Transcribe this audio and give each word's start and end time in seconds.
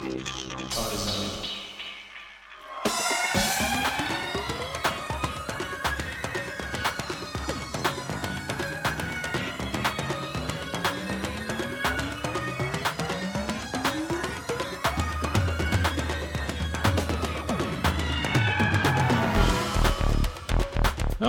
Já, 0.00 0.08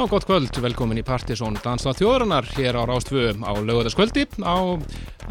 gott 0.07 0.23
kvöld, 0.25 0.55
velkomin 0.63 0.97
í 0.97 1.03
Partisón 1.03 1.57
Dansla 1.59 1.91
þjóðrannar 1.93 2.47
hér 2.55 2.79
á 2.79 2.87
Rástfö 2.87 3.35
á 3.43 3.51
lögadaskvöldi 3.59 4.23
á 4.39 4.79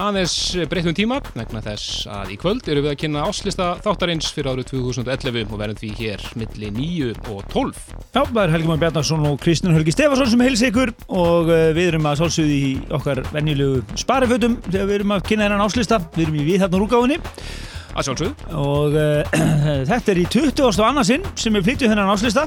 aðeins 0.00 0.34
breyttum 0.70 0.94
tíma 0.96 1.18
vegna 1.34 1.60
þess 1.64 2.06
að 2.10 2.32
í 2.34 2.36
kvöld 2.40 2.68
eru 2.70 2.82
við 2.84 2.92
að 2.92 2.98
kynna 3.02 3.24
áslista 3.28 3.68
þáttarins 3.84 4.30
fyrir 4.34 4.50
árið 4.52 4.70
2011 4.72 5.52
og 5.52 5.60
verðum 5.60 5.80
því 5.80 5.90
hér 5.98 6.24
milli 6.40 6.70
9 6.76 7.10
og 7.32 7.42
12. 7.52 7.80
Já, 8.14 8.22
það 8.22 8.42
er 8.42 8.54
Helgi 8.54 8.70
Már 8.70 8.82
Bjarnarsson 8.84 9.26
og 9.30 9.40
Kristján 9.44 9.76
Helgi 9.76 9.94
Stefansson 9.94 10.30
sem 10.32 10.44
heils 10.46 10.64
ykkur 10.70 10.94
og 11.08 11.50
uh, 11.50 11.64
við 11.76 11.90
erum 11.92 12.08
að 12.10 12.22
sálsögðu 12.22 12.56
í 12.56 12.70
okkar 13.00 13.22
venjulegu 13.34 13.98
sparifötum 14.00 14.56
þegar 14.70 14.88
við 14.92 14.96
erum 15.00 15.16
að 15.16 15.26
kynna 15.30 15.48
hennan 15.48 15.66
áslista, 15.66 16.00
við 16.16 16.28
erum 16.28 16.40
í 16.40 16.60
úrgáfinni 16.80 17.20
Að 17.90 18.06
sjálfsögðu. 18.06 18.54
og 18.54 18.94
uh, 18.94 19.42
þetta 19.90 20.14
er 20.14 20.22
í 20.22 20.28
20. 20.30 20.64
og 20.70 20.86
annarsinn 20.86 21.26
sem 21.34 21.58
við 21.58 21.70
flyttum 21.70 21.92
hennan 21.92 22.12
áslista 22.12 22.46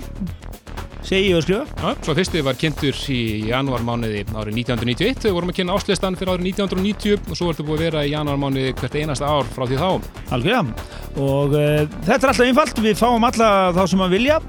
segi 1.03 1.29
ég 1.29 1.37
að 1.37 1.43
skrifa 1.45 1.83
Já, 1.83 1.95
svo 2.05 2.15
fyrsti 2.17 2.41
var 2.45 2.57
kynntur 2.59 2.99
í 3.11 3.19
janúarmánuði 3.49 4.23
árið 4.31 4.59
1991 4.61 5.27
við 5.27 5.35
vorum 5.35 5.51
að 5.51 5.57
kynna 5.59 5.75
áslistan 5.77 6.17
fyrir 6.19 6.33
árið 6.33 6.49
1990 6.53 7.29
og 7.29 7.39
svo 7.39 7.49
ertu 7.51 7.65
búið 7.67 7.79
að 7.79 7.85
vera 7.87 8.03
í 8.07 8.13
janúarmánuði 8.13 8.73
hvert 8.79 8.97
einasta 8.99 9.29
ár 9.29 9.49
frá 9.51 9.65
því 9.67 9.79
þá. 9.81 9.89
Algjörða. 10.37 10.87
Og 11.19 11.55
uh, 11.57 11.83
þetta 12.07 12.19
er 12.19 12.31
alltaf 12.31 12.43
einfalt, 12.47 12.81
við 12.85 12.99
fáum 12.99 13.27
alla 13.27 13.49
þá 13.75 13.83
sem 13.91 14.03
að 14.05 14.15
vilja, 14.17 14.39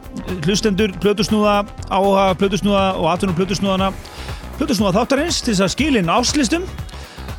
hlustendur, 0.47 0.95
plötusnúða, 1.03 1.57
áhuga, 1.91 2.29
plötusnúða 2.41 2.87
og 3.01 3.11
atvinnum 3.13 3.39
plötusnúðana, 3.41 3.91
plötusnúða 4.61 4.95
þáttarins 5.01 5.43
til 5.43 5.53
þess 5.55 5.67
að 5.67 5.75
skilin 5.75 6.13
áslistum. 6.15 6.69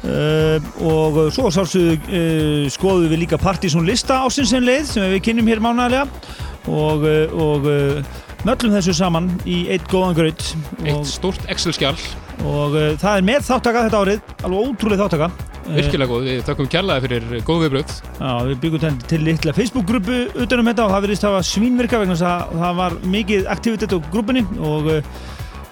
Uh, 0.05 0.59
og 0.85 1.15
svo 1.33 1.47
sálsögðu 1.49 1.95
uh, 1.97 2.67
skoðum 2.69 3.09
við 3.09 3.23
líka 3.23 3.39
partysón 3.41 3.87
lista 3.87 4.19
ásinsinn 4.21 4.67
leið 4.67 4.91
sem 4.91 5.07
við 5.15 5.23
kynnum 5.25 5.49
hér 5.49 5.63
mánæðilega 5.65 6.03
og, 6.69 7.07
uh, 7.09 7.33
og 7.41 7.65
möllum 8.45 8.75
þessu 8.77 8.93
saman 8.95 9.31
í 9.49 9.65
eitt 9.73 9.87
góðan 9.91 10.15
graut 10.17 10.45
Eitt 10.85 11.09
stórt 11.09 11.45
Excel-skjál, 11.51 11.95
og 12.45 12.75
uh, 12.77 12.93
það 13.01 13.19
er 13.19 13.27
með 13.27 13.45
þáttaka 13.47 13.85
þetta 13.87 14.01
árið, 14.03 14.33
alveg 14.45 14.71
ótrúlega 14.71 15.07
þáttaka. 15.07 15.29
Uh, 15.65 15.77
virkilega 15.79 16.11
góð, 16.11 16.27
við 16.29 16.41
þakkum 16.49 16.71
kærlega 16.75 17.05
fyrir 17.05 17.45
góð 17.47 17.63
viðbröð. 17.65 17.95
Já, 18.19 18.31
við 18.49 18.59
byggum 18.65 18.83
til, 18.83 18.91
til 19.13 19.21
litla 19.25 19.55
Facebook-grúpu 19.57 20.19
utanum 20.45 20.69
þetta 20.69 20.85
og 20.85 20.93
það 20.93 21.07
verðist 21.07 21.25
að 21.25 21.37
hafa 21.37 21.47
svínvirka 21.49 22.01
vegna 22.03 22.19
það 22.19 22.77
var 22.81 22.99
mikið 23.15 23.49
aktivitet 23.55 23.97
á 23.97 23.99
grúpunni 24.13 24.45
og 24.61 24.91
uh, 24.93 25.15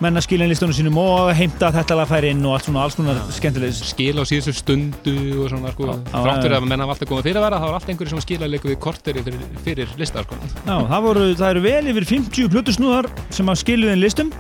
menna 0.02 0.22
skilja 0.24 0.48
listunum 0.50 0.74
sínum 0.76 0.98
og 1.00 1.30
heimta 1.38 1.70
þetta 1.76 1.96
lag 2.00 2.08
færi 2.10 2.32
inn 2.34 2.42
og 2.48 2.56
allt 2.58 2.66
svona 2.68 2.82
alls 2.86 2.96
konar 2.98 3.20
skemmtilegis. 3.36 3.82
skil 3.92 4.18
á 4.20 4.24
síðustu 4.26 4.54
stundu 4.58 5.14
og 5.44 5.50
svona 5.52 5.72
sko, 5.76 5.86
Já, 5.86 6.18
já, 6.18 6.50
já. 6.50 6.58
að 6.58 6.68
menna 6.68 6.88
alltaf 6.90 7.08
komið 7.10 7.28
fyrir 7.30 7.40
að 7.40 7.46
vera, 7.48 7.60
það 7.62 7.68
var 7.70 7.78
alltaf 7.78 7.90
einhverju 7.94 8.10
sem 8.16 8.24
skila 8.26 8.50
leiku 8.50 8.72
við 8.72 8.80
korteri 8.84 9.24
fyrir, 9.24 9.44
fyrir 9.64 9.94
listar 10.00 10.24
sko. 10.28 10.36
Já, 10.66 10.76
það, 10.90 11.00
voru, 11.08 11.28
það 11.40 11.50
eru 11.54 11.62
vel 11.68 11.92
yfir 11.94 12.10
50 12.16 12.50
plötusnúðar 12.56 13.10
sem 13.30 13.54
að 13.54 13.62
skilu 13.64 13.92
inn 13.94 14.02
listum 14.04 14.34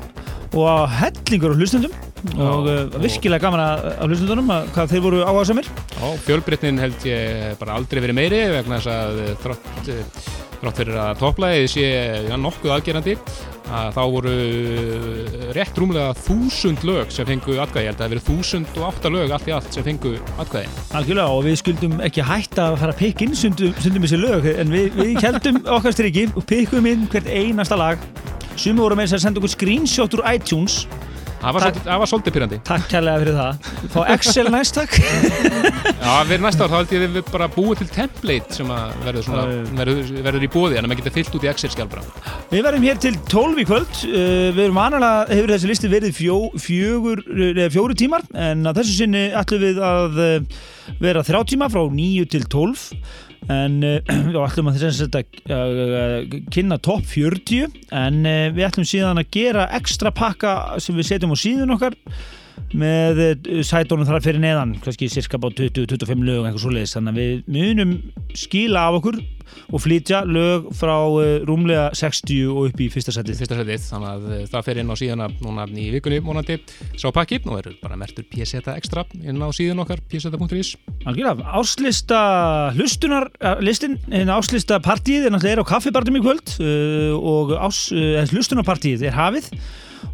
og 0.53 0.89
hellingur 0.99 1.53
á 1.53 1.57
hlustendum 1.57 1.93
og 2.37 2.67
uh, 2.69 2.73
og- 2.93 2.97
virkilega 3.03 3.41
gaman 3.47 3.59
að, 3.63 3.85
að 3.99 4.11
hlustendunum 4.11 4.51
að 4.53 4.67
hvað 4.75 4.91
þeir 4.93 5.01
voru 5.07 5.23
áhersamir. 5.25 5.69
Já, 5.97 6.07
fjölbreytnin 6.27 6.79
held 6.81 7.07
ég 7.09 7.57
bara 7.59 7.77
aldrei 7.79 8.01
verið 8.05 8.19
meiri 8.19 8.43
vegna 8.53 8.77
þess 8.79 8.93
að 8.93 9.23
eh, 9.25 10.13
þrátt 10.63 10.79
fyrir 10.79 10.99
að 11.03 11.17
topplæðið 11.19 11.65
sé 11.73 11.89
ja, 12.29 12.39
nokkuð 12.39 12.73
aðgerandi 12.77 13.17
að 13.73 13.89
þá 13.95 14.01
voru 14.11 14.33
eh, 14.33 15.45
rétt 15.55 15.77
rúmlega 15.79 16.15
þúsund 16.23 16.83
lög 16.87 17.13
sem 17.13 17.27
fengu 17.27 17.55
atkvæði, 17.63 17.85
ég 17.85 17.91
held 17.91 17.99
að 17.99 18.03
það 18.03 18.13
verið 18.13 18.27
þúsund 18.27 18.75
og 18.79 18.87
átta 18.89 19.13
lög 19.13 19.33
allt 19.35 19.47
í 19.49 19.55
allt 19.55 19.77
sem 19.77 19.87
fengu 19.87 20.13
atkvæði. 20.43 20.83
Algjörlega 20.99 21.37
og 21.37 21.47
við 21.47 21.57
skuldum 21.63 21.95
ekki 22.07 22.27
hætta 22.27 22.67
að 22.67 22.77
fara 22.83 22.95
að 22.95 23.01
pikka 23.01 23.27
inn 23.27 23.39
stundum, 23.39 23.73
stundum 23.79 24.05
þessi 24.07 24.21
lög 24.21 24.51
en 24.53 24.75
við, 24.75 24.99
við 24.99 25.23
heldum 25.23 25.63
okkar 25.77 25.95
striki 25.95 26.27
og 26.33 26.45
pikkum 26.49 26.91
inn 26.91 27.07
hvert 27.11 27.31
einasta 27.31 27.79
lag. 27.79 28.11
Sumi 28.53 28.83
voru 28.83 28.99
með 28.99 29.09
þess 29.09 29.21
að 29.21 29.25
senda 29.27 29.43
okkur 29.43 29.55
screenshot 29.55 30.19
úr 30.19 30.27
iTunes. 30.35 30.83
svolítið, 30.83 31.12
það 31.43 31.99
var 31.99 32.09
svolítið 32.09 32.35
pyrrandi. 32.37 32.59
Takk 32.67 32.85
kærlega 32.91 33.21
fyrir 33.23 33.37
það. 33.39 33.71
Fá 33.93 33.99
Excel 34.13 34.51
næst 34.53 34.77
takk. 34.77 34.95
Já, 36.03 36.11
fyrir 36.27 36.43
næsta 36.43 36.65
ár 36.65 36.71
þá 36.71 36.75
held 36.77 36.93
ég 36.95 37.03
að 37.03 37.17
við 37.17 37.31
bara 37.31 37.47
búið 37.51 37.81
til 37.81 37.89
template 37.93 38.57
sem 38.57 38.71
verður, 39.03 39.25
svona, 39.27 39.43
verður, 39.79 40.13
verður 40.27 40.45
í 40.47 40.51
bóði 40.53 40.79
en 40.79 40.87
að 40.87 40.91
maður 40.91 41.01
getur 41.01 41.15
fyllt 41.17 41.37
út 41.39 41.47
í 41.47 41.51
Excel-skjál 41.51 41.89
bara. 41.91 42.05
Við 42.51 42.63
verðum 42.67 42.87
hér 42.87 43.01
til 43.03 43.13
12 43.33 43.63
í 43.63 43.67
kvöld. 43.69 43.99
Uh, 44.07 44.47
Við 44.53 44.63
erum 44.67 44.79
vanalega, 44.79 45.25
hefur 45.33 45.53
þessi 45.55 45.71
listi 45.71 45.91
verið 45.91 46.15
fjó, 46.17 46.37
fjögur, 46.63 47.23
eða 47.51 47.69
fjóru 47.73 47.97
tímar 47.99 48.25
en 48.47 48.63
að 48.69 48.81
þessu 48.81 48.97
sinni 49.01 49.27
ætlum 49.39 49.63
við 49.63 49.83
að 49.83 50.23
uh, 50.23 50.63
vera 51.03 51.23
þrjá 51.27 51.43
tíma 51.53 51.69
frá 51.71 51.83
9 51.87 52.27
til 52.33 52.43
12 52.51 52.87
en 53.51 53.79
við 54.27 54.37
ætlum 54.39 54.69
að 54.71 54.79
þess 54.83 55.07
að 55.07 55.17
uh, 55.51 56.37
kynna 56.53 56.79
topp 56.83 57.07
40 57.11 57.67
en 57.91 58.21
uh, 58.23 58.47
við 58.53 58.67
ætlum 58.69 58.87
síðan 58.87 59.21
að 59.21 59.31
gera 59.35 59.67
ekstra 59.79 60.13
pakka 60.15 60.55
sem 60.83 60.95
við 60.97 61.09
setjum 61.11 61.35
á 61.35 61.37
síðun 61.39 61.75
okkar 61.75 61.97
með 62.73 63.23
uh, 63.23 63.61
sætónum 63.65 64.07
þar 64.07 64.25
fyrir 64.25 64.43
neðan 64.43 64.75
kannski 64.83 65.11
cirka 65.11 65.39
bá 65.41 65.49
20-25 65.53 66.25
lög 66.27 66.47
eitthvað 66.47 66.65
svoleiðis. 66.65 66.97
Þannig 66.97 67.13
að 67.13 67.21
við 67.21 67.55
munum 67.57 67.95
skila 68.37 68.87
af 68.89 68.99
okkur 69.01 69.21
og 69.73 69.81
flytja 69.81 70.23
lög 70.27 70.69
frá 70.77 70.95
uh, 70.95 71.43
rúmlega 71.47 71.89
60 71.97 72.49
og 72.51 72.69
upp 72.69 72.81
í 72.83 72.89
fyrsta 72.93 73.13
setið 73.15 73.39
fyrsta 73.41 73.59
setið, 73.59 73.85
þannig 73.89 74.09
að 74.09 74.25
eh, 74.37 74.43
það 74.51 74.67
fer 74.67 74.81
inn 74.81 74.93
á 74.93 74.95
síðana 74.99 75.29
núna 75.43 75.67
í 75.69 75.87
vikunni 75.93 76.19
vonandi. 76.23 76.59
Sá 76.99 77.07
pakki 77.15 77.41
og 77.43 77.59
eru 77.61 77.75
bara 77.81 77.97
mertur 77.99 78.25
PSeta 78.29 78.75
Extra 78.79 79.05
inn 79.21 79.41
á 79.41 79.49
síðan 79.55 79.83
okkar 79.83 80.01
pseta.is 80.09 80.73
Algjörlega, 81.03 81.47
áslista 81.59 82.19
hlustunar, 82.77 83.29
eh, 83.39 83.63
listin, 83.65 83.97
áslista 84.33 84.79
partíið 84.83 85.27
er 85.29 85.35
náttúrulega 85.35 85.59
er 85.59 85.63
á 85.65 85.71
kaffibartum 85.73 86.19
í 86.19 86.23
kvöld 86.23 86.55
og 87.17 87.55
ás, 87.57 87.85
hlustunarpartíið 88.31 89.07
er 89.09 89.17
hafið 89.17 89.49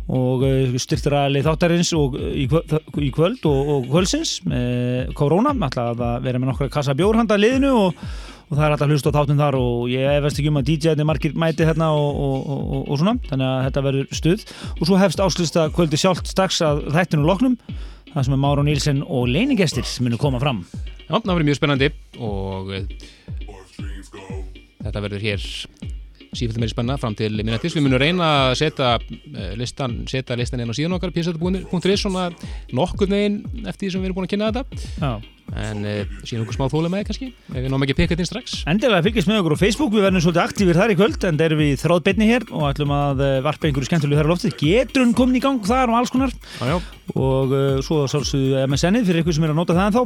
og 0.09 0.45
styrtir 0.81 1.15
aðlið 1.19 1.47
þáttarins 1.49 1.93
og, 1.97 2.17
uh, 2.17 2.33
í, 2.33 3.11
kvöld, 3.15 3.45
og, 3.49 3.71
og 3.75 3.87
kvöldsins 3.91 4.39
með 4.47 5.13
korona, 5.17 5.53
alltaf 5.53 5.93
að 5.93 6.27
vera 6.27 6.41
með 6.41 6.53
nokkra 6.53 6.71
kassa 6.73 6.97
bjórhanda 6.97 7.37
liðinu 7.39 7.75
og, 7.77 8.01
og 8.49 8.57
það 8.57 8.65
er 8.65 8.75
alltaf 8.75 8.91
hlust 8.93 9.09
á 9.09 9.15
þáttum 9.19 9.43
þar 9.43 9.59
og 9.59 9.85
ég 9.91 10.17
efast 10.17 10.41
ekki 10.41 10.51
um 10.51 10.59
að 10.61 10.71
DJ-nir 10.71 11.07
margir 11.07 11.37
mæti 11.37 11.67
hérna 11.67 11.91
og, 11.93 12.49
og, 12.81 12.95
svona, 12.97 13.15
þannig 13.29 13.49
að 13.51 13.63
þetta 13.67 13.85
verður 13.85 14.19
stuð. 14.21 14.49
Og 14.79 14.83
svo 14.89 14.99
hefst 15.01 15.23
áslista 15.23 15.69
kvöldi 15.75 16.01
sjálft 16.01 16.31
strax 16.31 16.63
að 16.65 16.87
þættinu 16.95 17.29
loknum 17.29 17.59
það 18.13 18.25
sem 18.25 18.35
er 18.35 18.41
Máru 18.41 18.65
Nílsen 18.65 19.03
og 19.05 19.29
leinigestir 19.29 19.85
sem 19.87 20.07
munu 20.07 20.17
koma 20.21 20.41
fram. 20.41 20.63
Já, 21.05 21.15
það 21.15 21.31
verður 21.31 21.47
mjög 21.49 21.59
spennandi 21.59 21.91
og 22.25 22.73
eh, 22.73 22.85
þetta 24.83 25.05
verður 25.05 25.25
hér 25.25 25.47
sífælt 26.35 26.59
meiri 26.61 26.73
spenna 26.73 26.97
fram 27.01 27.15
til 27.17 27.31
minnetis. 27.39 27.75
Við 27.75 27.85
munum 27.85 28.01
reyna 28.01 28.29
að 28.49 28.53
setja 28.61 28.93
eh, 28.99 29.51
listan, 29.59 30.03
setja 30.09 30.37
listan 30.39 30.61
inn 30.63 30.69
á 30.69 30.75
síðan 30.77 30.95
okkar 30.97 31.13
pseta.is 31.15 32.03
svona 32.03 32.29
nokkur 32.75 33.09
neginn 33.11 33.41
eftir 33.65 33.87
því 33.87 33.91
sem 33.93 34.01
við 34.01 34.09
erum 34.09 34.17
búin 34.19 34.29
að 34.29 34.33
kynna 34.35 34.53
þetta. 34.53 34.63
Já. 34.99 35.13
en 35.49 35.79
uh, 35.81 36.05
síðan 36.21 36.43
okkur 36.43 36.53
smá 36.53 36.67
þóla 36.69 36.89
með 36.93 37.07
kannski 37.07 37.27
ef 37.33 37.55
við 37.55 37.71
náum 37.73 37.81
ekki 37.81 37.93
að 37.95 37.99
peka 38.03 38.11
þetta 38.11 38.21
inn 38.21 38.29
strax. 38.29 38.49
Endilega 38.69 39.05
fylgjast 39.07 39.29
með 39.31 39.39
okkur 39.41 39.55
á 39.57 39.61
Facebook, 39.63 39.91
við 39.95 40.03
verðum 40.05 40.21
svolítið 40.21 40.43
aktífir 40.43 40.77
þar 40.77 40.93
í 40.93 40.97
kvöld 40.99 41.21
en 41.25 41.39
það 41.39 41.47
erum 41.47 41.61
við 41.63 41.81
þráðbeinni 41.81 42.27
hér 42.29 42.43
og 42.51 42.65
ætlum 42.67 42.93
að 42.93 43.23
eh, 43.25 43.41
varpa 43.47 43.65
einhverju 43.65 43.89
skemmtilegu 43.89 44.19
þar 44.19 44.29
á 44.29 44.31
loftið 44.35 44.53
getur 44.61 45.01
hún 45.01 45.15
komin 45.17 45.39
í 45.39 45.41
gang 45.41 45.65
þar 45.65 45.89
og 45.89 45.97
alls 45.97 46.13
konar. 46.13 46.31
Já, 46.61 46.75
og 47.15 47.49
uh, 47.49 47.81
svo 47.81 48.05
sálsögðu 48.13 48.61
MSN-ið 48.67 49.09
fyrir 49.09 49.25
ykkur 49.25 49.39
sem 49.39 49.49
er 49.49 49.55
að 49.55 49.61
nota 49.63 49.73
það 49.73 49.89
en 49.89 49.97
þá 49.97 50.03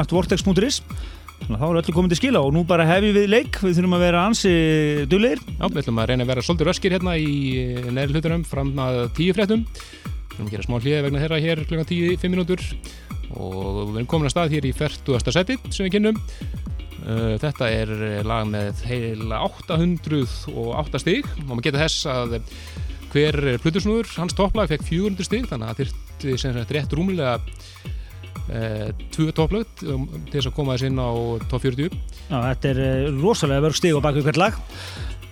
að 0.00 1.04
þá 1.44 1.64
er 1.66 1.78
öllu 1.80 1.92
komin 1.92 2.12
til 2.12 2.18
skila 2.18 2.40
og 2.44 2.54
nú 2.56 2.62
bara 2.68 2.86
hefjum 2.88 3.16
við 3.18 3.26
leik 3.28 3.58
við 3.60 3.78
þurfum 3.78 3.96
að 3.98 4.04
vera 4.06 4.24
ansi 4.28 4.52
duglegir 5.10 5.42
Já, 5.44 5.66
við 5.66 5.80
ætlum 5.82 6.00
að 6.00 6.10
reyna 6.10 6.24
að 6.24 6.30
vera 6.32 6.44
svolítið 6.46 6.68
röskir 6.70 6.94
hérna 6.94 7.16
í 7.20 7.32
neðri 7.92 8.16
hlutunum 8.16 8.44
fram 8.48 8.70
að 8.80 9.00
tíu 9.18 9.34
fréttum. 9.36 9.64
Við 9.64 10.34
ætlum 10.34 10.46
að 10.46 10.54
gera 10.54 10.66
smá 10.66 10.76
hlýði 10.78 11.02
vegna 11.06 11.24
þeirra 11.24 11.40
hér 11.44 11.64
klukkan 11.68 11.90
tíu, 11.90 12.14
fimm 12.20 12.34
mínútur 12.34 12.62
og 13.34 13.80
við 13.90 13.98
erum 13.98 14.08
komin 14.10 14.30
að 14.30 14.34
stað 14.34 14.54
hér 14.56 14.68
í 14.68 14.72
40. 14.78 15.34
seti 15.36 15.58
sem 15.68 15.86
við 15.86 15.96
kynnum. 15.98 16.22
Uh, 17.04 17.34
Þetta 17.42 17.68
er 17.68 17.92
lag 18.24 18.48
með 18.48 18.80
heila 18.88 19.42
808 19.50 21.02
stig 21.02 21.28
og 21.42 21.50
maður 21.50 21.66
geta 21.68 21.82
þess 21.84 22.08
að 22.08 22.38
hver 23.14 23.36
plutusnúður, 23.62 24.08
hans 24.16 24.34
topplag 24.34 24.72
fekk 24.72 24.88
400 24.88 25.28
stig 25.28 25.44
þannig 25.50 25.70
að 25.70 25.92
það 26.24 26.40
sagt 26.40 26.72
rétt 26.74 26.96
rúmlega 26.96 27.36
uh, 27.36 27.92
tvö 29.14 29.30
topplögt 29.36 29.84
um, 29.88 30.04
til 30.28 30.36
þess 30.36 30.50
að 30.50 30.56
koma 30.58 30.74
þess 30.76 30.88
inn 30.90 31.00
á 31.00 31.10
top 31.48 31.64
40 31.64 31.88
Já, 32.28 32.36
þetta 32.36 32.70
er 32.72 32.82
uh, 32.84 33.22
rosalega 33.22 33.64
vörg 33.64 33.78
stig 33.78 33.96
á 33.96 34.00
baku 34.04 34.24
hvert 34.26 34.40
lag 34.40 34.60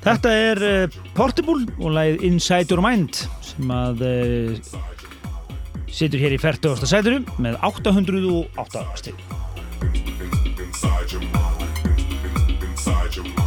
Þetta 0.02 0.32
er 0.34 0.62
uh, 0.66 0.96
Portable 1.14 1.68
og 1.78 1.92
lagið 1.94 2.24
Inside 2.30 2.72
Your 2.72 2.82
Mind 2.84 3.20
sem 3.44 3.70
að 3.76 4.02
uh, 4.08 4.80
situr 5.92 6.24
hér 6.24 6.38
í 6.38 6.40
40. 6.40 6.88
sætinu 6.88 7.22
með 7.42 7.60
808 7.68 8.86
stig 9.02 9.20
inside 12.82 13.16
your 13.16 13.24
mind. 13.26 13.41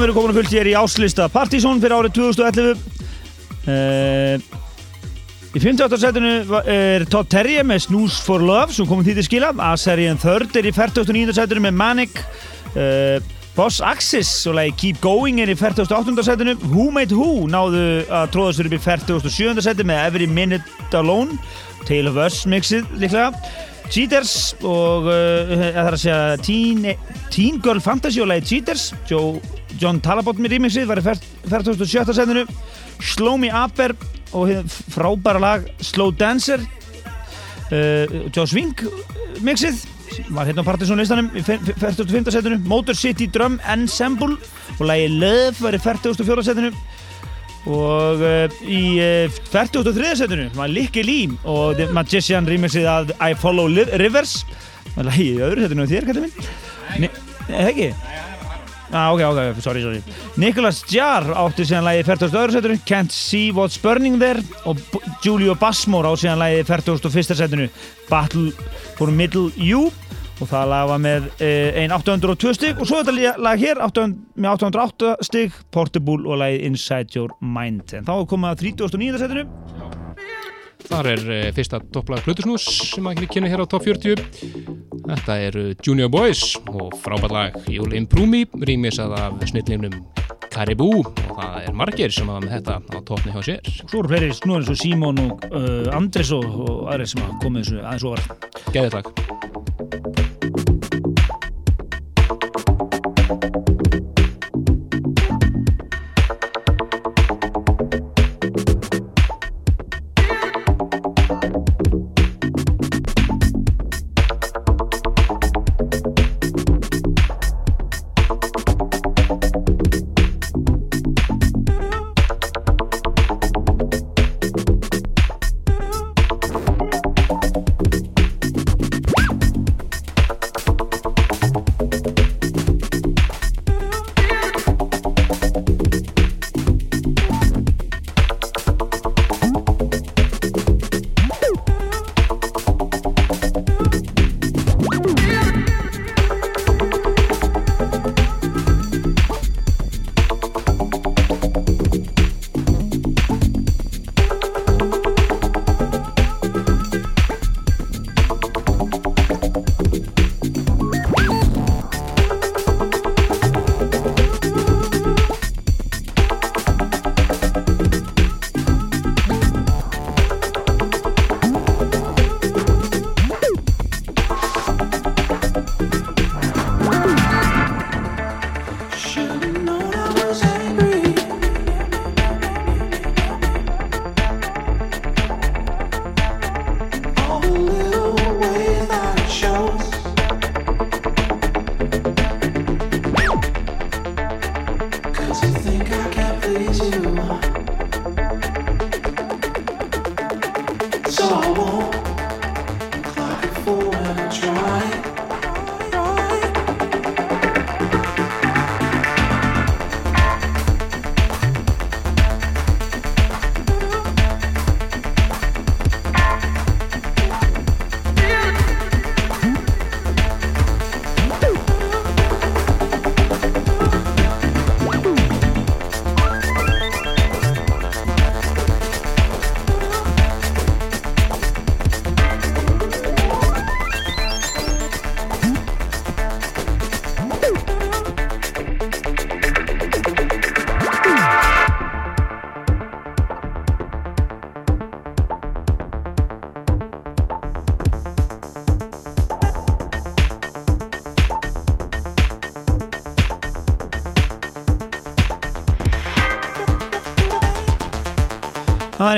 Við 0.00 0.06
erum 0.08 0.16
komin 0.16 0.32
að 0.32 0.38
fullt 0.38 0.54
hér 0.56 0.68
í 0.70 0.78
áslista 0.80 1.26
Partizón 1.28 1.80
fyrir 1.82 1.92
árið 1.98 2.14
2011 2.16 2.70
uh, 3.68 4.58
Í 5.50 5.58
58. 5.58 5.98
setinu 5.98 6.60
er 6.70 7.04
Todd 7.10 7.26
Terje 7.32 7.64
með 7.66 7.82
Snooze 7.88 8.20
for 8.22 8.40
Love 8.40 8.72
sem 8.72 8.86
komið 8.88 9.10
því 9.10 9.14
til 9.18 9.26
skila 9.26 9.50
A-seríen 9.66 10.20
Third 10.22 10.54
er 10.56 10.68
í 10.70 10.72
49. 10.72 11.34
setinu 11.36 11.64
með 11.66 11.76
Manic 11.76 12.22
uh, 12.22 13.18
Boss 13.56 13.82
Axis 13.84 14.30
og 14.48 14.56
lagi 14.56 14.76
Keep 14.78 15.02
Going 15.04 15.42
er 15.42 15.52
í 15.52 15.58
48. 15.58 16.14
setinu 16.24 16.54
Who 16.70 16.88
Made 16.94 17.18
Who 17.18 17.48
náðu 17.50 17.84
að 18.06 18.30
tróða 18.36 18.56
sér 18.56 18.70
upp 18.70 18.78
í 18.78 18.82
47. 18.86 19.64
setinu 19.66 19.90
með 19.90 20.04
Every 20.06 20.30
Minute 20.30 20.96
Alone 21.02 21.36
Tale 21.84 22.14
of 22.14 22.20
Us 22.24 22.46
mixið 22.48 22.88
líklega 23.02 23.34
Cheaters 23.90 24.54
og 24.62 25.10
uh, 25.10 25.56
það 25.58 25.80
er 25.82 25.94
að 25.96 26.02
segja 26.06 26.20
Teen, 26.46 26.92
Teen 27.34 27.58
Girl 27.60 27.82
Fantasy 27.82 28.22
og 28.22 28.30
lagi 28.30 28.54
Cheaters 28.54 28.92
Joe 29.10 29.40
John 29.78 30.00
Talabot 30.02 30.40
með 30.40 30.56
remixið 30.56 30.88
var 30.90 31.00
í 31.00 31.04
47. 31.04 32.16
setinu 32.16 32.46
Slow 33.00 33.38
Me 33.40 33.50
Upper 33.54 33.94
og 34.36 34.50
frábæra 34.90 35.40
lag 35.42 35.70
Slow 35.82 36.12
Dancer 36.14 36.62
uh, 36.62 38.20
Joe 38.34 38.46
Swing 38.46 38.84
mixið 39.44 39.82
var 40.34 40.48
hérna 40.48 40.64
á 40.66 40.68
Partisan 40.68 41.00
listanum 41.00 41.30
í 41.38 41.42
45. 41.44 42.32
setinu 42.34 42.58
Motor 42.68 42.98
City 42.98 43.28
Drum 43.30 43.58
Ensemble 43.70 44.36
og 44.78 44.86
lagi 44.86 45.08
Love 45.12 45.56
var 45.60 45.76
í 45.76 45.82
44. 45.82 46.46
setinu 46.46 46.72
og 47.70 48.22
uh, 48.24 48.60
í 48.64 48.96
uh, 49.04 49.40
43. 49.52 50.14
setinu 50.22 50.48
var 50.56 50.72
Licky 50.72 51.04
Lee 51.06 51.30
og 51.44 51.76
The 51.78 51.90
Magician 51.94 52.48
remixið 52.48 52.88
að 52.90 53.14
I 53.20 53.34
Follow 53.38 53.70
Rivers 54.00 54.40
það 54.94 55.02
er 55.04 55.10
lagi 55.12 55.28
í 55.30 55.40
öðru 55.44 55.66
setinu 55.66 55.86
og 55.86 55.92
þér, 55.92 56.08
kættu 56.10 56.26
minn 56.26 56.58
Nei, 57.00 57.10
ekki? 57.68 57.92
Ah, 58.92 59.12
ok, 59.14 59.20
ok, 59.22 59.60
sorry, 59.62 59.82
sorry. 59.82 60.02
Nicholas 60.36 60.82
Jarr 60.90 61.28
átti 61.38 61.62
síðan 61.68 61.86
lægi 61.86 62.04
40. 62.08 62.54
setinu, 62.56 62.78
Can't 62.88 63.14
See 63.14 63.52
What's 63.54 63.78
Burning 63.78 64.18
There 64.18 64.42
og 64.66 64.80
Julio 65.22 65.54
Bassmore 65.54 66.10
á 66.10 66.14
síðan 66.18 66.42
lægi 66.42 66.64
41. 66.66 67.38
setinu, 67.38 67.68
Battle 68.10 68.50
for 68.98 69.14
Middle 69.14 69.52
U 69.70 69.90
og 70.40 70.48
það 70.48 70.70
lag 70.72 70.86
var 70.88 71.00
með 71.04 71.26
eh, 71.44 71.82
einn 71.82 71.92
802 71.92 72.54
stygg 72.56 72.80
og 72.80 72.88
svo 72.88 73.02
þetta 73.04 73.36
lag 73.44 73.60
hér 73.60 73.82
800, 73.84 74.16
með 74.40 74.54
808 74.56 75.14
stygg, 75.28 75.58
Portable 75.70 76.24
og 76.24 76.40
lagið 76.40 76.66
Inside 76.70 77.18
Your 77.18 77.34
Mind. 77.44 77.92
En 77.94 78.08
þá 78.08 78.14
komum 78.24 78.48
við 78.48 78.54
að 78.56 78.64
39. 78.88 79.20
setinu. 79.20 79.46
Þar 80.90 81.08
er 81.12 81.26
uh, 81.26 81.42
fyrsta 81.56 81.80
topplag 81.94 82.24
Plutusnús 82.26 82.66
sem 82.90 83.06
að 83.06 83.24
kynna 83.30 83.50
hér 83.50 83.62
á 83.62 83.66
top 83.70 83.86
40. 83.86 84.24
Þetta 85.10 85.36
eru 85.46 85.64
Junior 85.86 86.10
Boys 86.12 86.56
og 86.70 86.96
frábært 87.02 87.34
lag 87.34 87.70
Improve 87.70 88.28
Me, 88.30 88.44
rýmisað 88.66 89.14
af 89.18 89.40
snillinum 89.50 89.96
Caribou 90.50 91.00
og 91.04 91.10
það 91.38 91.58
er 91.62 91.76
margir 91.78 92.14
sem 92.14 92.30
hafa 92.30 92.42
með 92.44 92.56
þetta 92.56 92.78
á 92.82 93.00
toppni 93.06 93.34
hjá 93.36 93.42
sér. 93.46 93.74
Svo 93.84 94.02
eru 94.02 94.10
fleiri 94.10 94.32
snúður 94.34 94.64
eins 94.64 94.72
og 94.74 94.80
Simon 94.82 95.22
og 95.26 95.46
uh, 95.50 95.92
Andres 95.96 96.34
og, 96.36 96.46
og 96.66 96.90
aðrið 96.90 97.14
sem 97.14 97.22
hafa 97.26 97.38
komið 97.44 97.68
þessu 97.68 97.84
aðeins 97.84 98.08
ofar. 98.10 98.50
Gæðið 98.74 98.98
takk. 98.98 100.19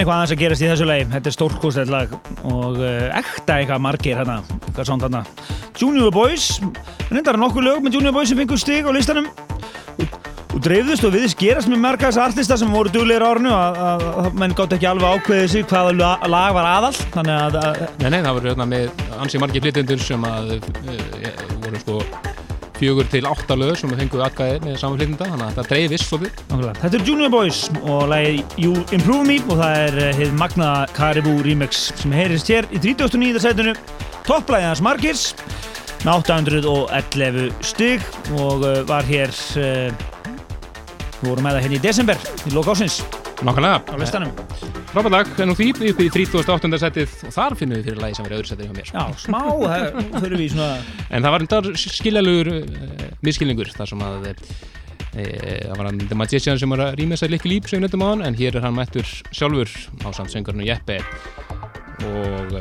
Eitthvað 0.03 0.19
aðeins 0.19 0.35
að 0.35 0.43
gerast 0.43 0.65
í 0.65 0.69
þessu 0.71 0.89
lagi. 0.89 1.07
Þetta 1.13 1.31
er 1.31 1.37
stórkostlega 1.37 1.93
lag 1.95 2.17
og 2.51 2.81
uh, 2.81 3.21
ekta 3.21 3.59
eitthvað 3.61 3.85
margir 3.87 4.19
hérna. 4.19 4.41
Hvað 4.73 4.89
sánd 4.89 5.07
hérna 5.07 5.23
Junior 5.79 6.13
Boys. 6.15 6.57
Reyndar 7.13 7.39
nokkuð 7.41 7.69
lög 7.69 7.87
með 7.87 7.99
Junior 7.99 8.17
Boys 8.17 8.33
sem 8.33 8.41
fengur 8.41 8.61
stig 8.61 8.89
á 8.89 8.91
listanum. 8.95 9.29
Og, 10.03 10.19
og 10.53 10.59
dreifðust 10.65 11.07
og 11.09 11.15
viðist 11.15 11.39
gerast 11.41 11.71
með 11.71 11.83
marga 11.85 12.11
þess 12.11 12.23
artista 12.25 12.59
sem 12.61 12.73
voru 12.73 12.93
duglegir 12.93 13.25
árinu 13.25 13.55
að, 13.57 14.05
menn 14.37 14.57
gátt 14.57 14.75
ekki 14.77 14.91
alveg 14.91 15.23
ákveðið 15.23 15.55
sig 15.55 15.65
hvaða 15.71 16.13
lag 16.29 16.57
var 16.57 16.69
aðall 16.75 16.99
þannig 17.15 17.39
að, 17.39 17.61
að 17.63 17.81
Nei, 18.03 18.11
nei, 18.11 18.21
það 18.21 18.37
voru 18.41 18.53
hérna 18.53 18.69
með 18.75 19.07
ansið 19.23 19.47
margir 19.47 19.65
flytjendur 19.65 20.05
sem 20.05 20.29
að 20.29 20.59
uh, 20.59 21.57
voru 21.65 21.83
sko 21.87 22.22
fjögur 22.83 23.07
til 23.13 23.23
átta 23.31 23.57
lög 23.59 23.77
sem 23.79 23.93
fenguði 23.95 24.25
atkvæði 24.27 24.61
með 24.65 24.79
saman 24.81 24.99
flytjenda 24.99 25.29
þannig 25.31 25.45
að 25.47 25.53
þetta 25.53 25.65
dreifist 25.71 26.09
svolítið 26.09 26.73
Þetta 26.83 26.99
er 26.99 27.05
Junior 27.07 27.33
Boys 27.33 27.61
og 27.83 28.01
lagið 28.11 28.57
You 28.59 28.85
Improve 28.97 29.27
Me 29.29 29.39
og 29.47 29.61
það 29.61 29.77
er 29.85 29.99
hefð 30.03 30.25
eh, 30.27 30.37
magnaða 30.41 30.89
Caribou 30.97 31.37
remix 31.47 31.85
sem 32.01 32.17
heyrist 32.17 32.51
hér 32.51 32.67
í 32.75 32.83
39. 32.83 33.43
setinu 33.45 33.77
topplæðið 34.27 34.69
hans 34.73 34.85
Markirs 34.85 35.25
með 36.03 36.13
811 36.17 37.51
stygg 37.63 38.07
og 38.35 38.67
uh, 38.67 38.81
var 38.89 39.07
hér 39.07 39.31
uh, 39.31 40.07
við 41.21 41.29
vorum 41.29 41.47
með 41.47 41.61
það 41.61 41.67
hérna 41.69 41.79
í 41.79 41.85
desember 41.87 42.31
í 42.43 42.57
lókásins 42.57 43.03
Nákvæmlega. 43.43 43.83
Á 43.91 43.95
listanum 43.99 44.82
Frábært 44.93 45.15
lag, 45.15 45.29
en 45.41 45.49
nú 45.49 45.55
því 45.57 45.71
upp 45.89 46.01
í 46.05 46.07
38. 46.13 46.69
setið. 46.83 47.13
Og 47.25 47.33
þar 47.33 47.55
finnum 47.57 47.79
við 47.79 47.87
fyrir 47.87 48.01
lagi 48.03 48.17
sem 48.19 48.27
verið 48.27 48.43
öðru 48.43 48.51
setið 48.51 48.67
hjá 48.67 48.73
mér. 48.77 48.91
Já, 48.93 49.05
smá, 49.23 49.39
það 49.63 50.27
fyrir 50.27 50.35
við 50.37 50.51
svona 50.53 50.67
En 51.09 51.25
það 51.25 51.33
var 51.33 51.45
endar 51.47 51.69
skiljalugur 51.81 52.51
uh, 52.53 53.07
miskilningur 53.25 53.71
þar 53.73 53.89
sem 53.89 54.05
að 54.05 54.27
e, 54.29 54.37
það 55.15 55.73
var 55.79 55.89
hann 55.89 56.03
The 56.03 56.19
Magician 56.21 56.61
sem 56.61 56.77
var 56.77 56.85
að 56.85 57.01
rýma 57.01 57.17
þessar 57.17 57.33
likki 57.33 57.55
líp 57.55 57.71
sem 57.71 57.81
við 57.81 57.87
nöttum 57.87 58.05
á 58.05 58.09
hann 58.11 58.27
en 58.29 58.37
hér 58.37 58.61
er 58.61 58.67
hann 58.67 58.77
mættur 58.77 59.09
sjálfur 59.33 59.73
á 60.05 60.09
samsöngarnu 60.13 60.69
Jeppe. 60.69 61.01
Og 62.13 62.61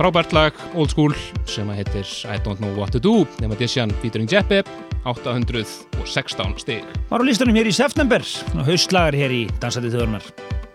frábært 0.00 0.34
lag, 0.34 0.58
old 0.74 0.90
school 0.90 1.14
sem 1.46 1.70
að 1.70 1.84
heitir 1.84 2.14
I 2.26 2.42
Don't 2.42 2.58
Know 2.58 2.74
What 2.74 2.98
To 2.98 3.04
Do. 3.06 3.20
The 3.38 3.54
Magician 3.54 3.94
featuring 4.02 4.26
Jeppe 4.26 4.64
816 5.06 6.58
stig. 6.66 6.82
Var 7.14 7.22
á 7.22 7.24
listanum 7.30 7.62
hér 7.62 7.70
í 7.70 7.78
september. 7.78 8.26
Og 8.58 8.66
haustlagar 8.72 9.14
hér 9.14 9.38
í 9.44 9.44
Dansætið 9.62 10.00
þjóðurnar 10.00 10.65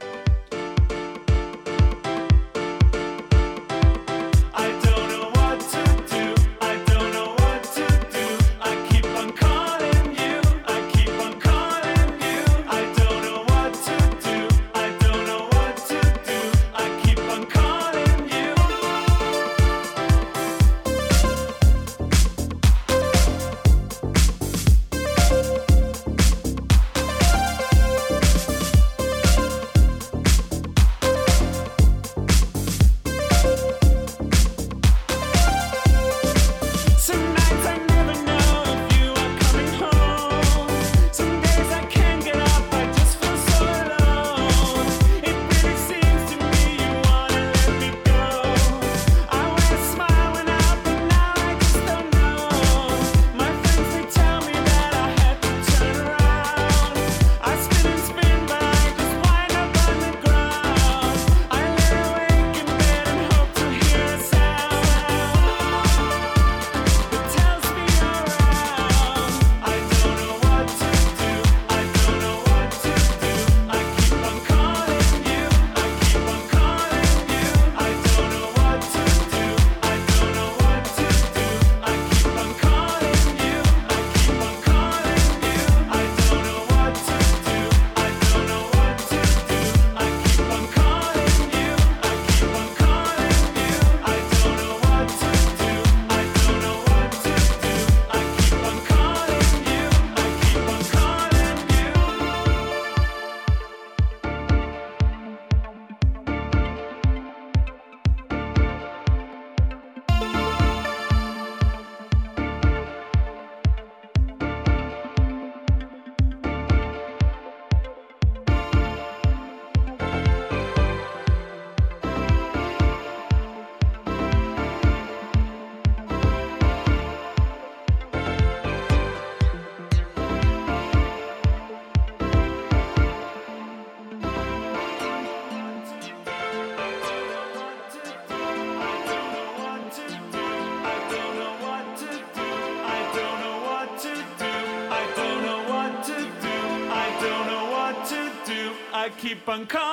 keep 149.41 149.90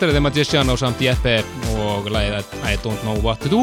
Þetta 0.00 0.14
er 0.14 0.16
The 0.16 0.20
Magician 0.24 0.70
á 0.72 0.74
samt 0.80 1.00
Jeppe 1.04 1.32
og 1.76 2.06
lagið 2.08 2.46
I 2.64 2.78
Don't 2.80 3.02
Know 3.04 3.18
What 3.20 3.42
To 3.44 3.50
Do. 3.52 3.58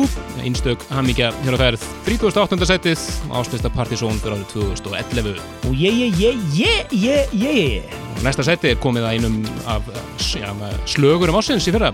Einstök 0.46 0.84
hamíkja 0.94 1.32
hér 1.42 1.56
á 1.58 1.60
ferð. 1.64 1.86
38. 2.06 2.68
setið 2.70 3.06
áslista 3.34 3.72
Partizón 3.74 4.20
fyrir 4.22 4.36
árið 4.36 4.52
2011 4.52 5.40
og 5.66 5.74
ég, 5.74 5.98
ég, 5.98 6.20
ég, 6.22 6.44
ég, 6.54 6.94
ég, 6.94 7.34
ég 7.42 7.96
og 8.12 8.22
næsta 8.28 8.46
seti 8.46 8.76
er 8.76 8.78
komið 8.84 9.08
að 9.08 9.16
einum 9.18 9.40
af 9.66 9.90
ja, 10.38 10.54
slögurum 10.86 11.40
ásins 11.42 11.66
í 11.66 11.74
fyrra. 11.74 11.90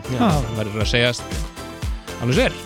Verður 0.58 0.84
að 0.84 0.92
segjast 0.92 1.38
alveg 2.18 2.42
sér 2.42 2.58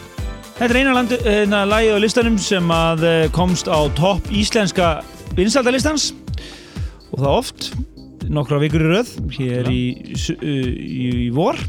Þetta 0.57 0.72
er 0.81 1.43
eina 1.46 1.62
lagi 1.69 1.93
á 1.93 2.01
listanum 2.01 2.39
sem 2.41 2.74
að 2.74 3.05
eh, 3.05 3.27
komst 3.38 3.69
á 3.69 3.86
topp 4.01 4.34
íslenska 4.34 4.96
vinsaldalistans 5.38 6.10
og 7.13 7.22
það 7.22 7.36
oft 7.36 7.69
nokkra 8.34 8.60
vikur 8.62 8.84
í 8.84 8.91
röð 8.91 9.13
hér 9.38 9.69
í, 9.72 9.81
í, 10.15 10.55
í, 10.98 11.29
vor. 11.36 11.60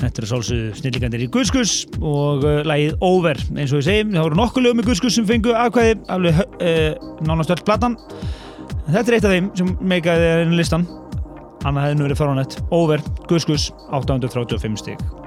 Þetta 0.00 0.22
er 0.22 0.28
svolsug 0.30 0.78
snilligandir 0.78 1.26
í 1.26 1.28
Guðskus 1.32 1.82
og 1.98 2.46
uh, 2.46 2.60
lagið 2.64 2.96
Over. 3.04 3.40
Eins 3.52 3.74
og 3.74 3.82
ég 3.82 3.88
segi, 3.88 4.08
það 4.14 4.26
voru 4.28 4.40
nokkuð 4.40 4.66
lögum 4.66 4.82
í 4.82 4.86
Guðskus 4.88 5.18
sem 5.18 5.28
fengu 5.28 5.52
aðkvæði 5.52 5.98
alveg 6.16 6.40
uh, 6.40 7.12
nánast 7.28 7.52
öll 7.52 7.60
platan. 7.66 7.98
Þetta 8.88 9.06
er 9.06 9.18
eitt 9.18 9.28
af 9.28 9.36
þeim 9.36 9.54
sem 9.60 9.72
meikaði 9.92 10.26
þér 10.26 10.44
inn 10.46 10.56
í 10.56 10.60
listan. 10.62 10.88
Annað 11.60 11.90
hefði 11.90 12.00
nú 12.00 12.08
verið 12.08 12.22
faranett 12.22 12.60
Over, 12.72 13.08
Gus, 13.28 13.72
835 13.92 14.80
stig 14.80 15.19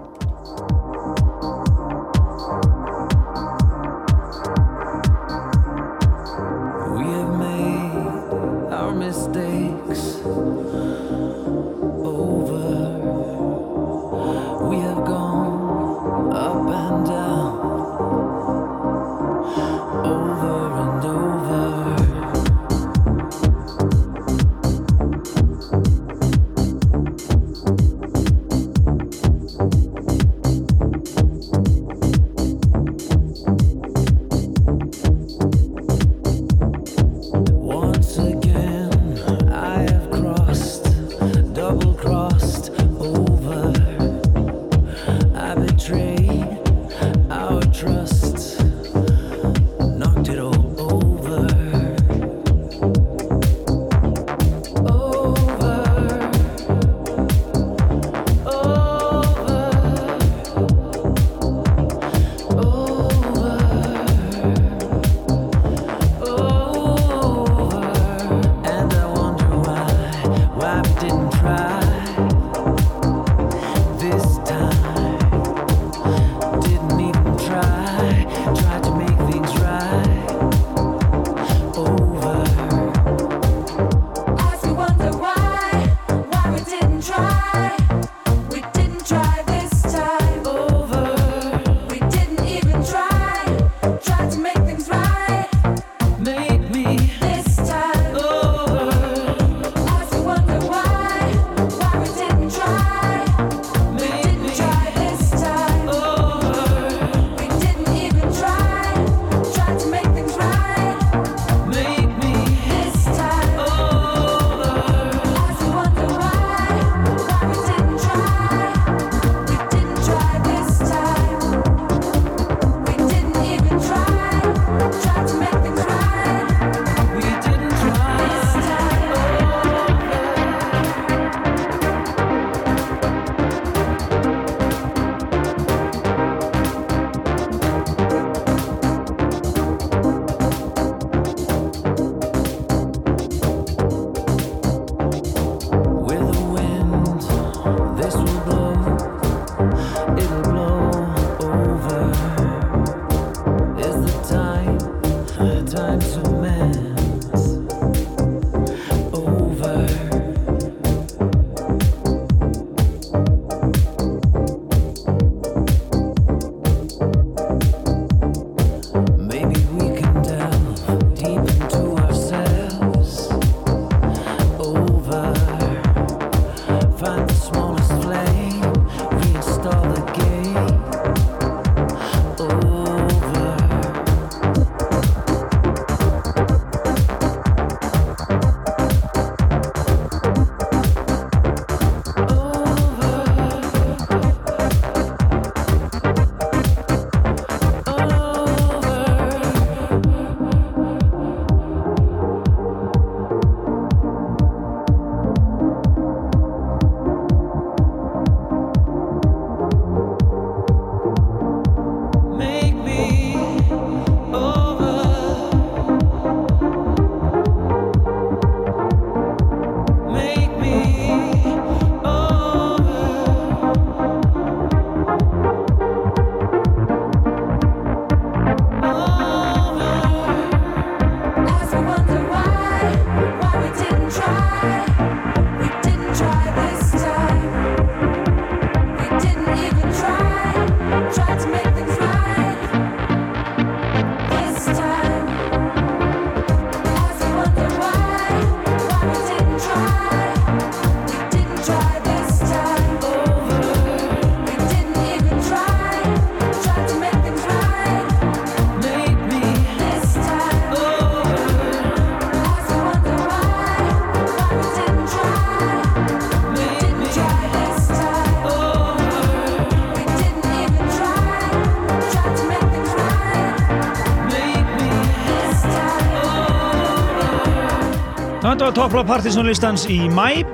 Þetta 278.63 278.79
var 278.79 278.87
toppla 278.87 279.01
partysónlistans 279.03 279.81
í 279.91 279.97
mæ 280.07 280.45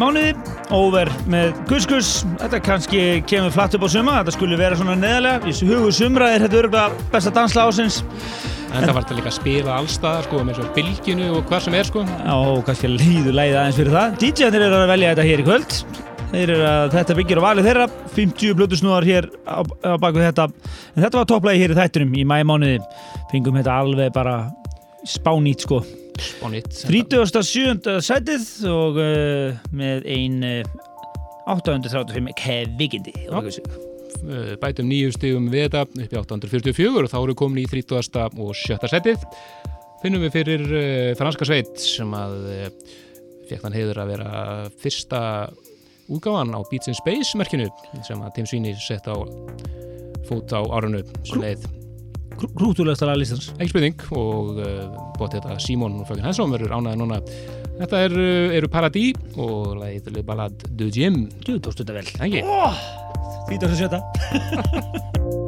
mánuði 0.00 0.30
over 0.72 1.10
með 1.28 1.50
Gus 1.68 1.84
Gus 1.84 2.12
þetta 2.40 2.60
kannski 2.64 3.00
kemur 3.28 3.52
flatt 3.52 3.74
upp 3.76 3.82
á 3.84 3.88
suma 3.92 4.14
þetta 4.22 4.32
skulle 4.32 4.56
vera 4.56 4.78
svona 4.80 4.94
neðalega 4.96 5.50
í 5.52 5.68
hugu 5.68 5.90
sumra 5.92 6.30
er 6.32 6.46
þetta 6.46 6.62
örgulega 6.62 7.10
besta 7.12 7.32
dansla 7.36 7.66
ásins 7.68 7.98
En 8.70 8.86
það 8.86 8.94
var 8.94 9.04
þetta 9.04 9.16
líka 9.18 9.28
að 9.28 9.36
spila 9.36 9.74
allstað 9.76 10.16
sko, 10.24 10.40
með 10.48 10.56
svo 10.56 10.68
bylginu 10.78 11.26
og 11.34 11.50
hvað 11.50 11.60
sem 11.66 11.76
er 11.76 11.90
sko. 11.90 12.04
Já, 12.08 12.38
kannski 12.70 12.90
líður 12.94 13.36
leiði 13.36 13.58
aðeins 13.60 13.80
fyrir 13.82 13.96
það. 13.98 14.16
DJ-anir 14.22 14.64
eru 14.66 14.78
að 14.78 14.92
velja 14.94 15.10
þetta 15.12 15.26
hér 15.28 15.42
í 15.42 15.44
kvöld. 15.50 15.76
Að 16.34 16.96
þetta 16.96 17.16
byggir 17.18 17.40
á 17.44 17.46
valið 17.46 17.68
þeirra. 17.68 17.88
50 18.16 18.56
blötusnúðar 18.58 19.08
hér 19.10 19.28
á, 19.44 19.60
á 19.60 19.92
baku 20.00 20.24
þetta. 20.24 20.48
En 20.96 21.04
þetta 21.04 21.20
var 21.20 21.28
topplægi 21.34 21.62
hér 21.66 21.76
í 21.76 21.78
þættunum 21.78 22.16
í 22.16 22.24
mæmánuði. 22.32 22.80
Fengum 23.30 23.60
þetta 23.60 23.76
alveg 23.84 24.16
bara 24.16 24.38
spánýtt 25.06 25.68
sko. 25.68 25.84
Og 26.44 26.52
nýtt. 26.52 26.76
37. 26.84 27.98
sætið 28.04 28.46
og 28.70 29.00
uh, 29.00 29.64
með 29.74 30.06
ein 30.14 30.38
uh, 30.46 30.92
835 31.50 32.32
kvikindi. 32.38 33.14
Já. 33.26 33.40
Uh, 34.24 34.54
bætum 34.62 34.88
nýju 34.88 35.12
stigum 35.12 35.50
við 35.52 35.66
þetta 35.68 35.84
upp 35.84 35.98
í 36.00 36.20
844 36.20 37.04
og 37.04 37.10
þá 37.12 37.18
eru 37.20 37.36
komin 37.36 37.64
í 37.64 37.68
30. 37.68 38.40
og 38.40 38.54
7. 38.56 38.78
setið 38.88 39.26
finnum 40.04 40.24
við 40.24 40.34
fyrir 40.38 40.64
uh, 40.68 41.12
franska 41.18 41.48
sveit 41.48 41.76
sem 41.80 42.10
að 42.16 42.34
uh, 42.52 42.66
fekk 43.48 43.64
þann 43.66 43.76
heiður 43.76 44.02
að 44.02 44.12
vera 44.14 44.32
fyrsta 44.80 45.20
útgáfan 46.12 46.56
á 46.56 46.60
Beats 46.70 46.90
in 46.92 46.96
Space 46.96 47.36
merkinu 47.40 47.68
sem 48.06 48.20
að 48.20 48.36
Tim 48.38 48.48
Sweeney 48.48 48.76
sett 48.80 49.08
á 49.08 49.16
fót 50.28 50.52
á 50.56 50.60
árunu 50.60 51.04
sem 51.24 51.40
leið 51.40 51.64
Krútulegsta 52.42 53.08
laglistans. 53.08 53.50
ekki 53.58 53.70
spurning 53.72 54.06
og 54.16 54.58
uh, 54.58 54.66
bótt 55.18 55.36
þetta 55.36 55.58
Simon 55.62 56.00
og 56.00 56.08
Fröken 56.08 56.26
Hansson 56.26 56.52
verður 56.54 56.76
ánæði 56.78 57.00
núna 57.00 57.20
þetta 57.78 58.02
er, 58.08 58.18
uh, 58.18 58.58
eru 58.58 58.70
Paradis 58.72 59.38
og 59.38 59.74
lagið 59.80 60.12
Le 60.16 60.26
Ballade 60.26 60.74
de 60.78 60.90
Jim 60.94 61.24
Þú 61.44 61.58
tókstu 61.64 61.86
þetta 61.86 61.98
vel. 62.00 62.06
Ekki? 62.28 62.44
Oh, 62.46 62.84
37. 63.50 65.42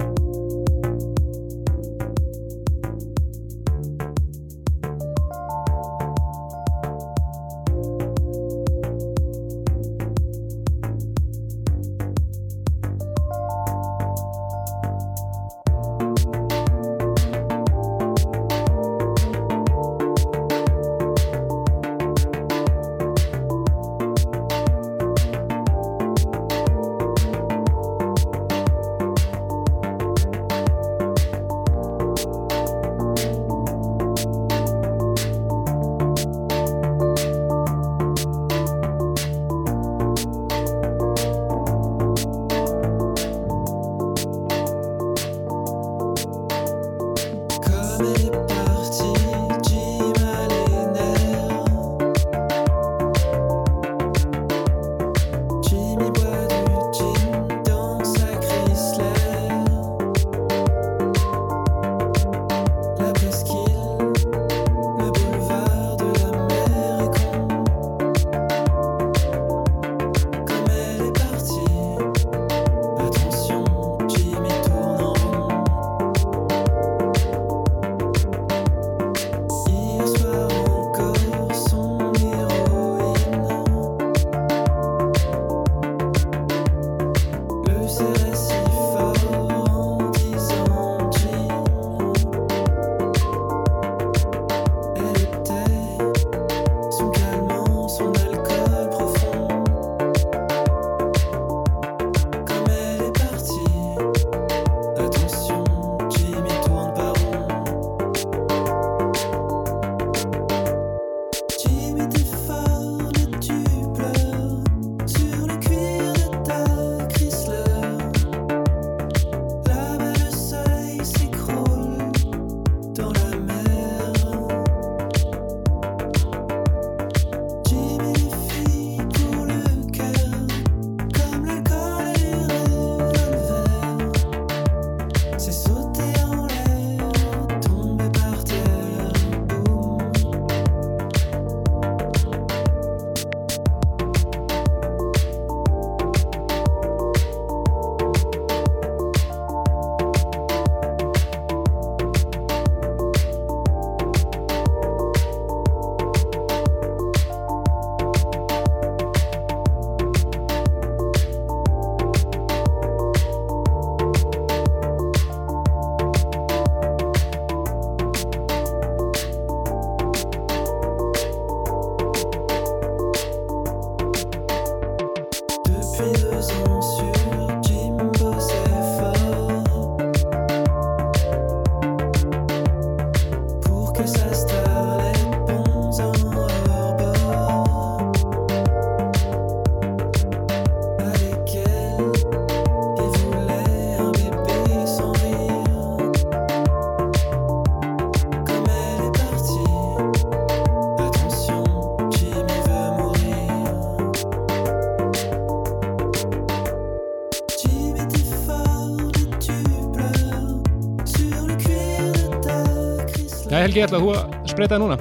Já 213.76 213.84
Helgi, 213.84 213.92
ætlaðu 213.92 214.06
þú 214.06 214.12
að 214.16 214.20
spreita 214.48 214.72
það 214.72 214.82
núna? 214.82 214.96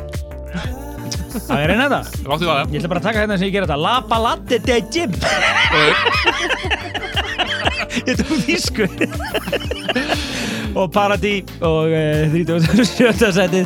Það 1.36 1.60
er 1.62 1.70
reyna 1.72 1.86
þetta. 1.86 2.00
Láttu 2.28 2.48
það 2.48 2.58
Ég 2.60 2.80
ætla 2.80 2.90
bara 2.92 3.00
að 3.00 3.06
taka 3.06 3.22
hérna 3.22 3.38
sem 3.40 3.48
ég 3.48 3.54
gera 3.56 3.68
þetta. 3.70 3.78
La 3.86 3.94
Ballade 4.10 4.58
de 4.66 4.76
Jim. 4.92 5.12
Ég 8.06 8.14
tók 8.20 8.34
þýsku. 8.44 8.84
og 10.76 10.92
Paradis 10.92 11.48
og 11.64 11.88
uh, 11.96 12.36
37. 12.36 13.32
setið 13.38 13.66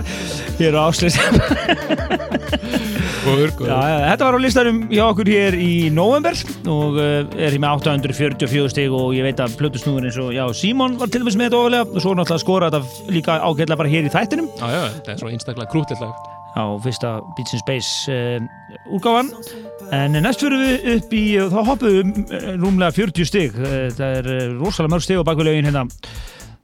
hér 0.60 0.78
á 0.78 0.82
Áslis. 0.86 1.18
góður, 3.26 3.50
góður. 3.58 3.72
Já, 3.72 3.80
já, 3.90 3.98
þetta 4.12 4.28
var 4.28 4.38
á 4.38 4.40
listanum 4.46 4.80
hjá 4.92 5.04
okkur 5.08 5.32
hér 5.34 5.58
í 5.58 5.72
november 5.94 6.38
og 6.70 7.00
uh, 7.02 7.26
er 7.34 7.50
hér 7.50 7.62
með 7.62 7.82
844 7.82 8.70
stig 8.76 8.94
og 8.94 9.18
ég 9.18 9.26
veit 9.26 9.42
að 9.42 9.58
plötusnúður 9.58 10.10
eins 10.10 10.22
og 10.22 10.30
já, 10.38 10.46
Simon 10.58 10.98
var 11.02 11.10
til 11.10 11.24
dæmis 11.24 11.38
með 11.40 11.50
þetta 11.50 11.62
ofalega 11.64 11.90
og 11.90 12.04
svo 12.06 12.14
náttúrulega 12.14 12.46
skora 12.46 12.70
þetta 12.70 13.14
líka 13.18 13.40
ágætlega 13.42 13.82
bara 13.82 13.94
hér 13.98 14.06
í 14.06 14.14
þættinum 14.14 14.49
Já, 14.60 14.68
já, 14.74 14.82
þetta 14.98 15.14
er 15.14 15.22
svo 15.22 15.32
einstaklega 15.32 15.72
krúttilega 15.72 16.10
lag. 16.10 16.28
á 16.60 16.64
fyrsta 16.84 17.14
Beats 17.38 17.56
in 17.56 17.62
Space 17.62 17.92
uh, 18.12 18.96
úrgáfan 18.96 19.32
en 19.96 20.18
næst 20.20 20.44
fyrir 20.44 20.60
við 20.60 20.90
upp 20.98 21.16
í 21.16 21.24
uh, 21.40 21.48
þá 21.54 21.60
hoppum 21.70 21.88
við 21.88 22.02
um, 22.02 22.12
uh, 22.26 22.50
rúmlega 22.60 22.98
40 22.98 23.30
stig 23.30 23.56
uh, 23.56 23.88
það 23.96 24.20
er 24.20 24.30
rosalega 24.60 24.96
mörg 24.96 25.08
stig 25.08 25.22
á 25.22 25.28
bakveg 25.28 25.62
hérna 25.62 25.88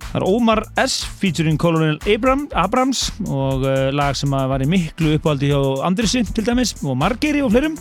Það 0.05 0.21
er 0.21 0.25
Omar 0.29 0.61
S. 0.79 0.93
featuring 1.19 1.57
Colonel 1.59 1.97
Abram, 2.07 2.45
Abrams 2.55 3.09
og 3.27 3.65
uh, 3.67 3.89
lag 3.95 4.15
sem 4.15 4.31
að 4.35 4.51
var 4.51 4.63
í 4.63 4.67
miklu 4.69 5.15
uppáldi 5.17 5.49
hjá 5.51 5.59
Andrisi 5.87 6.21
til 6.29 6.45
dæmis 6.47 6.75
og 6.83 6.95
Margeri 6.99 7.41
og 7.43 7.51
fleirum 7.51 7.75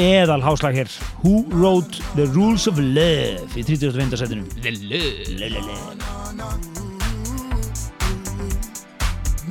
eðal 0.00 0.42
háslag 0.42 0.74
hér 0.80 0.90
Who 1.22 1.44
Wrote 1.54 2.02
the 2.14 2.26
Rules 2.34 2.66
of 2.70 2.78
Love 2.78 3.46
í 3.54 3.62
30. 3.62 3.94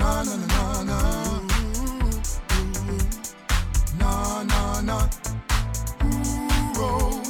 Mm-hmm. 0.03 1.47
Mm-hmm. 2.49 3.99
No, 3.99 4.43
no, 4.43 4.81
no, 4.81 5.09
ooh. 6.03 6.79
Ooh, 6.81 6.83
oh. 6.83 7.22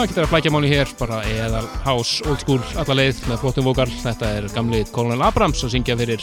Það 0.00 0.08
getur 0.08 0.24
að 0.24 0.30
flækja 0.32 0.50
máli 0.54 0.68
hér, 0.70 0.90
bara 0.96 1.16
eðal 1.28 1.66
house, 1.84 2.22
old 2.24 2.40
school, 2.40 2.60
alla 2.80 2.94
leið 2.96 3.18
með 3.28 3.42
flottum 3.42 3.66
vokal. 3.68 3.84
Þetta 4.00 4.28
er 4.32 4.44
gamli 4.54 4.78
Colonel 4.94 5.20
Abrams 5.26 5.60
að 5.66 5.74
syngja 5.74 5.92
fyrir 6.00 6.22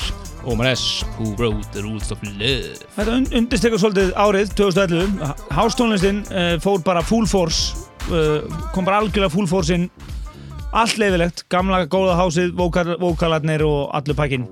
Omar 0.49 0.71
S. 0.71 1.03
Who 1.19 1.35
wrote 1.37 1.75
the 1.75 1.83
rules 1.85 2.09
of 2.09 2.23
love. 2.25 2.79
Þetta 2.95 3.17
un 3.19 3.27
undirstekar 3.37 3.83
svolítið 3.83 4.15
árið 4.17 4.55
2011 4.57 5.43
Hástónlistin 5.53 6.23
uh, 6.31 6.55
fór 6.63 6.81
bara 6.87 7.03
full 7.05 7.29
force 7.29 7.75
uh, 8.09 8.47
kom 8.73 8.87
bara 8.87 9.03
algjörlega 9.03 9.29
full 9.35 9.45
force 9.51 9.77
inn 9.77 9.85
allt 10.73 10.97
leifilegt, 10.97 11.43
gamla 11.53 11.83
góða 11.85 12.15
hásið 12.17 12.55
vókal, 12.57 12.95
vókalarnir 12.97 13.61
og 13.67 13.91
allur 13.93 14.17
pakkin 14.17 14.47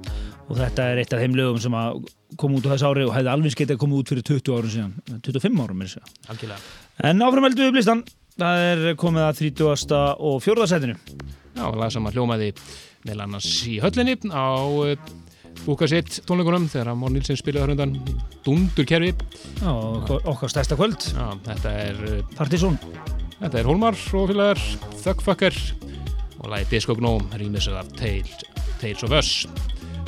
og 0.45 0.59
þetta 0.59 0.91
er 0.91 1.01
eitt 1.01 1.15
af 1.17 1.23
þeim 1.23 1.39
lögum 1.39 1.63
sem 1.63 1.73
að 1.73 2.03
kom 2.37 2.53
út 2.59 2.69
á 2.69 2.75
þessu 2.75 2.91
ári 2.91 3.07
og 3.07 3.17
hefði 3.17 3.33
alveg 3.33 3.57
getið 3.57 3.79
að 3.79 3.81
koma 3.87 3.97
út 4.03 4.13
fyrir 4.13 4.29
20 4.29 4.53
árum 4.53 4.75
síðan 4.75 4.93
25 5.31 5.65
árum 5.65 5.81
er 5.81 5.89
þessu 5.89 6.29
Algjörlega. 6.29 6.61
En 7.09 7.25
áfram 7.25 7.49
heldum 7.49 7.65
við 7.65 7.73
upp 7.73 7.81
listan 7.81 8.05
það 8.39 8.63
er 8.69 8.97
komið 8.99 9.25
að 9.25 9.37
30. 9.43 9.99
og 10.27 10.41
4. 10.43 10.67
setinu 10.71 10.95
Já, 11.55 11.67
lag 11.71 11.91
sem 11.93 12.07
að 12.07 12.17
hljómaði 12.17 12.49
meðal 13.05 13.27
annars 13.27 13.51
í 13.69 13.77
höllinni 13.83 14.17
á 14.27 14.59
uh, 14.59 14.95
búka 15.63 15.87
sitt 15.87 16.19
tónleikunum 16.27 16.67
þegar 16.71 16.91
að 16.91 16.99
Mór 16.99 17.13
Nilsen 17.15 17.39
spilaði 17.39 17.69
hrundan 17.69 17.93
Dundur 18.45 18.87
kerfi. 18.89 19.13
Já, 19.61 19.71
okkar, 19.71 20.51
stærsta 20.51 20.75
kvöld 20.75 21.07
Já, 21.13 21.29
þetta 21.47 21.75
er, 21.85 22.01
uh, 22.09 22.33
Partizón 22.35 22.79
þetta 23.39 23.61
er 23.61 23.69
Hólmar 23.69 23.95
og 23.95 24.27
félagar, 24.33 24.65
Thugfucker 24.99 25.61
og 26.41 26.51
lagi 26.51 26.67
Disco 26.75 26.97
Gnome 26.99 27.39
rýmisar 27.39 27.79
af 27.79 27.93
Tales, 27.95 28.43
Tales 28.81 29.07
of 29.07 29.15
Us 29.15 29.31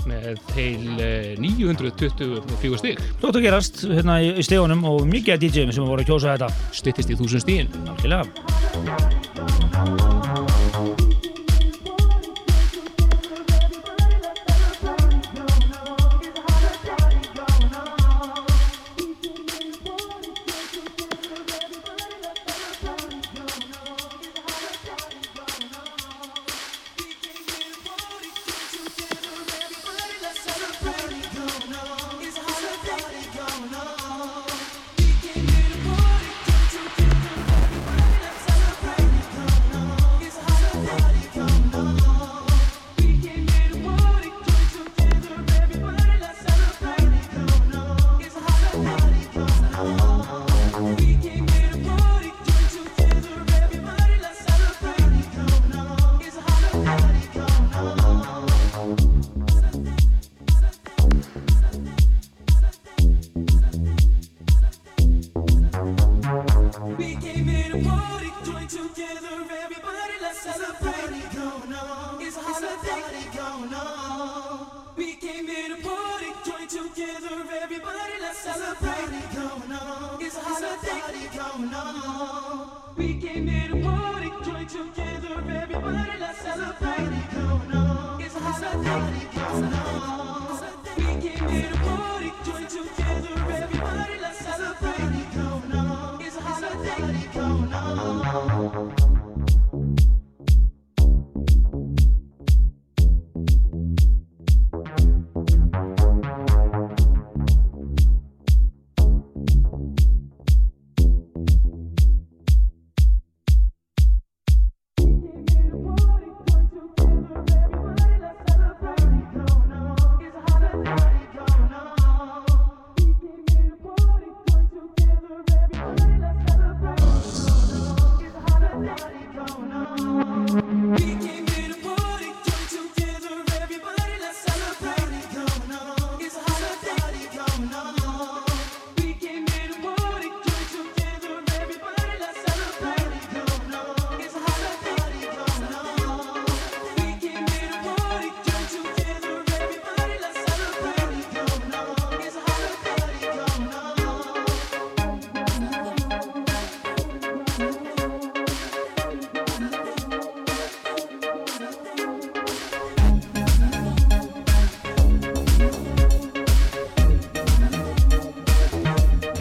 með 0.08 0.24
uh, 0.32 1.36
924 1.44 2.82
stík 2.82 2.98
Þótt 3.22 3.36
að 3.36 3.46
gerast 3.48 3.76
hérna 3.86 4.20
í, 4.24 4.34
stegunum 4.46 4.82
og 4.88 5.06
mikið 5.10 5.46
DJ-um 5.46 5.72
sem 5.76 5.88
voru 5.88 6.02
að 6.04 6.10
kjósa 6.12 6.36
þetta. 6.36 6.50
Styttist 6.82 7.12
í 7.14 7.20
þúsund 7.20 7.44
stíðin 7.46 7.70
Algjörlega 7.94 8.26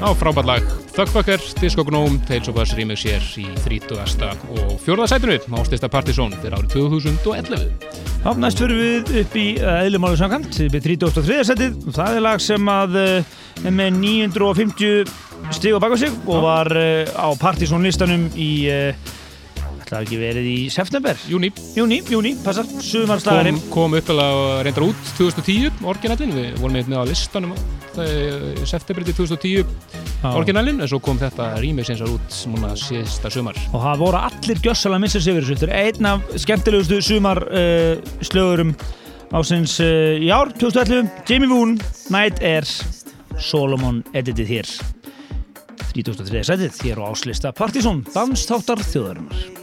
á 0.06 0.14
frábært 0.14 0.46
lag 0.46 0.66
Disco 1.58 1.82
Gnome, 1.82 2.20
Tales 2.28 2.46
of 2.48 2.58
Us 2.62 2.74
remix 2.78 3.02
hér 3.02 3.24
í 3.42 3.46
30. 3.64 3.96
og 4.54 4.76
4. 4.84 5.06
sætinu 5.10 5.38
ástista 5.58 5.88
Partizón 5.90 6.34
fyrir 6.38 6.54
árið 6.54 6.76
2011 6.76 7.64
Já, 8.22 8.30
næst 8.38 8.60
fyrir 8.62 8.78
við 8.78 9.10
upp 9.22 9.34
í 9.38 9.46
eðlumálu 9.58 10.18
samkant, 10.18 10.58
upp 10.62 10.76
í 10.78 10.82
33. 10.82 11.38
setið. 11.46 11.74
Það 11.94 12.18
er 12.18 12.24
lag 12.24 12.42
sem 12.42 12.70
að 12.70 12.98
er 13.02 13.74
með 13.74 13.98
950 13.98 15.10
stig 15.56 15.74
á 15.74 15.82
baka 15.82 15.98
sig 15.98 16.14
og 16.26 16.42
var 16.44 16.70
uh, 16.70 17.06
á 17.10 17.28
Partizón 17.40 17.86
listanum 17.86 18.28
í, 18.34 18.50
uh, 18.70 19.14
ætlaði 19.82 20.06
ekki 20.06 20.20
verið 20.20 20.50
í 20.52 20.58
september. 20.74 21.18
Júni 21.30 21.50
Júni, 21.74 21.98
júni, 22.06 22.36
passar, 22.44 22.68
kom, 22.70 22.82
sumarslagurinn. 22.92 23.58
kom 23.74 23.98
upp 23.98 24.14
og 24.14 24.62
reyndar 24.66 24.86
út 24.86 25.10
2010 25.18 25.82
orginallin, 25.86 26.36
við 26.38 26.62
vorum 26.62 26.78
með 26.94 27.02
á 27.02 27.10
listanum 27.10 27.58
það 27.96 28.60
september 28.68 29.06
til 29.06 29.16
2010 29.18 30.26
orginallin, 30.36 30.80
en 30.82 30.90
svo 30.90 31.00
kom 31.02 31.18
þetta 31.20 31.52
remix 31.62 31.90
eins 31.92 32.02
og 32.04 32.16
út 32.16 32.38
núna 32.52 32.72
síðsta 32.80 33.30
sumar 33.32 33.58
Og 33.72 33.80
það 33.82 34.02
voru 34.04 34.20
allir 34.20 34.62
gjössalega 34.64 35.02
missa 35.02 35.20
sig 35.20 35.36
fyrir 35.36 35.48
þessu. 35.48 35.58
Þetta 35.62 35.76
er 35.76 35.90
einn 35.90 36.10
af 36.10 36.38
skemmtilegustu 36.44 37.00
sumar 37.04 37.42
uh, 37.46 38.16
slögurum 38.24 38.74
ásins 39.36 39.78
uh, 39.82 40.16
í 40.20 40.30
ár, 40.32 40.52
2011. 40.60 41.10
Jamie 41.28 41.50
Woon, 41.50 41.76
Night 42.14 42.42
Air, 42.44 42.68
Solomon 43.42 44.02
editið 44.16 44.54
hér. 44.56 44.74
33. 45.96 46.42
setið 46.44 46.82
hér 46.84 47.00
á 47.00 47.04
áslista 47.08 47.54
Partizón, 47.56 48.04
dansþáttar 48.12 48.84
þjóðarinnar. 48.84 49.55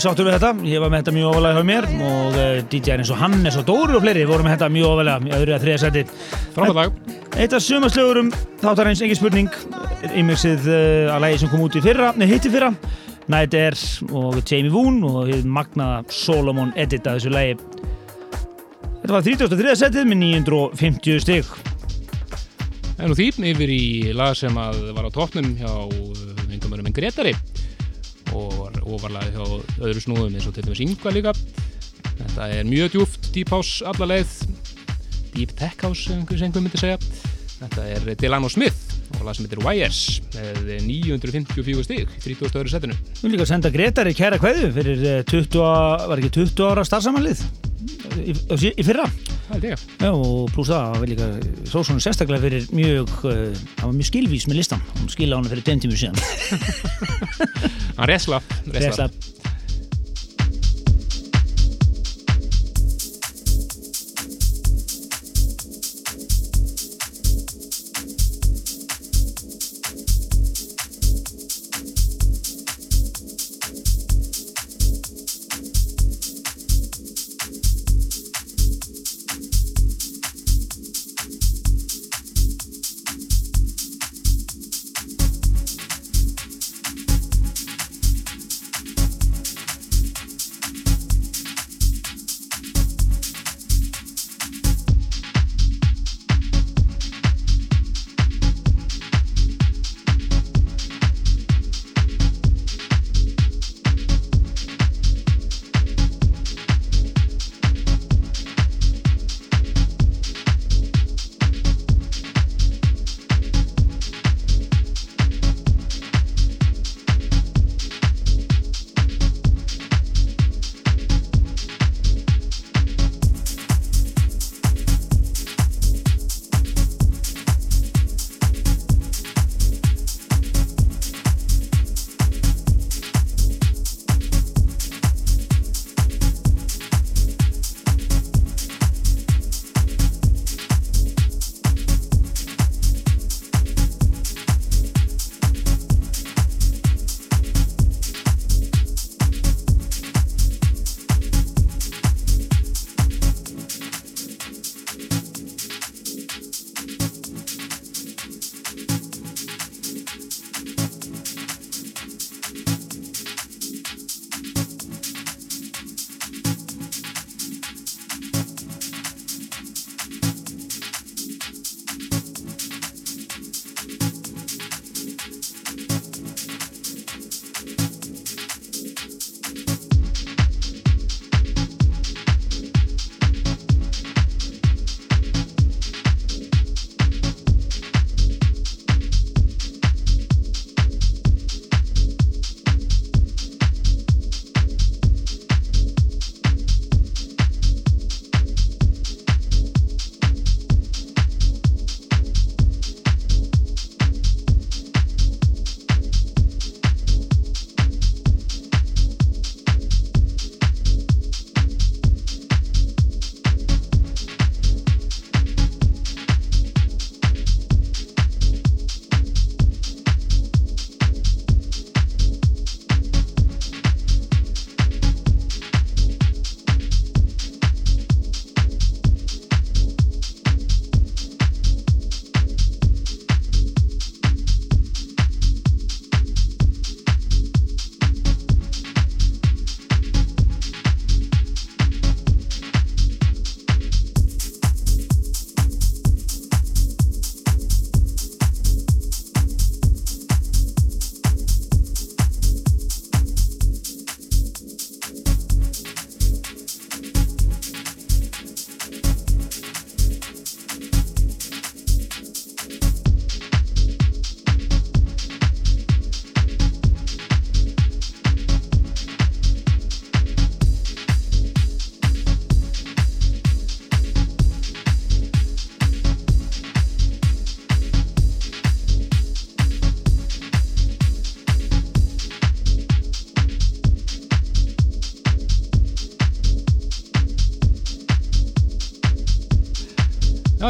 Mjög 0.00 0.14
sáttur 0.14 0.28
við 0.30 0.36
þetta. 0.38 0.50
Ég 0.64 0.80
var 0.80 0.90
með 0.92 1.00
þetta 1.02 1.12
mjög 1.12 1.30
ofalega 1.30 1.56
hjá 1.60 1.66
mér 1.68 1.86
og 1.92 2.36
uh, 2.38 2.60
DJ-n 2.72 3.02
eins 3.02 3.10
og 3.12 3.18
Hannes 3.20 3.56
og 3.60 3.66
Dóri 3.68 3.96
og 3.98 4.00
fleiri 4.00 4.22
voru 4.28 4.46
með 4.46 4.54
þetta 4.54 4.68
mjög 4.72 4.94
ofalega 4.94 5.28
í 5.28 5.34
öðru 5.36 5.54
að 5.56 5.64
þriða 5.66 5.80
seti. 5.82 6.04
Frábært 6.54 6.78
lag. 6.78 6.94
Eitt 7.36 7.56
af 7.56 7.64
sumaslögurum 7.66 8.30
þáttarins, 8.62 9.02
ekki 9.04 9.18
spurning, 9.18 9.58
ímixið 10.16 10.70
uh, 10.72 11.12
að 11.12 11.26
lægi 11.26 11.42
sem 11.42 11.52
kom 11.52 11.66
út 11.66 11.76
í 11.76 11.84
fyrra, 11.84 12.14
nei 12.16 12.26
hitti 12.30 12.52
fyrra, 12.54 12.72
Night 13.28 13.56
Air 13.60 13.76
og 14.08 14.40
Jamie 14.40 14.72
Woon 14.72 15.02
og 15.04 15.34
magnaða 15.44 16.00
Solomon 16.14 16.72
edit 16.80 17.04
að 17.04 17.20
þessu 17.20 17.36
lægi. 17.36 17.58
Þetta 19.02 19.16
var 19.18 19.28
33. 19.28 19.78
setið 19.84 20.08
með 20.08 20.22
950 20.24 21.24
stygg. 21.26 21.56
En 22.96 23.12
nú 23.12 23.16
því 23.18 23.32
yfir 23.52 23.76
í 23.76 23.82
lag 24.16 24.32
sem 24.38 24.56
að 24.60 24.94
var 24.96 25.08
á 25.08 25.10
tóknum 25.12 25.52
hjá 25.60 25.72
vingamörum 26.48 26.88
en 26.88 26.96
Gretari 26.96 27.36
og 28.36 28.54
var 28.60 28.78
ofarlega 28.86 29.32
hjá 29.34 29.44
öðru 29.86 30.02
snúðum 30.04 30.36
eins 30.38 30.46
og 30.50 30.54
til 30.56 30.66
dæmis 30.68 30.82
Ingva 30.84 31.12
líka. 31.14 31.32
Þetta 32.20 32.48
er 32.58 32.68
mjög 32.68 32.94
djúft, 32.94 33.30
deep 33.34 33.50
house 33.54 33.84
alla 33.88 34.06
leið, 34.12 34.32
deep 35.34 35.54
tech 35.58 35.76
house 35.86 36.10
einhver 36.12 36.38
sem 36.38 36.48
einhver 36.50 36.64
myndi 36.64 36.80
segja. 36.80 36.98
Þetta 37.60 37.84
er 37.92 38.14
Delano 38.20 38.48
Smith 38.52 38.96
og 39.18 39.24
lag 39.26 39.34
sem 39.36 39.44
heitir 39.44 39.60
Wires 39.64 40.20
með 40.36 40.84
954 40.86 41.82
stig, 41.84 42.12
30. 42.22 42.54
öðru 42.60 42.70
setinu. 42.72 42.94
Við 42.94 43.24
viljum 43.24 43.34
líka 43.36 43.48
senda 43.50 43.72
Gretari 43.74 44.14
kæra 44.16 44.38
kveðu 44.40 44.70
fyrir 44.76 45.02
eh, 45.10 45.22
20, 45.28 45.58
á- 45.60 46.06
var 46.08 46.22
ekki 46.22 46.30
20 46.38 46.62
ára 46.70 46.84
starfsamanlið 46.86 47.42
í, 48.22 48.36
í 48.70 48.86
fyrra. 48.86 49.08
Já, 50.00 50.10
og 50.14 50.50
pluss 50.54 50.70
það 50.70 50.96
var 51.00 51.10
líka 51.10 51.28
svona 51.70 52.04
sérstaklega 52.04 52.44
fyrir 52.44 52.68
mjög 52.76 53.14
uh, 53.26 53.34
hann 53.80 53.90
var 53.90 53.96
mjög 53.98 54.10
skilvís 54.12 54.46
með 54.50 54.60
listan 54.62 54.84
hann 55.00 55.10
skila 55.12 55.40
hann 55.40 55.50
fyrir 55.50 55.66
10 55.66 55.84
tímur 55.86 56.00
síðan. 56.00 56.18
Hann 57.98 58.10
resla, 58.10 58.42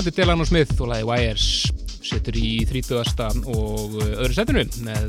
þetta 0.00 0.10
er 0.10 0.16
Delano 0.24 0.44
Smith 0.48 0.72
og 0.80 0.88
lagi 0.90 1.04
Wires 1.08 1.46
setur 2.10 2.34
í 2.40 2.64
30. 2.66 3.44
og 3.52 3.88
öðru 4.00 4.32
setinu 4.34 4.62
með 4.86 5.02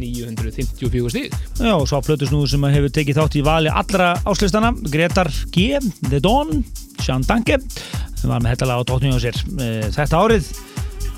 954 0.00 1.10
stig. 1.12 1.28
Já, 1.60 1.74
og 1.76 1.84
svo 1.90 1.98
plötusnúður 2.06 2.48
sem 2.54 2.64
hefur 2.72 2.90
tekið 2.96 3.18
þátt 3.20 3.36
í 3.38 3.42
vali 3.46 3.68
allra 3.70 4.08
áslistana 4.26 4.70
Gretar 4.90 5.28
G, 5.54 5.56
The 6.08 6.18
Dawn, 6.24 6.48
Sean 7.04 7.22
Danke 7.28 7.56
sem 8.18 8.28
var 8.32 8.40
með 8.42 8.50
þetta 8.56 8.68
lag 8.72 8.78
á 8.82 8.84
tóknum 8.88 9.14
á 9.14 9.20
sér 9.22 9.36
Eh, 9.60 9.86
þetta 9.94 10.16
árið 10.24 10.44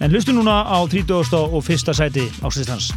en 0.01 0.11
hlustu 0.11 0.35
núna 0.37 0.63
á 0.65 0.79
30. 0.89 1.37
og 1.37 1.63
fyrsta 1.67 1.95
sæti 1.97 2.27
áslistans 2.43 2.93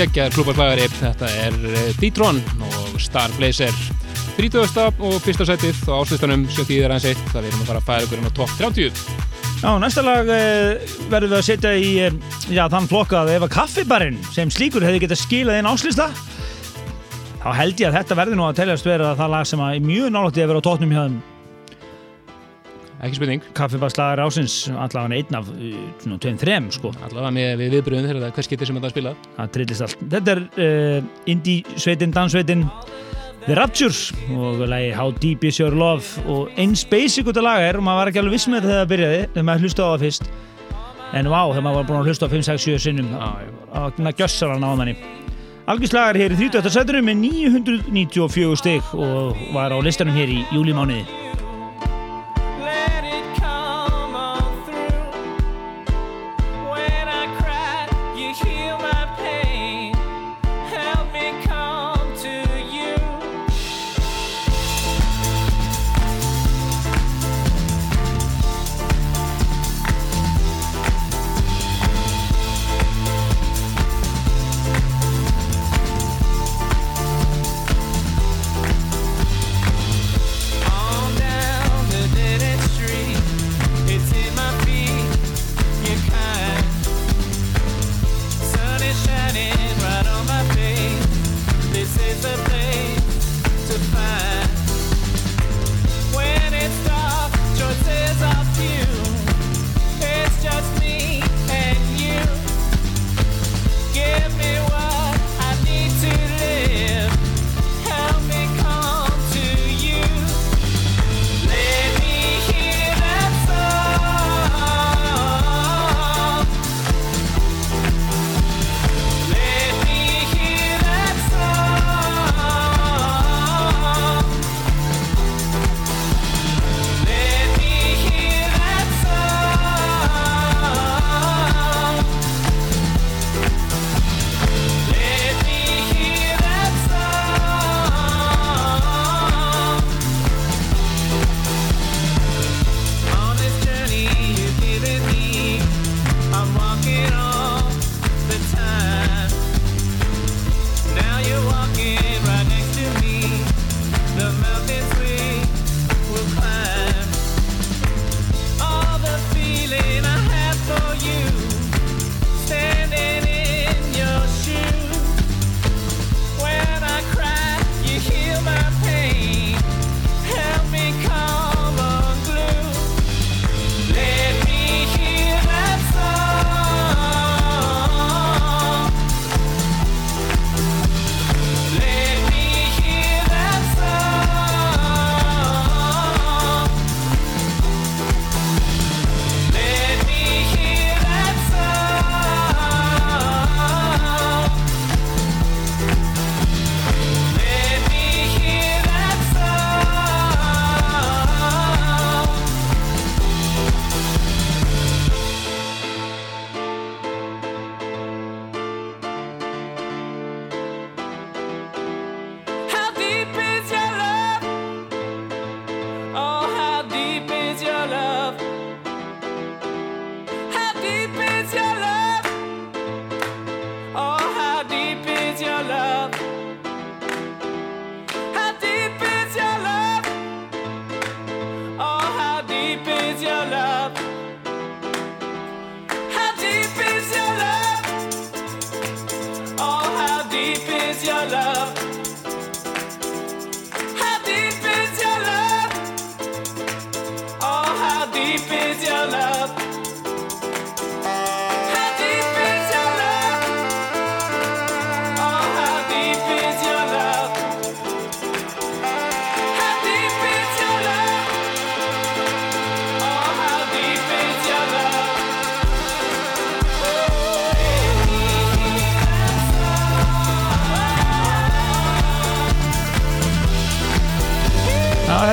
geggjaður 0.00 0.36
klúbarslagari, 0.38 0.86
þetta 0.96 1.28
er 1.42 1.56
eh, 1.68 1.88
D-Tron 2.00 2.38
og 2.64 3.00
Star 3.02 3.32
Blazer. 3.36 3.74
30. 4.40 5.02
og 5.04 5.18
fyrsta 5.20 5.44
sætið 5.44 5.82
á 5.92 6.00
áslistanum 6.00 6.46
sem 6.48 6.64
þýðir 6.64 6.94
hans 6.94 7.08
eitt. 7.10 7.20
Það 7.32 7.44
við 7.44 7.50
erum 7.50 7.64
að 7.64 7.70
fara 7.72 7.82
að 7.82 7.88
færa 7.90 8.06
ykkur 8.06 8.22
inn 8.22 8.30
á 8.30 8.38
topp 8.38 8.54
30 8.56 9.28
Já, 9.60 9.74
næsta 9.76 10.00
lag 10.00 10.30
uh, 10.32 10.92
verðum 11.12 11.34
við 11.34 11.36
að 11.36 11.44
setja 11.44 11.72
í 11.76 11.90
uh, 12.06 12.14
já, 12.48 12.62
þann 12.72 12.88
flokka 12.88 13.18
að 13.20 13.34
ef 13.34 13.44
að 13.44 13.52
kaffibarinn 13.58 14.16
sem 14.32 14.52
slíkur 14.52 14.86
hefði 14.86 15.02
getað 15.02 15.20
skilað 15.20 15.60
inn 15.60 15.68
áslista 15.68 16.06
þá 17.42 17.50
held 17.58 17.82
ég 17.82 17.90
að 17.90 17.98
þetta 17.98 18.16
verði 18.22 18.38
nú 18.40 18.46
að 18.46 18.62
teljast 18.62 18.88
vera 18.88 19.12
það 19.18 19.34
lag 19.34 19.50
sem 19.50 19.60
að 19.60 19.76
er 19.76 19.84
mjög 19.90 20.14
nálætti 20.16 20.46
að 20.46 20.54
vera 20.54 20.64
á 20.64 20.68
tóknum 20.70 20.96
hjá 20.96 21.02
þeim 21.02 21.20
ekki 23.00 23.16
spurning, 23.16 23.44
kaffibarslagar 23.56 24.20
ásins 24.26 24.66
allavega 24.68 25.16
einn 25.16 25.38
af 25.38 25.46
svona 26.02 26.18
tveim 26.20 26.40
þrem 26.40 26.66
sko. 26.74 26.92
Allavega 27.06 27.30
með 27.36 27.52
við 27.62 27.76
viðbröðum 27.76 28.10
þegar 28.10 28.26
er 28.28 28.34
hvers 28.36 28.50
getur 28.50 28.68
sem 28.68 28.80
þetta 28.80 28.92
spilað. 28.92 29.28
Það 29.36 29.54
trillist 29.56 29.86
allt. 29.86 30.02
Þetta 30.14 30.34
er 30.34 30.42
uh, 30.66 31.08
indie 31.32 31.78
sveitin, 31.80 32.12
dansveitin 32.16 32.66
The 33.46 33.56
Raptures 33.56 34.10
og 34.36 34.60
lagi 34.68 34.90
How 34.92 35.14
Deep 35.16 35.44
Is 35.48 35.60
Your 35.62 35.72
Love. 35.72 36.04
Og 36.28 36.50
eins 36.60 36.84
basic 36.84 37.30
út 37.30 37.40
af 37.40 37.46
laga 37.46 37.70
er 37.70 37.80
og 37.80 37.86
maður 37.86 38.02
var 38.02 38.12
ekki 38.12 38.22
alveg 38.22 38.36
viss 38.36 38.50
með 38.50 38.60
þetta 38.60 38.72
þegar 38.72 38.82
það 38.82 38.92
byrjaði 38.92 39.22
þegar 39.22 39.48
maður 39.48 39.64
hlusta 39.64 39.86
á 39.86 39.88
það 39.88 40.04
fyrst. 40.04 40.28
En 41.10 41.30
vá, 41.32 41.40
þegar 41.48 41.64
maður 41.66 41.80
var 41.80 41.88
búin 41.88 42.00
að 42.02 42.12
hlusta 42.12 42.28
á 42.28 42.32
5, 42.36 42.44
6, 42.50 42.68
7 42.68 42.84
sinnum 42.84 43.16
að 43.16 44.20
gjössar 44.20 44.52
hann 44.54 44.68
á 44.68 44.70
manni. 44.76 44.94
Algjörslagar 45.70 46.18
hér 46.18 46.34
í 46.34 46.38
30. 46.50 46.70
setinu 46.74 47.02
með 47.06 47.18
994 47.24 48.60
stig 48.60 48.94
og 48.96 49.40
var 49.54 49.72
á 49.72 49.78
listanum 49.80 50.16
hér 50.16 50.32
í 50.36 50.44
júlimániði. 50.52 51.19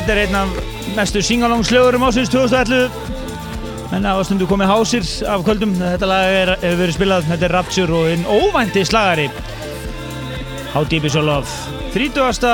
Þetta 0.08 0.22
er 0.22 0.28
einn 0.30 0.36
af 0.40 0.52
mestu 0.96 1.20
singalongslögurum 1.26 2.04
ásins 2.08 2.30
2011 2.32 3.92
en 3.98 4.06
á 4.08 4.16
stundu 4.24 4.46
komið 4.48 4.70
hásir 4.72 5.08
af 5.28 5.42
kvöldum 5.44 5.74
þetta 5.82 6.08
lag 6.08 6.28
er, 6.32 6.52
hefur 6.62 6.78
verið 6.80 6.96
spilað 6.96 7.26
þetta 7.28 7.44
er 7.44 7.54
Rapture 7.58 7.98
og 7.98 8.06
einn 8.14 8.24
óvænti 8.24 8.86
slagari 8.88 9.26
How 10.72 10.88
Deep 10.88 11.10
Is 11.10 11.18
Your 11.18 11.28
Love 11.28 11.52
30. 11.92 12.54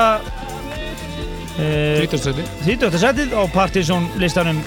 Eh, 1.62 2.02
30. 2.10 2.24
seti 2.24 2.48
30. 2.64 2.98
setið 3.04 3.36
á 3.38 3.46
Partisan 3.54 4.10
listanum 4.18 4.64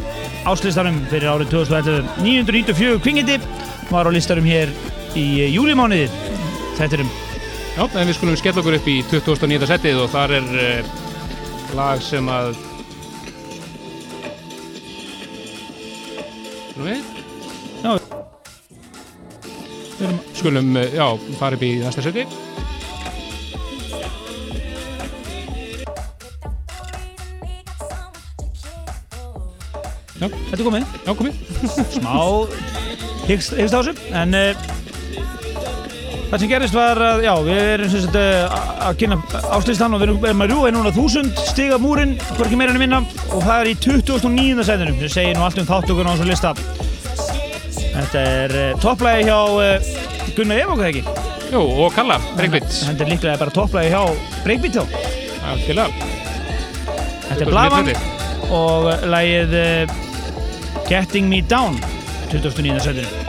áslistanum 0.47 1.01
fyrir 1.11 1.26
árið 1.32 1.57
2011 1.57 2.22
994 2.22 3.03
kvingindi 3.03 3.41
var 3.91 4.07
á 4.07 4.14
listanum 4.14 4.47
hér 4.47 4.70
í 5.18 5.26
júlimániði 5.57 6.07
þetturum 6.78 7.11
Já, 7.74 7.82
en 7.82 8.07
við 8.07 8.14
skulum 8.20 8.39
skella 8.39 8.62
okkur 8.62 8.78
upp 8.78 8.87
í 8.95 9.01
2009. 9.11 9.66
setið 9.74 10.05
og 10.07 10.14
þar 10.14 10.39
er 10.39 10.55
uh, 10.55 10.97
lag 11.74 11.99
sem 11.99 12.30
að 12.30 12.55
Skulum, 20.47 20.76
uh, 20.76 20.82
já, 20.94 21.07
fara 21.40 21.57
upp 21.59 21.62
í 21.66 21.72
næsta 21.82 22.05
seti. 22.07 22.22
Þetta 30.16 30.57
er 30.57 30.64
komið. 30.64 30.94
Já, 31.07 31.12
komið. 31.18 31.40
Smá 31.97 32.14
hyggst 33.26 33.57
á 33.59 33.59
þessu 33.74 33.92
en 34.14 34.36
uh, 34.38 34.66
það 36.30 36.38
sem 36.38 36.51
gerist 36.53 36.76
var 36.76 37.01
að 37.03 37.24
já, 37.26 37.32
við 37.42 37.59
erum 37.72 37.90
sem 37.90 38.05
sagt 38.05 38.18
uh, 38.20 38.55
að 38.86 39.01
kynna 39.03 39.18
áslistan 39.57 39.97
og 39.97 40.03
við 40.05 40.12
erum- 40.12 40.44
að 40.47 40.53
rjúa 40.53 40.70
í 40.70 40.74
núna 40.76 40.92
þúsund 40.94 41.42
stiga 41.51 41.78
múrin, 41.82 42.14
hvorki 42.36 42.59
meira 42.61 42.70
en 42.74 42.78
minna 42.80 43.03
og 43.34 43.42
það 43.42 43.57
er 43.64 43.72
í 43.72 43.76
2009. 43.82 44.62
setinu 44.68 44.94
sem 45.03 45.12
segir 45.18 45.34
nú 45.40 45.42
allt 45.49 45.59
um 45.59 45.66
þáttökun 45.68 46.07
á 46.07 46.14
þessu 46.14 46.30
lista. 46.30 46.55
Þetta 47.97 48.22
er 48.30 48.57
uh, 48.62 48.68
topplægi 48.84 49.26
hjá 49.26 49.40
uh, 49.42 49.90
Gunnar 50.34 50.62
Ef 50.62 50.72
okkur 50.74 50.88
ekki? 50.90 51.02
Jú, 51.52 51.62
og 51.62 51.94
Kalla, 51.94 52.18
Breakbeat 52.36 52.68
Þetta 52.72 53.06
er 53.06 53.12
líklega 53.12 53.38
bara 53.40 53.54
topplægi 53.54 53.92
hjá 53.94 54.02
Breakbeat 54.44 54.80
þá 54.80 54.84
Þetta 57.26 57.42
er 57.42 57.50
Blavan 57.50 57.92
og 58.54 58.90
lagið 59.10 59.54
uh, 59.58 59.94
Getting 60.86 61.30
Me 61.30 61.40
Down 61.42 61.80
2009. 62.30 62.78
setinu 62.82 63.25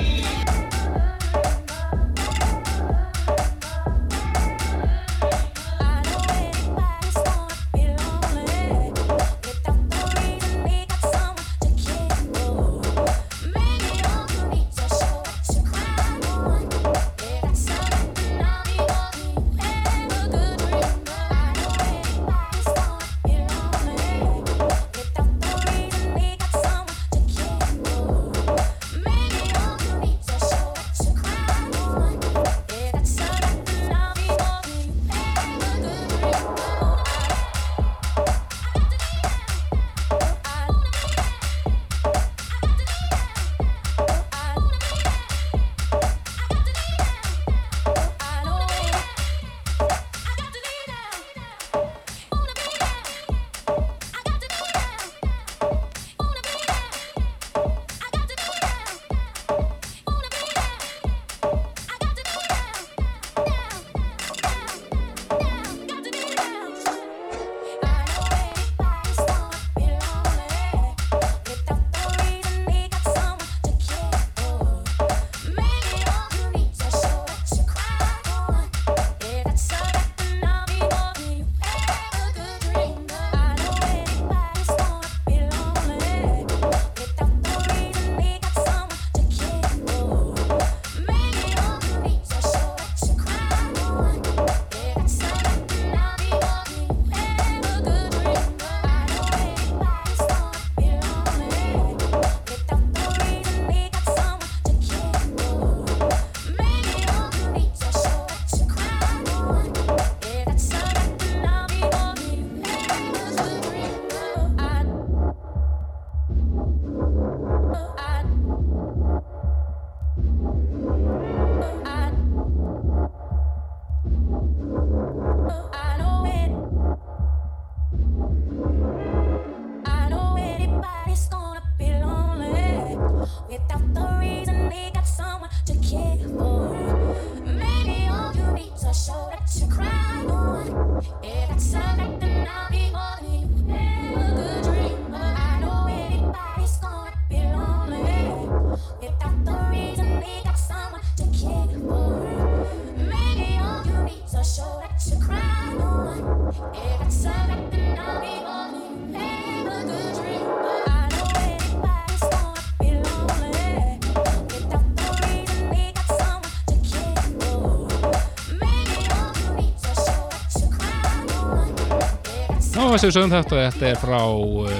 Þess 172.97 173.05
að 173.05 173.11
við 173.11 173.15
sögum 173.19 173.33
þetta, 173.35 173.57
þetta 173.61 173.85
er 173.91 173.97
frá 174.01 174.21
uh, 174.25 174.77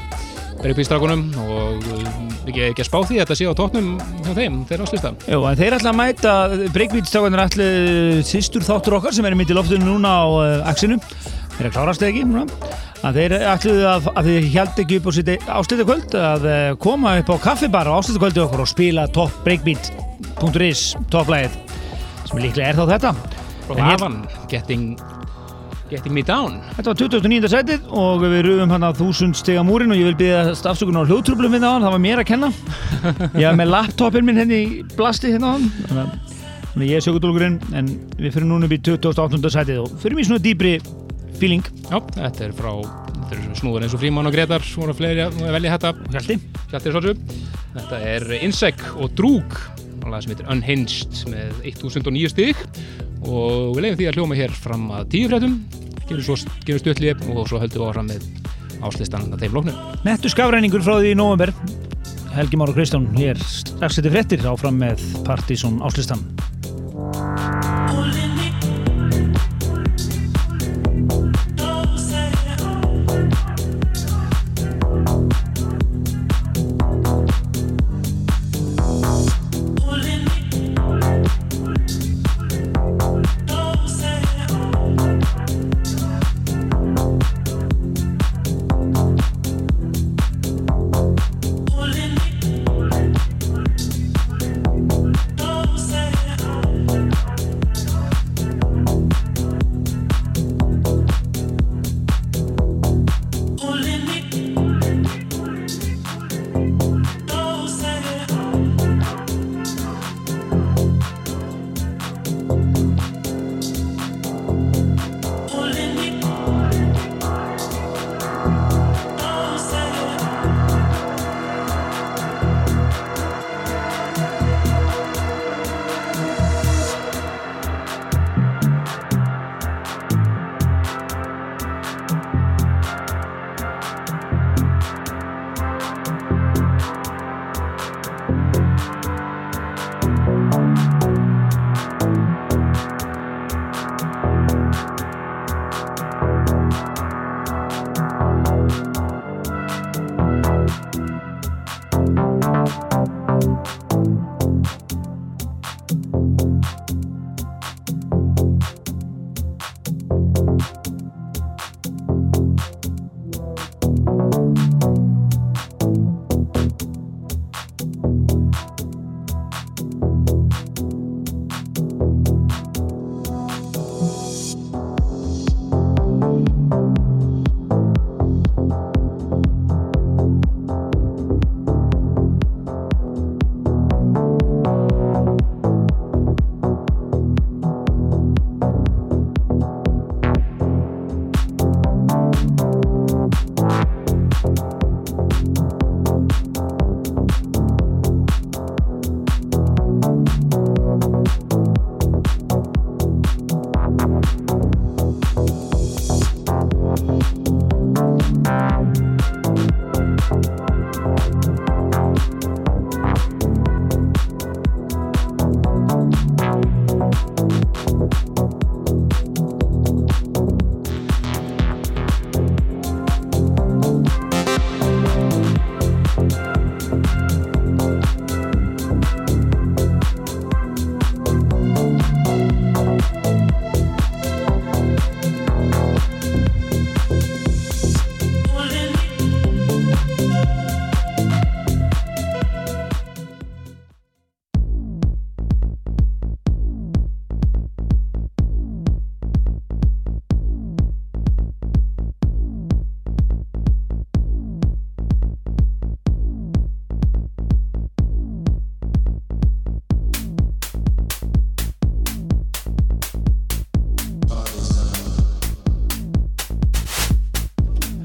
Breakbeat-strákunum 0.57 1.20
og 1.43 1.84
uh, 1.86 2.05
ekki, 2.49 2.61
ekki 2.72 2.82
að 2.82 2.88
spá 2.88 2.95
því 3.05 3.18
að 3.20 3.20
þetta 3.20 3.36
sé 3.38 3.45
á 3.45 3.53
tóknum 3.59 3.89
hjá 4.26 4.30
þeim, 4.39 4.55
þeir 4.65 4.82
áslista. 4.88 5.11
Jú, 5.30 5.41
en 5.45 5.59
þeir 5.59 5.76
ætla 5.78 5.91
að 5.91 5.99
mæta 5.99 6.32
breykvítstákanir 6.74 7.41
ætla 7.43 7.68
sýstur 8.26 8.65
þáttur 8.65 8.95
okkar 8.97 9.13
sem 9.13 9.28
er 9.30 9.36
mitt 9.38 9.53
í 9.53 9.57
loftinu 9.57 9.86
núna 9.86 10.15
á 10.18 10.26
uh, 10.26 10.72
Axinu. 10.72 10.97
Þeir 11.59 11.70
að 11.70 11.76
klárast 11.76 12.01
eða 12.01 12.09
ekki 12.09 12.24
núna? 12.32 12.72
Að 13.05 13.20
þeir 13.22 13.36
ætluðu 13.51 13.86
að, 13.91 14.09
að 14.18 14.32
þeir 14.32 14.49
held 14.55 14.82
ekki 14.82 14.97
upp 14.97 15.05
á 15.05 15.11
sitt 15.20 15.32
áslítakvöld 15.59 16.18
að 16.24 16.47
uh, 16.49 16.72
koma 16.88 17.13
upp 17.22 17.30
á 17.30 17.36
kaffibar 17.45 17.91
á 17.93 17.97
áslítakvöldu 17.99 18.47
okkur 18.47 18.65
og 18.65 18.72
spila 18.74 19.05
top 19.13 19.38
breakbeat.is 19.45 20.88
topplæðið 21.13 21.61
sem 22.32 22.41
líklega 22.41 22.74
er 22.74 22.82
þá 22.82 22.95
þetta. 22.95 23.13
Frá 23.68 23.78
Havan, 23.84 24.24
Getting, 24.49 24.97
getting 25.92 26.16
Me 26.16 26.24
Down. 26.26 26.60
Þetta 26.76 26.92
var 26.92 27.00
29. 27.02 27.50
setið 27.54 27.90
og 28.02 28.24
við 28.26 28.38
rufum 28.48 28.74
hann 28.76 28.88
að 28.88 29.02
þúsund 29.02 29.40
stiga 29.40 29.64
múrin 29.68 29.94
og 29.94 30.00
ég 30.00 30.10
vil 30.10 30.18
byggja 30.20 30.42
afsökunar 30.72 31.06
á 31.06 31.10
hljóðtrúblum 31.10 31.56
við 31.56 31.66
það, 31.66 31.86
það 31.86 31.96
var 31.96 32.04
mér 32.04 32.22
að 32.24 32.30
kenna 32.32 32.52
ég 33.42 33.48
var 33.48 33.60
með 33.62 33.72
laptopin 33.74 34.28
minn 34.28 34.42
henni 34.42 34.62
í 34.64 34.70
blasti 34.98 35.34
hérna 35.34 35.52
á 35.52 35.56
hann 35.56 35.68
þannig 35.88 36.84
að 36.84 36.88
ég 36.92 37.00
er 37.00 37.08
sökudólgurinn 37.08 37.60
en 37.78 37.92
við 38.20 38.36
fyrir 38.36 38.50
núna 38.50 38.68
upp 38.68 38.76
í 38.76 38.82
28. 38.86 39.54
setið 39.58 39.84
og 39.86 39.98
fyrir 40.02 40.20
mér 40.20 40.30
svona 40.30 40.44
dýbri 40.44 40.78
feeling 41.38 41.66
Já, 41.88 42.02
þetta 42.18 42.48
er 42.48 42.56
frá, 42.58 42.72
þetta 43.18 43.38
er 43.38 43.44
snúður 43.58 43.86
eins 43.86 43.96
og 43.96 44.02
Fríman 44.02 44.28
og 44.28 44.36
Gretar, 44.36 44.66
voru 44.76 44.96
fleiri 44.98 45.24
að 45.24 45.38
velja 45.56 45.78
þetta. 45.78 45.94
Hjalti 46.12 46.36
Hjalti 46.72 46.94
svolítið. 46.94 47.46
Þetta 47.78 48.00
er 48.12 48.26
Insect 48.42 48.84
og 48.98 49.14
Drúg, 49.16 49.56
lag 50.14 50.24
sem 50.24 50.34
heitir 50.34 50.49
Unhinged 50.53 51.24
með 51.32 51.64
1009 51.74 52.34
stig. 52.34 52.62
Og 53.28 53.76
við 53.76 53.84
leiðum 53.84 53.99
því 54.01 54.10
að 54.10 54.20
hljóma 54.20 54.38
hér 54.38 54.53
fram 54.53 54.86
að 54.93 55.10
tíu 55.16 55.32
fréttum, 55.32 55.58
gefum 56.05 56.24
svo 56.24 56.38
gefum 56.68 56.84
stuttlið 56.84 57.26
og 57.34 57.49
svo 57.49 57.62
höldum 57.64 57.82
við 57.82 57.89
áfram 57.89 58.12
með 58.14 58.30
áslistan 58.88 59.32
að 59.34 59.43
þeim 59.43 59.58
lóknum. 59.58 59.84
Nettu 60.05 60.32
skafræningur 60.32 60.86
frá 60.86 60.99
því 60.99 61.16
í 61.16 61.18
november 61.18 61.53
Helgi 62.38 62.60
Már 62.60 62.70
og 62.70 62.78
Kristján 62.78 63.08
hér 63.18 63.39
strax 63.41 63.97
þetta 63.97 64.14
fréttir 64.14 64.45
áfram 64.45 64.78
með 64.78 65.01
Partizón 65.26 65.82
áslistan 65.82 66.22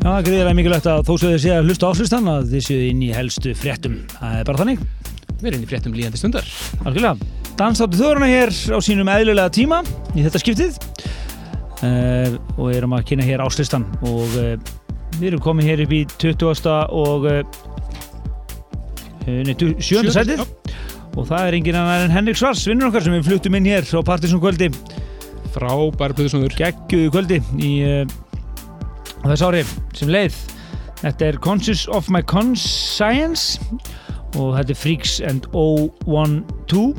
Já, 0.02 0.08
það 0.08 0.16
er 0.18 0.24
greiðilega 0.26 0.54
mikilvægt 0.58 0.86
að 0.90 1.00
þó 1.06 1.12
séu 1.14 1.28
þið 1.30 1.40
sé 1.44 1.50
að 1.54 1.68
hlusta 1.68 1.88
áslustan 1.92 2.28
að 2.32 2.48
þið 2.50 2.62
séu 2.66 2.86
inn 2.90 3.02
í 3.06 3.10
helstu 3.14 3.52
fréttum. 3.54 3.92
Það 4.16 4.38
er 4.40 4.48
bara 4.48 4.60
þannig, 4.62 4.80
Við 5.42 5.48
erum 5.50 5.58
inn 5.60 5.66
í 5.66 5.68
fréttum 5.70 5.94
líðandi 5.98 6.18
stundar. 6.20 6.48
algjörlega. 6.86 7.28
Dansáttu 7.58 7.98
þöruna 8.00 8.28
hér 8.30 8.50
á 8.50 8.78
sínum 8.82 9.10
eðlulega 9.12 9.50
tíma 9.54 9.78
í 10.18 10.22
þetta 10.24 10.40
skiptið 10.42 10.78
uh, 11.86 12.36
og 12.56 12.72
erum 12.74 12.94
að 12.96 13.04
kynna 13.10 13.26
hér 13.26 13.42
áslustan 13.44 13.84
og 14.06 14.36
uh, 14.38 14.54
við 15.20 15.28
erum 15.32 15.42
komið 15.44 15.70
hér 15.70 15.82
upp 15.84 15.94
í 15.94 16.00
20. 16.18 16.70
og 16.98 17.26
uh, 17.30 17.42
nei, 19.26 19.54
7. 19.54 20.10
sætið 20.14 20.42
Já. 20.42 20.46
og 21.12 21.26
það 21.28 21.46
er 21.46 21.58
engin 21.60 21.78
annar 21.78 22.06
en 22.08 22.14
Henrik 22.16 22.38
Svars, 22.40 22.64
vinnur 22.66 22.90
okkar 22.90 23.04
sem 23.06 23.14
við 23.18 23.28
fluttum 23.30 23.58
inn 23.60 23.70
hér 23.70 23.86
á 23.86 24.00
Partisan 24.06 24.42
kvöldi, 24.42 24.70
Frábær 25.52 26.14
plöðusnúður. 26.16 26.54
geggjuðu 26.58 27.10
kvöldi 27.12 27.42
í 27.60 27.72
uh, 29.22 29.30
þess 29.30 29.46
ári 29.46 29.62
sem 29.96 30.12
leið. 30.12 30.36
Þetta 31.02 31.30
er 31.30 31.40
Conscious 31.42 31.86
of 31.90 32.10
My 32.12 32.22
Conscience 32.22 33.58
og 34.38 34.54
þetta 34.56 34.74
er 34.74 34.78
Freaks 34.78 35.16
and 35.26 35.48
012 35.54 36.94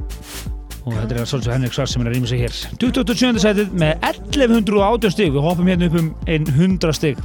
og 0.83 0.91
þetta 0.97 1.15
er 1.15 1.29
svolítið 1.29 1.53
Henrik 1.53 1.75
Svars 1.75 1.93
sem 1.95 2.03
er 2.03 2.09
að 2.11 2.17
rýma 2.17 2.29
sig 2.29 2.43
hér 2.43 2.57
27. 2.81 3.39
sætið 3.39 3.71
með 3.79 3.93
1118 4.09 5.15
stig 5.15 5.31
við 5.31 5.45
hoppum 5.45 5.71
hérna 5.71 5.87
upp 5.87 5.95
um 6.01 6.11
ein 6.27 6.49
100 6.51 6.97
stig 6.97 7.21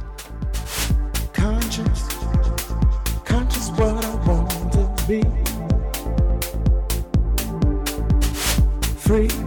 conscious, 1.35 2.07
conscious 3.25 3.69
what 3.77 4.05
I 4.05 4.15
want 4.27 4.49
to 4.73 5.07
be. 5.07 5.21
Free 8.99 9.38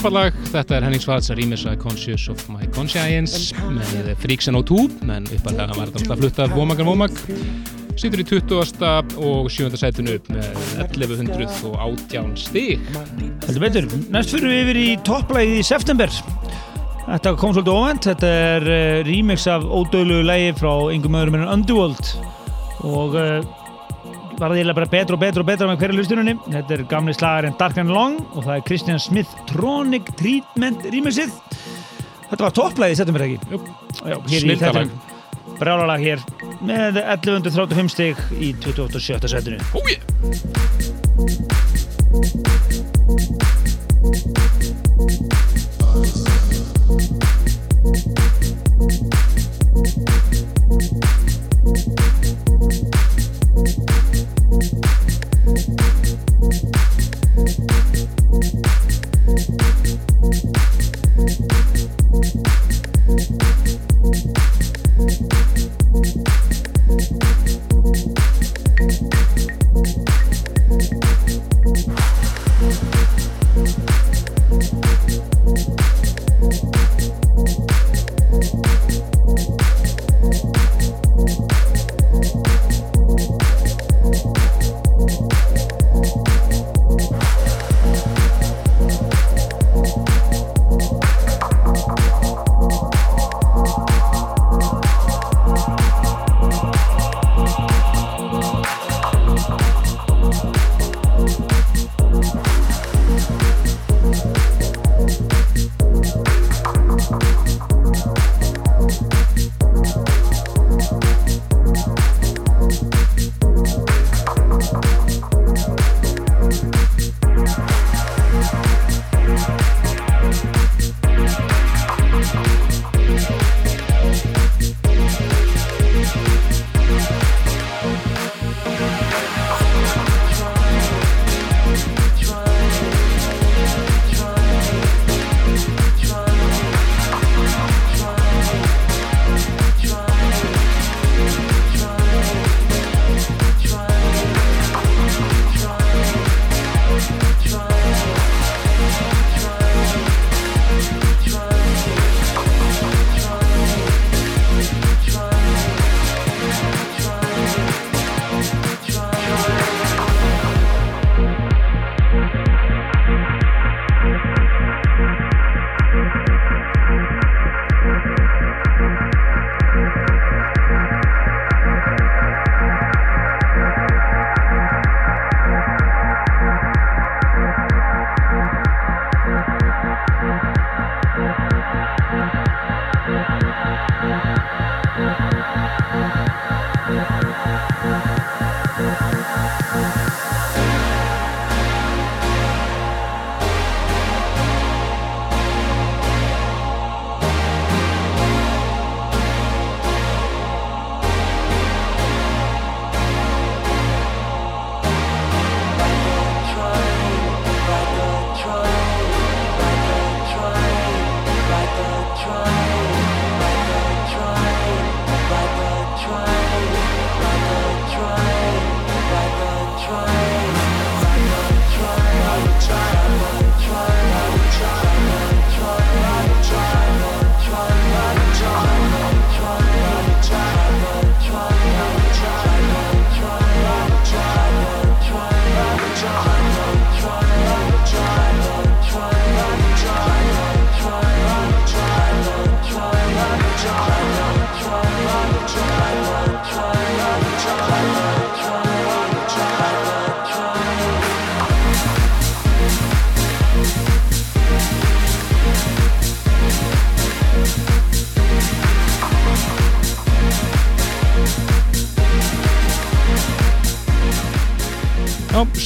Frábært 0.00 0.16
lag, 0.16 0.36
þetta 0.48 0.76
er 0.78 0.84
Henning 0.86 1.02
Svarts 1.04 1.28
að 1.28 1.42
rýmisa 1.42 1.74
Conscious 1.76 2.22
of 2.32 2.40
My 2.48 2.64
Conscience 2.72 3.50
með 3.68 4.14
Freaks 4.22 4.48
and 4.48 4.56
O2 4.56 4.86
menn 5.04 5.26
uppalega 5.28 5.76
var 5.76 5.90
þetta 5.90 6.00
alltaf 6.00 6.22
flutt 6.22 6.40
af 6.40 6.54
Womack 6.56 6.80
Womack 6.88 7.20
Sýtur 8.00 8.22
í 8.22 8.24
20. 8.30 8.54
og 9.20 9.50
7. 9.52 9.76
sætinu 9.76 10.14
upp 10.16 10.30
með 10.32 10.48
1118 10.86 12.32
stig 12.40 12.80
Heldur 13.44 13.60
betur, 13.66 13.90
næst 14.08 14.32
fyrir 14.32 14.48
við 14.48 14.62
yfir 14.62 14.80
í 14.80 14.88
topplægið 15.04 15.60
í 15.60 15.68
september 15.68 16.16
Þetta 17.04 17.36
kom 17.36 17.52
svolítið 17.52 17.76
óvænt, 17.76 18.08
þetta 18.08 18.34
er 18.48 18.68
uh, 18.70 18.98
remix 19.04 19.44
af 19.52 19.68
ódöðlugu 19.68 20.24
lægi 20.32 20.56
frá 20.62 20.72
engum 20.94 21.20
öðrum 21.20 21.42
en 21.42 21.48
Underworld 21.58 22.14
og 22.88 23.20
uh, 23.20 23.44
var 24.40 24.54
það 24.54 24.60
eiginlega 24.60 24.78
bara 24.78 24.90
betra 24.94 25.16
og 25.16 25.20
betra 25.20 25.42
og 25.42 25.48
betra 25.48 25.68
með 25.68 25.82
hverju 25.82 25.98
hlustununni. 25.98 26.34
Þetta 26.48 26.76
er 26.76 26.82
gamli 26.88 27.14
slagarinn 27.16 27.56
Dark 27.60 27.80
and 27.80 27.92
Long 27.92 28.20
og 28.30 28.46
það 28.46 28.54
er 28.54 28.66
Christian 28.68 29.02
Smith 29.02 29.34
Tronic 29.60 30.08
Treatment 30.16 30.86
rýmisið. 30.88 31.34
Þetta 32.30 32.44
var 32.46 32.54
topplæði, 32.56 32.96
setjum 32.96 33.18
við 33.18 33.26
ekki. 33.26 33.50
Jú. 33.52 33.58
Já, 34.08 34.16
hér 36.00 36.22
með 36.64 37.00
1135 37.02 37.92
stig 37.92 38.22
í 38.40 38.54
27. 38.64 39.28
setinu. 39.28 39.60
Ó, 39.76 39.80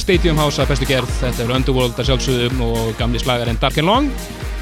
Stadium 0.05 0.37
House 0.37 0.61
að 0.61 0.69
bestu 0.69 0.85
gerð, 0.85 1.09
þetta 1.17 1.41
er 1.41 1.51
Underworld 1.55 1.97
að 1.97 2.11
sjálfsögðum 2.11 2.59
og 2.61 2.89
gamli 2.99 3.17
slagarinn 3.17 3.57
Dark 3.57 3.79
and 3.81 3.89
Long 3.89 4.09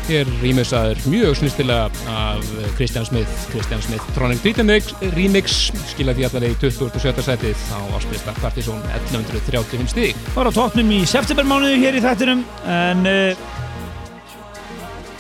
Hér 0.08 0.28
rýmisaður 0.40 1.02
mjög 1.12 1.34
snistilega 1.36 1.90
af 2.12 2.52
Christian 2.78 3.04
Smith 3.04 3.50
Christian 3.52 3.82
Smith 3.84 4.06
Tronic 4.16 4.40
Remix, 4.46 4.94
remix 5.18 5.58
skila 5.90 6.14
því 6.16 6.30
allavega 6.30 6.56
í 6.56 6.60
27. 6.62 7.26
setið 7.26 7.66
á 7.76 7.80
áspilsta 7.98 8.36
Partizón 8.38 8.80
1135 8.88 9.92
stík 9.92 10.22
Var 10.32 10.48
á 10.48 10.52
tóknum 10.56 10.94
í 10.96 11.02
septembermánuðu 11.12 11.82
hér 11.82 11.98
í 12.00 12.04
þættinum 12.06 12.46
en 12.78 13.04
uh, 13.12 13.50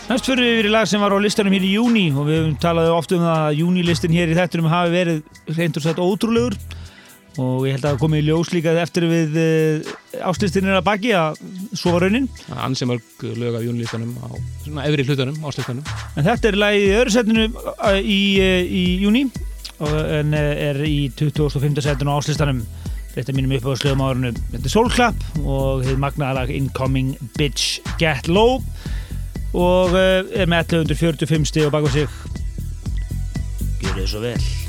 næst 0.07 0.29
fyrir 0.29 0.45
við 0.45 0.69
í 0.69 0.71
lag 0.71 0.87
sem 0.87 1.03
var 1.03 1.15
á 1.15 1.19
listanum 1.19 1.57
hér 1.57 1.67
í 1.67 1.73
júni 1.75 2.05
og 2.13 2.29
við 2.29 2.39
höfum 2.39 2.55
talað 2.63 2.93
oft 2.95 3.11
um 3.11 3.25
það 3.27 3.41
að 3.41 3.59
júnilistin 3.59 4.15
hér 4.15 4.31
í 4.31 4.39
þættinum 4.39 4.71
hafi 4.71 4.95
verið 4.95 5.51
reynd 5.59 5.81
og 5.81 5.85
sett 5.89 5.99
ótrúlegur 5.99 6.55
og 7.43 7.67
ég 7.67 7.75
held 7.75 7.83
að 7.83 7.91
það 7.91 8.01
komi 8.05 8.23
í 8.23 8.25
ljós 8.29 8.53
líka 8.55 8.77
eftir 8.79 9.09
við 9.09 9.37
uh, 10.23 10.29
áslistinir 10.31 10.77
að 10.77 10.85
baki 10.87 11.11
að 11.17 11.41
svo 11.77 11.93
var 11.95 12.05
raunin 12.05 12.29
Ansi 12.63 12.87
mörg 12.89 13.25
lög 13.37 13.57
af 13.59 13.65
júnlistanum 13.65 14.13
á 14.23 14.27
svona 14.63 14.85
efri 14.87 15.05
hlutunum, 15.07 15.37
áslistanum. 15.43 15.83
En 16.17 16.27
þetta 16.27 16.49
er 16.49 16.59
lagið 16.59 16.85
í 16.85 16.95
öðru 16.99 17.15
setinu 17.17 17.45
uh, 17.49 17.99
í, 17.99 18.21
uh, 18.39 18.63
í 18.63 18.83
júni 19.03 19.25
og, 19.83 19.93
en 20.19 20.33
er 20.37 20.81
í 20.87 20.97
2005. 21.19 21.83
setinu 21.83 22.15
á 22.15 22.19
áslistanum. 22.19 22.63
Þetta 23.13 23.29
er 23.29 23.37
mínum 23.37 23.53
uppáðslegum 23.59 24.01
árinu. 24.01 24.33
Þetta 24.53 24.65
er 24.65 24.73
Soulclap 24.73 25.27
og 25.43 25.83
þið 25.85 26.01
magnaða 26.01 26.39
lag 26.39 26.53
Incoming 26.55 27.13
Bitch 27.37 27.77
Get 28.01 28.31
Low. 28.31 28.63
Og 29.53 29.93
er 29.93 30.49
með 30.49 30.73
1145 30.79 31.51
stig 31.51 31.69
á 31.69 31.75
baka 31.75 31.93
sig. 31.93 32.09
Gjör 33.83 33.99
þið 33.99 34.11
svo 34.15 34.25
vel 34.25 34.62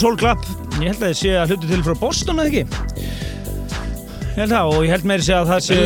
Soul 0.00 0.16
Clap 0.20 0.46
Ég 0.80 0.94
held 0.94 1.02
að 1.02 1.10
þið 1.10 1.18
sé 1.20 1.34
að 1.36 1.52
hlutu 1.52 1.68
til 1.70 1.82
frá 1.84 1.96
Boston 2.00 2.40
eða 2.40 2.50
ekki? 2.50 3.08
Ég 4.30 4.38
held 4.44 4.54
það 4.54 4.70
og 4.72 4.84
ég 4.86 4.92
held 4.94 5.08
meiri 5.10 5.26
sé 5.26 5.34
að 5.36 5.48
það 5.50 5.64
sé. 5.66 5.78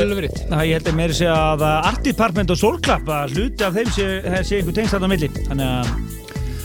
Það 0.50 0.66
ég 0.68 0.76
held 0.78 0.90
að 0.90 0.98
meiri 1.00 1.16
sé 1.18 1.30
að 1.32 1.64
Art 1.70 2.02
Department 2.06 2.52
og 2.54 2.60
Soul 2.60 2.76
Clap 2.84 3.08
að 3.10 3.38
hluti 3.38 3.66
af 3.66 3.78
þeim 3.78 3.94
sé, 3.96 4.10
það 4.28 4.44
sé 4.50 4.60
einhver 4.60 4.76
tengst 4.78 4.94
þarna 4.94 5.10
á 5.10 5.12
milli. 5.14 5.30
Þannig 5.48 5.72
að, 5.72 5.94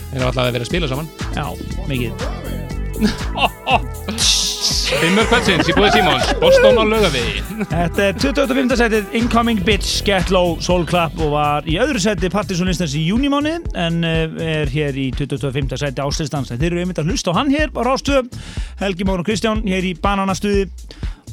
Þeir 0.10 0.20
eru 0.20 0.28
alltaf 0.30 0.44
að 0.44 0.54
vera 0.58 0.68
að 0.68 0.72
spila 0.74 0.92
saman. 0.92 1.10
Já, 1.38 1.46
mikið 1.90 2.29
Fimmur 5.00 5.24
kvöldsins 5.30 5.70
í 5.72 5.74
búið 5.78 5.94
Simons 5.96 6.26
Boston 6.42 6.76
á 6.76 6.84
laugavegi 6.84 7.44
Þetta 7.70 8.04
er 8.04 8.18
25. 8.20 8.74
setið 8.82 9.14
Incoming 9.16 9.62
Bitch 9.64 10.02
Get 10.04 10.28
Low 10.34 10.58
Soul 10.60 10.84
Clap 10.90 11.16
og 11.24 11.32
var 11.38 11.70
í 11.72 11.78
öðru 11.80 12.02
seti 12.04 12.28
Partisanistans 12.34 12.98
í 13.00 13.06
júnimáni 13.08 13.54
en 13.80 14.02
uh, 14.04 14.36
er 14.44 14.68
hér 14.74 15.00
í 15.00 15.08
25. 15.16 15.80
seti 15.80 16.04
áslistans 16.04 16.52
Þeir 16.52 16.74
eru 16.74 16.84
einmitt 16.84 17.00
að 17.00 17.14
hlusta 17.14 17.32
á 17.32 17.38
hann 17.40 17.54
hér 17.54 17.72
á 17.72 17.82
Rástöð 17.88 18.28
Helgi 18.82 19.08
Móður 19.08 19.24
og 19.24 19.30
Kristján 19.32 19.64
hér 19.64 19.88
í 19.88 19.94
bananastuði 20.04 20.68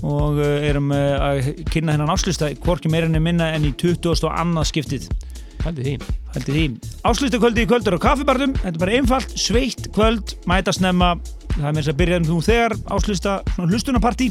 og 0.06 0.38
uh, 0.38 0.46
erum 0.62 0.94
uh, 0.94 1.18
að 1.32 1.50
kynna 1.72 1.96
hennan 1.96 2.14
áslista 2.14 2.52
hvorki 2.62 2.92
meirinni 2.92 3.18
minna 3.18 3.50
en 3.56 3.66
í 3.66 3.74
20. 3.74 4.14
og 4.20 4.30
annað 4.30 4.70
skiptið 4.70 5.10
Haldið 5.66 5.86
því. 5.88 6.16
Hældi 6.36 6.52
því. 6.54 6.64
Áslýstu 7.08 7.38
kvöldi 7.42 7.64
í 7.64 7.68
kvöldur 7.68 7.96
á 7.98 8.04
kaffibarnum. 8.04 8.52
Þetta 8.60 8.70
er 8.70 8.82
bara 8.84 8.98
einfalt, 9.00 9.32
sveitt 9.34 9.88
kvöld, 9.94 10.36
mæta 10.46 10.74
snemma. 10.74 11.16
Það 11.56 11.64
er 11.66 11.72
með 11.72 11.80
þess 11.80 11.92
að 11.92 11.98
byrja 12.02 12.20
nú 12.22 12.36
þegar 12.44 12.74
áslýsta 12.94 13.36
hlustunapartí 13.56 14.28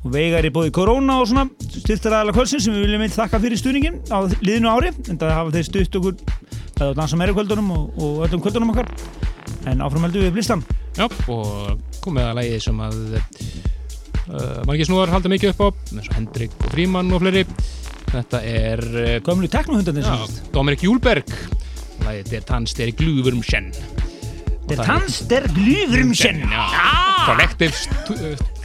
og 0.00 0.12
veigar 0.12 0.44
í 0.44 0.52
bóði 0.52 0.72
korona 0.74 1.18
og 1.20 1.28
svona 1.30 1.46
styrtar 1.70 2.18
aðalega 2.18 2.36
kvöldsinn 2.38 2.64
sem 2.64 2.76
við 2.76 2.86
viljum 2.86 3.04
eitthvað 3.04 3.22
þakka 3.22 3.40
fyrir 3.44 3.60
stuðningin 3.60 3.98
á 4.12 4.18
liðinu 4.40 4.72
ári. 4.72 4.92
En 5.08 5.20
það 5.20 5.34
hafa 5.38 5.54
þeir 5.56 5.68
stutt 5.70 5.98
okkur 6.00 6.20
það 6.76 6.92
á 6.92 6.98
dansa 7.00 7.20
meira 7.20 7.36
kvöldunum 7.36 7.72
og, 7.76 7.88
og 7.96 8.22
öllum 8.28 8.44
kvöldunum 8.44 8.74
okkar. 8.74 8.92
En 9.70 9.84
áframhaldum 9.84 10.26
við 10.26 10.36
blistan 10.36 10.64
Já, 10.98 11.06
og 11.30 12.00
komið 12.04 12.26
að 12.26 12.38
lægið 12.40 12.62
sem 12.64 12.80
að 12.84 12.96
uh, 13.14 14.60
margir 14.68 14.88
snúar 14.88 15.12
halda 15.12 15.30
mikið 15.32 15.54
upp 15.54 15.62
á 15.64 15.68
eins 15.94 16.08
og 16.08 16.16
Hendrik 16.16 16.56
og 16.58 16.72
Fríman 16.74 17.12
og 17.14 17.22
fleiri 17.22 17.44
Þetta 18.10 18.40
er 18.42 18.80
uh, 18.90 19.16
Gömlu 19.24 19.48
sagt. 20.02 20.40
Dominik 20.54 20.82
Júlberg 20.86 21.30
Lægið 22.04 22.36
er 22.40 22.46
tannsteri 22.48 22.94
glúfurum 22.96 23.42
senn 23.46 23.70
Der 24.70 24.78
Tanz 24.86 25.24
der 25.26 25.48
Glühwürmchen. 25.50 26.44
Já, 26.46 26.66
Kollektiv 27.26 27.74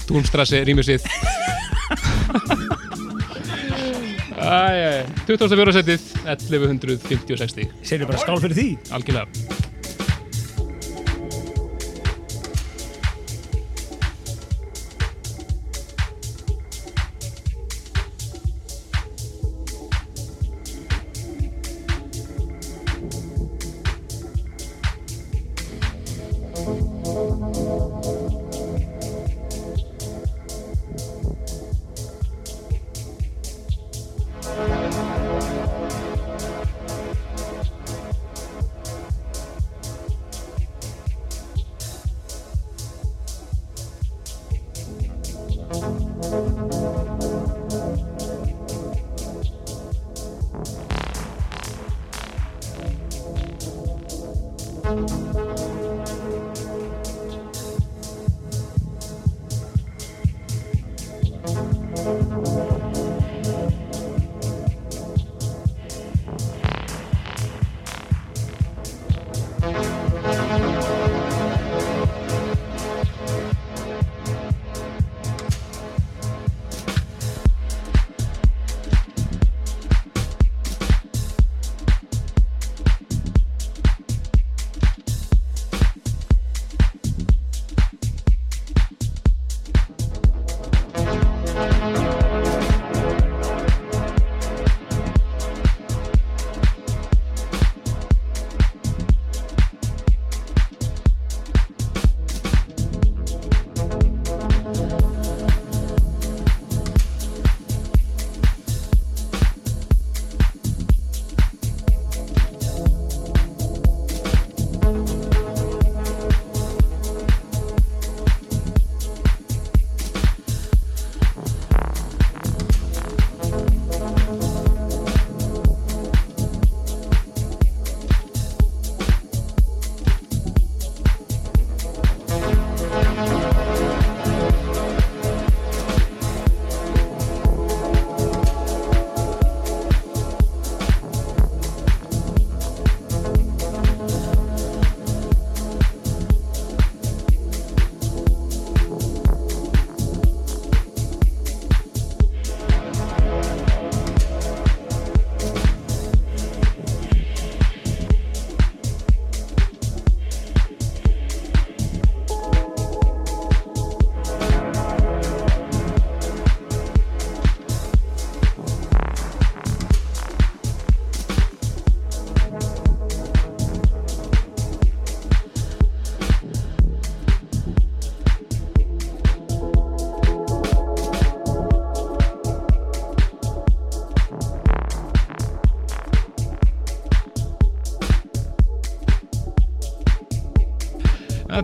Túnstrasse 0.05 0.61
sitt 0.85 1.07
Æjæj, 4.35 5.05
24. 5.25 5.73
setið 5.79 6.09
1156 6.27 7.53
stig, 7.55 7.71
Segir 7.81 8.05
bara 8.05 8.19
skál 8.21 8.41
fyrir 8.43 8.59
því. 8.59 8.67
Algjörlega 8.93 9.73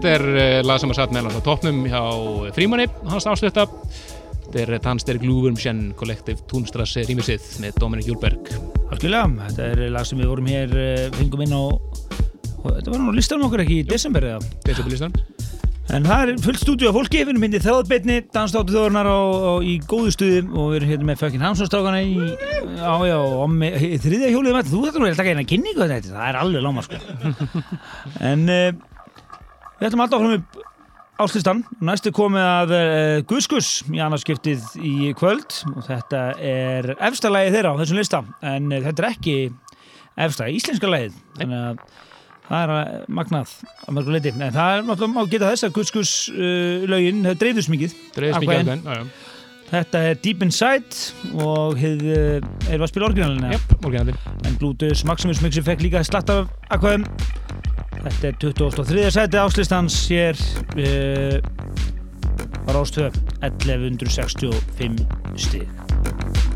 þetta 0.02 0.14
er 0.18 0.24
uh, 0.34 0.60
lag 0.66 0.80
sem 0.82 0.90
að 0.90 0.98
satt 0.98 1.12
meðan 1.14 1.36
á 1.38 1.46
toppnum 1.46 1.84
hjá 1.86 2.00
Frímanni, 2.56 2.88
hans 3.06 3.28
áslutta 3.30 3.68
þetta 3.68 4.64
er 4.64 4.82
Tanster 4.82 5.20
Glúvurmsjen 5.22 5.92
Collective 6.00 6.42
Túnstrasse 6.50 7.04
rýmisið 7.06 7.46
með 7.62 7.78
Dominik 7.84 8.10
Júlberg 8.10 8.50
Algjörlega, 8.90 9.30
þetta 9.52 9.68
er 9.68 9.94
lag 9.94 10.10
sem 10.10 10.18
við 10.18 10.32
vorum 10.32 10.50
hér 10.50 10.74
fengum 11.20 11.46
inn 11.46 11.54
á 11.54 11.64
þetta 12.66 12.96
var 12.96 13.04
nú 13.04 13.14
listanum 13.14 13.46
okkur 13.46 13.62
ekki 13.68 13.78
í 13.84 13.88
desember 13.94 14.26
eða? 14.32 14.42
Decibellistan 14.66 15.14
En 15.92 16.06
það 16.08 16.22
er 16.24 16.38
fullt 16.40 16.62
stúdíu 16.62 16.88
af 16.88 16.96
fólki, 16.96 17.20
við 17.20 17.34
erum 17.34 17.42
myndið 17.44 17.66
þráðbeitni, 17.66 18.18
dansdáttu 18.32 18.72
þjóðurnar 18.72 19.10
á, 19.12 19.20
á, 19.20 19.54
í 19.60 19.74
góðu 19.84 20.14
stuði 20.16 20.38
og 20.48 20.70
við 20.72 20.78
erum 20.78 20.92
hérna 20.94 21.08
með 21.10 21.20
Fökkin 21.20 21.44
Hansson-strákana 21.44 22.00
í, 22.06 22.30
á, 22.80 22.96
já, 23.10 23.18
í 23.76 23.98
þriðja 24.00 24.30
hjólið 24.32 24.56
með 24.56 24.62
þetta, 24.62 24.72
þú 24.72 24.84
þetta 24.86 25.02
nú 25.02 25.10
er 25.10 25.12
að 25.12 25.20
taka 25.20 25.34
eina 25.36 25.44
kynningu 25.52 25.90
þetta, 25.92 26.14
það 26.14 26.30
er 26.30 26.40
alveg 26.46 26.64
láma, 26.64 26.86
sko. 26.86 27.02
en 28.32 28.46
við 29.82 29.90
ætlum 29.90 30.04
alltaf 30.06 30.22
áfram 30.22 30.38
upp 30.38 30.68
áslistan, 31.22 31.64
næstu 31.84 32.12
komið 32.16 32.46
að 32.46 32.72
uh, 32.76 33.16
Guskus 33.30 33.82
í 33.92 34.00
annarskiptið 34.02 34.78
í 34.86 35.12
kvöld. 35.18 35.58
Og 35.74 35.84
þetta 35.86 36.22
er 36.42 36.94
efsta 36.98 37.32
lagið 37.34 37.58
þeirra 37.58 37.74
á 37.74 37.80
þessum 37.82 38.00
lista, 38.00 38.22
en 38.54 38.70
uh, 38.72 38.80
þetta 38.88 39.04
er 39.04 39.10
ekki 39.12 39.36
efsta 40.22 40.50
íslenska 40.52 40.90
lagið, 40.90 41.18
þannig 41.40 41.66
að 41.66 41.84
það 42.52 42.64
er 42.64 42.74
að 42.76 43.12
magnað 43.18 43.52
að 43.86 43.98
mörgu 43.98 44.16
leiti, 44.16 44.34
en 44.36 44.56
það 44.56 44.78
er 44.78 44.88
náttúrulega 44.88 45.14
má 45.16 45.34
geta 45.34 45.52
þess 45.52 45.68
að 45.68 45.76
Guskus 45.78 46.16
uh, 46.34 46.88
lögin 46.92 47.22
það 47.28 47.38
dreifðus 47.44 47.70
mikið. 47.72 48.00
Dreifist 48.18 48.46
mikið 48.46 48.72
Ákveðin. 48.72 49.12
þetta 49.72 50.04
er 50.10 50.22
Deep 50.26 50.46
Inside 50.48 51.38
og 51.46 51.78
uh, 51.78 51.86
erum 51.86 52.48
við 52.68 52.88
að 52.88 52.92
spila 52.92 53.12
orginalina 53.12 53.54
Jep, 53.54 53.78
morginandi 53.86 54.18
en 54.50 54.58
Bluetooth 54.62 55.06
Maximus 55.08 55.44
Mixer 55.46 55.66
fekk 55.70 55.86
líka 55.86 56.04
slatt 56.08 56.34
af 56.34 56.50
akkvæðum 56.74 57.06
þetta 58.00 58.32
er 58.32 58.40
23. 58.46 59.12
sæti 59.18 59.42
áslistans 59.42 59.98
hér 60.12 60.40
uh, 60.78 61.38
á 62.68 62.70
Rástöð 62.76 63.18
1165 63.42 65.06
stig 65.36 66.51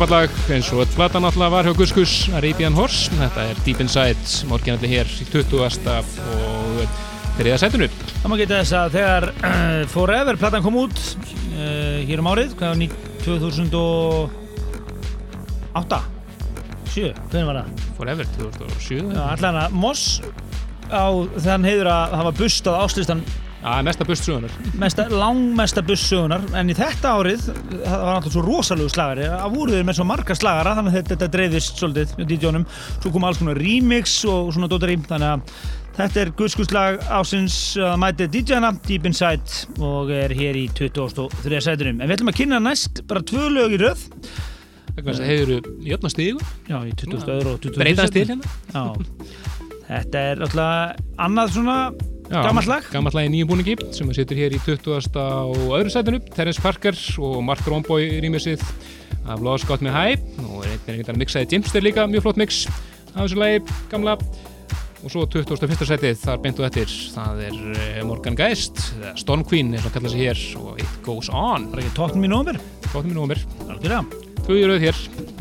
frábært 0.00 0.16
lag 0.16 0.32
eins 0.54 0.68
og 0.72 0.78
öll 0.80 0.94
platan 0.96 1.28
alltaf 1.28 1.50
var 1.52 1.66
hjá 1.66 1.74
Guskus 1.76 2.12
Arabian 2.32 2.72
Horse, 2.72 3.12
þetta 3.18 3.42
er 3.50 3.58
Deep 3.66 3.80
Inside 3.84 4.16
morginalli 4.48 4.88
hér 4.88 5.04
í 5.04 5.26
20. 5.28 5.60
og 5.60 5.76
þriða 7.36 7.60
sætunu 7.60 7.84
Það 8.22 8.30
má 8.32 8.36
geta 8.40 8.56
þess 8.62 8.72
að 8.78 8.94
þegar 8.94 9.24
uh, 9.28 9.84
Forever 9.92 10.34
platan 10.40 10.64
kom 10.64 10.78
út 10.86 10.96
uh, 10.96 12.00
hér 12.08 12.18
um 12.22 12.30
árið, 12.32 12.50
hvað 12.56 12.72
var 12.72 12.80
ný 12.80 12.88
2008 13.26 16.00
7, 16.94 17.12
hvernig 17.28 17.46
var 17.50 17.56
það? 17.60 17.68
Forever 17.98 18.24
2007 18.38 19.04
Já, 19.04 19.22
allan 19.26 19.60
að 19.66 19.70
Moss 19.84 20.04
á 20.88 21.12
þann 21.44 21.68
heiður 21.68 21.88
að 21.92 22.16
hafa 22.22 22.32
bustað 22.40 22.80
áslistan 22.86 23.20
Já, 23.60 23.82
mesta 23.84 24.06
bustsugunar 24.08 24.52
mesta, 24.80 25.04
langmesta 25.12 25.82
bussögunar 25.84 26.44
en 26.56 26.72
í 26.72 26.76
þetta 26.76 27.10
árið, 27.18 27.42
það 27.82 28.04
var 28.06 28.14
alltaf 28.14 28.32
svo 28.32 28.44
rosalegu 28.46 28.92
slagari, 28.92 29.26
það 29.28 29.56
voru 29.56 29.74
þeir 29.74 29.88
með 29.88 29.98
svo 29.98 30.06
marga 30.08 30.36
slagara 30.38 30.72
þannig 30.78 30.96
að 30.96 31.10
þetta, 31.10 31.28
dreifðist 31.34 31.82
svolítið 31.82 32.14
með 32.16 32.30
DJ-num, 32.30 32.64
svo 33.02 33.12
kom 33.12 33.26
alls 33.28 33.40
konar 33.42 33.60
remix 33.60 34.14
og 34.30 34.48
svona 34.56 34.70
dótari, 34.72 34.96
þannig 35.10 35.34
að 35.34 35.66
þetta 35.98 36.22
er 36.22 36.32
guðskuslag 36.38 37.04
ásins 37.12 37.58
að 37.84 37.98
mæti 38.00 38.28
DJ-na, 38.32 38.70
Deep 38.86 39.08
Inside 39.10 39.82
og 39.84 40.12
er 40.14 40.32
hér 40.38 40.56
í 40.56 40.64
23. 40.78 41.60
sætunum 41.66 42.00
en 42.00 42.08
við 42.08 42.16
ætlum 42.16 42.32
að 42.32 42.38
kynna 42.40 42.62
næst 42.64 43.02
bara 43.10 43.24
tvö 43.28 43.50
lög 43.58 43.76
í 43.76 43.82
röð 43.82 44.06
vegna 44.96 45.10
þess 45.10 45.20
að 45.20 45.28
hefur 45.34 45.52
öllna 45.98 46.12
stígu 46.14 46.46
já, 46.70 46.78
í 46.80 46.94
22. 46.96 47.36
og 47.44 47.60
23. 47.66 47.76
breytast 47.76 48.16
til 48.16 48.24
hérna 48.30 48.54
Já, 48.72 48.86
þetta 49.90 50.24
er 50.30 50.46
alltaf 50.46 51.04
annað 51.26 51.54
svona 51.58 51.76
Gammalt 52.30 52.68
lag. 52.70 52.84
Gammalt 52.94 53.16
lag 53.16 53.26
í 53.26 53.30
nýjum 53.32 53.48
búningi 53.50 53.74
sem 53.90 54.06
við 54.06 54.20
setjum 54.20 54.38
hér 54.38 54.54
í 54.54 54.60
20. 54.62 55.16
og 55.50 55.72
öðru 55.74 55.90
sætinu. 55.90 56.20
Terence 56.30 56.62
Parker 56.62 56.98
og 57.26 57.40
Mark 57.42 57.66
Romboy 57.66 58.06
rýmið 58.22 58.44
sitt 58.44 58.62
af 59.26 59.42
Lost 59.42 59.66
Got 59.66 59.82
Me 59.82 59.90
High. 59.90 60.22
Og 60.46 60.62
er 60.62 60.76
einhvern 60.76 61.00
veginn 61.00 61.10
að 61.16 61.20
mixaði 61.24 61.50
Jimster 61.56 61.82
líka 61.82 62.06
mjög 62.06 62.28
flott 62.28 62.38
mix 62.38 62.62
af 63.16 63.24
þessu 63.24 63.40
lagi, 63.40 63.64
gamla. 63.90 64.14
Og 65.00 65.10
svo 65.10 65.24
21. 65.26 65.82
sætið 65.88 66.22
þar 66.22 66.40
beintu 66.44 66.66
eftir 66.66 66.94
það 67.16 67.42
er 67.48 67.58
eh, 67.72 68.00
Morgan 68.04 68.36
Geist 68.36 68.82
Storm 69.18 69.46
Queen 69.48 69.72
er 69.72 69.80
það 69.80 69.88
að 69.88 69.96
kalla 69.96 70.12
sig 70.12 70.26
hér 70.26 70.42
og 70.60 70.82
It 70.84 70.98
Goes 71.06 71.32
On. 71.32 71.70
Það 71.72 71.78
er 71.78 71.84
ekki 71.86 71.96
tóknum 71.96 72.28
í 72.28 72.32
nómur 72.36 72.62
Tóknum 72.90 73.14
í 73.14 73.16
nómur 73.16 73.44
Alveg 73.66 74.18
Þau 74.44 74.56
eru 74.56 74.74
auðvitað 74.76 74.88
hér. 74.90 75.39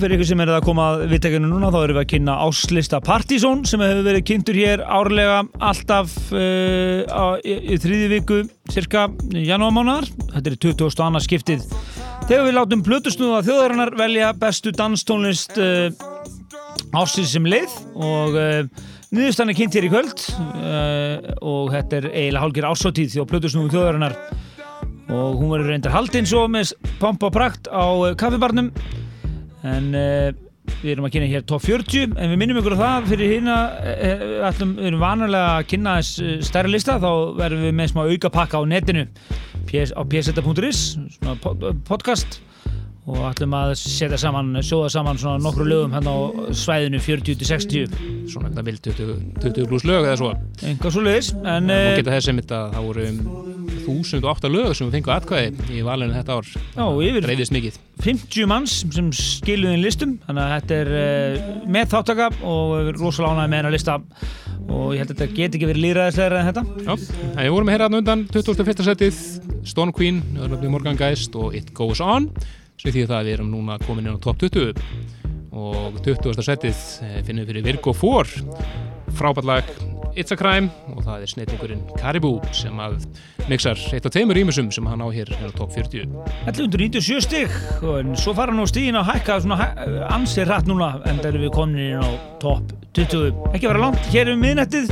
Fyrir 0.00 0.16
ykkur 0.16 0.28
sem 0.30 0.40
er 0.42 0.50
að 0.54 0.64
koma 0.64 0.84
að 0.92 1.02
viðtekinu 1.10 1.48
núna 1.50 1.68
þá 1.72 1.78
erum 1.80 1.96
við 1.96 2.02
að 2.02 2.10
kynna 2.12 2.36
áslista 2.46 3.00
Partizón 3.04 3.64
sem 3.68 3.82
hefur 3.84 4.06
verið 4.06 4.24
kynntur 4.30 4.58
hér 4.58 4.82
árlega 4.84 5.40
alltaf 5.70 6.14
uh, 6.32 7.02
á, 7.06 7.36
í, 7.44 7.56
í 7.74 7.78
þriði 7.80 8.08
viku 8.14 8.38
cirka 8.72 9.08
janúarmánar. 9.34 10.08
Þetta 10.34 10.52
er 10.52 10.56
20. 10.64 11.02
annars 11.04 11.28
skiptið. 11.28 11.66
Þegar 12.28 12.46
við 12.46 12.56
látum 12.56 12.84
plötusnúða 12.86 13.42
þjóðarinnar 13.48 13.92
velja 13.98 14.30
bestu 14.40 14.72
danstónlist 14.76 15.60
uh, 15.60 15.90
ársins 16.96 17.34
sem 17.34 17.48
leið 17.50 17.76
og 17.96 18.38
uh, 18.40 18.86
niðurstann 19.10 19.52
er 19.52 19.58
kynnt 19.58 19.76
hér 19.76 19.88
í 19.88 19.92
kvöld 19.92 20.22
og 21.42 21.72
þetta 21.72 21.96
er 21.98 22.04
eiginlega 22.12 22.44
hálgir 22.44 22.66
ársáttíð 22.68 23.08
því 23.10 23.24
á 23.26 23.30
plötusnúðu 23.32 23.72
þjóðarinnar 23.74 24.14
og 25.10 25.40
hún 25.40 25.50
verður 25.50 25.72
reyndar 25.72 25.94
haldinn 25.96 26.28
svo 26.30 26.44
með 26.50 26.76
pompa 27.00 27.26
og 27.26 27.34
prakt 27.34 27.66
á 27.66 28.14
kaffibarnum 28.14 28.70
en 29.68 29.88
uh, 29.96 30.30
við 30.80 30.92
erum 30.94 31.08
að 31.08 31.14
kynna 31.16 31.30
hér 31.30 31.46
top 31.48 31.64
40 31.64 32.14
en 32.14 32.32
við 32.32 32.40
minnum 32.40 32.60
ykkur 32.60 32.76
á 32.78 32.82
það 32.82 33.08
fyrir 33.12 33.34
hérna 33.34 33.56
uh, 33.80 34.60
við 34.60 34.90
erum 34.90 35.02
vanalega 35.02 35.56
að 35.56 35.66
kynna 35.72 35.96
þess 36.00 36.46
stærri 36.50 36.74
lista 36.74 36.98
þá 37.02 37.10
verðum 37.40 37.66
við 37.68 37.74
með 37.80 37.92
smá 37.94 38.04
auka 38.06 38.34
pakka 38.34 38.60
á 38.60 38.64
netinu. 38.68 39.08
Á 39.70 40.02
pseta.is 40.10 40.80
podcast 41.86 42.40
og 43.10 43.18
ætlum 43.30 43.54
að 43.58 43.72
setja 43.80 44.18
saman, 44.20 44.52
sjóða 44.64 44.90
saman 44.94 45.18
svona 45.20 45.42
nokkru 45.42 45.66
lögum 45.68 45.94
hérna 45.96 46.14
á 46.14 46.18
svæðinu 46.56 47.00
40-60 47.02 47.94
Svona 48.30 48.50
þetta 48.50 48.64
vild 48.68 48.82
20, 48.86 49.14
20 49.42 49.68
pluss 49.70 49.86
lög 49.88 50.06
eða 50.06 50.18
svo. 50.20 50.32
einhvað 50.62 50.94
svo 50.94 51.02
leiðis 51.06 51.32
en 51.40 51.70
Og 51.70 51.76
uh, 51.76 51.96
geta 51.98 52.14
þess 52.16 52.30
einmitt 52.32 52.54
að 52.54 52.76
það 52.76 52.86
voru 52.90 53.06
um 53.10 53.22
1008 53.90 54.50
lög 54.52 54.74
sem 54.76 54.86
við 54.86 54.98
fengum 54.98 55.14
atkvæði 55.16 55.78
í 55.78 55.80
valinu 55.86 56.14
þetta 56.14 56.36
ár. 56.38 56.50
já, 56.76 56.84
yfir 57.10 57.26
Reyðist 57.26 57.54
mikið. 57.56 57.78
50 58.04 58.46
manns 58.50 58.76
sem 58.94 59.08
skiluði 59.16 59.76
inn 59.76 59.82
listum 59.84 60.12
þannig 60.28 60.44
að 60.44 60.54
þetta 60.54 60.78
er 60.84 60.92
uh, 61.00 61.50
með 61.74 61.90
þáttaka 61.96 62.28
og 62.46 62.92
rosalega 63.00 63.34
ánægði 63.34 63.50
með 63.50 63.60
hennar 63.62 63.74
lista 63.74 63.98
og 64.70 64.94
ég 64.94 65.02
held 65.02 65.10
að 65.10 65.16
þetta 65.16 65.34
geti 65.34 65.58
ekki 65.58 65.68
verið 65.72 65.84
líraðislegra 65.88 66.40
en 66.44 66.48
þetta 66.52 66.64
Já, 66.86 66.94
en 67.32 67.42
við 67.42 67.52
vorum 67.56 67.70
að 67.70 67.74
heyra 67.74 67.88
þarna 67.88 68.00
undan 68.04 68.24
21. 68.30 68.84
setið, 68.86 69.20
Stone 69.66 69.94
Queen, 69.96 70.22
Morgan 70.70 71.00
Geist 71.00 71.34
og 71.40 71.56
It 71.58 71.72
Goes 71.76 72.00
On 72.04 72.28
sem 72.80 72.94
því 72.94 73.06
að 73.08 73.26
við 73.28 73.34
erum 73.36 73.50
núna 73.52 73.78
komin 73.84 74.08
inn 74.08 74.16
á 74.16 74.24
top 74.24 74.40
20 74.40 74.80
og 75.50 76.00
20. 76.04 76.42
setið 76.46 76.82
eh, 77.04 77.20
finnum 77.26 77.44
við 77.44 77.52
fyrir 77.52 77.66
Virgo 77.66 77.92
4 77.96 78.44
frábært 79.18 79.48
lag 79.48 79.72
It's 80.18 80.32
a 80.34 80.36
Crime 80.38 80.70
og 80.90 81.04
það 81.04 81.24
er 81.24 81.30
sneitingurinn 81.30 81.82
Caribou 81.98 82.40
sem 82.56 82.78
að 82.82 83.04
mixar 83.50 83.78
eitt 83.94 84.06
af 84.06 84.14
teimur 84.14 84.38
rýmisum 84.38 84.70
sem 84.74 84.86
hann 84.88 85.02
á 85.02 85.08
hér 85.12 85.30
inn 85.36 85.50
á 85.50 85.54
top 85.58 85.74
40 85.74 86.08
1197 86.48 87.20
stig 87.26 87.52
en 87.82 88.16
svo 88.18 88.34
fara 88.38 88.54
nú 88.54 88.66
stíðin 88.70 88.98
að 89.00 89.12
hækka 89.12 89.40
svona 89.44 89.60
hæ, 89.60 89.68
ansið 90.16 90.50
rætt 90.50 90.70
núna 90.70 90.92
en 91.04 91.20
það 91.20 91.30
erum 91.32 91.46
við 91.46 91.54
komin 91.58 91.84
inn 91.84 92.02
á 92.02 92.08
topp 92.42 92.72
20 92.96 93.52
ekki 93.54 93.68
vera 93.68 93.84
langt, 93.84 94.02
hér 94.14 94.32
um 94.32 94.42
miðnættið 94.42 94.90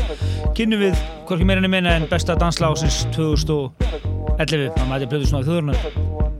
kynnum 0.58 0.84
við 0.84 1.02
hvorki 1.26 1.48
meira 1.48 1.64
enn 1.64 1.72
minna 1.72 1.96
en 1.98 2.06
besta 2.10 2.38
dansla 2.38 2.70
ásins 2.74 3.02
2011 3.16 4.70
það 4.76 4.86
mæti 4.92 5.10
plöðu 5.10 5.32
svona 5.32 5.46
þjóðurnar 5.48 6.37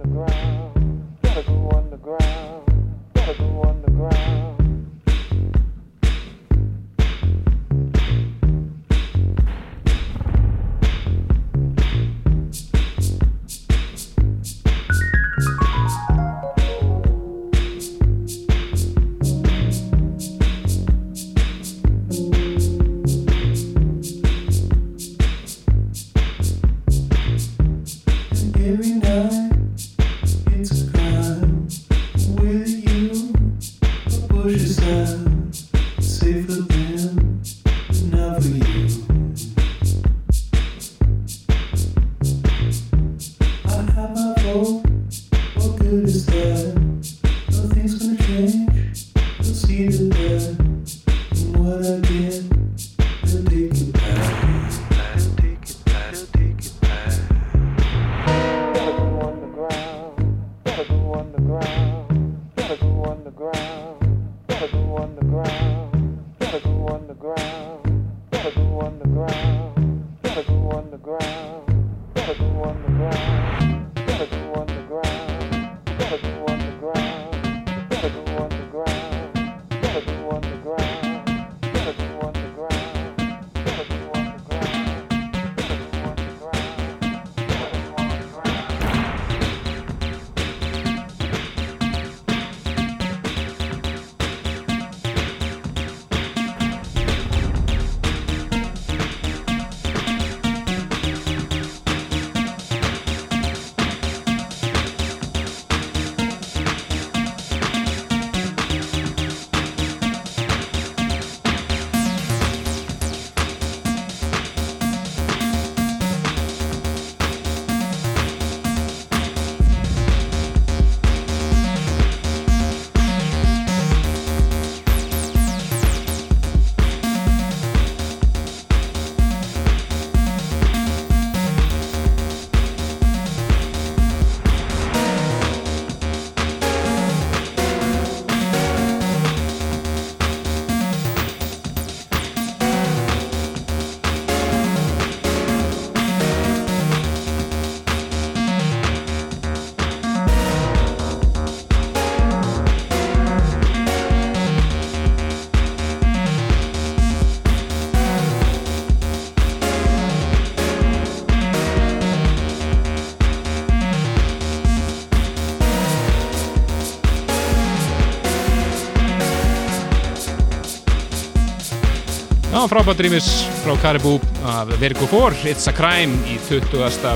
Já, 172.59 172.65
frábært 172.67 172.99
rýmis 173.05 173.27
frá 173.63 173.77
Caribou 173.79 174.17
af 174.51 174.67
Virgo 174.81 175.07
4, 175.07 175.47
It's 175.47 175.69
a 175.71 175.73
Crime 175.73 176.11
í 176.27 176.41
20. 176.43 177.15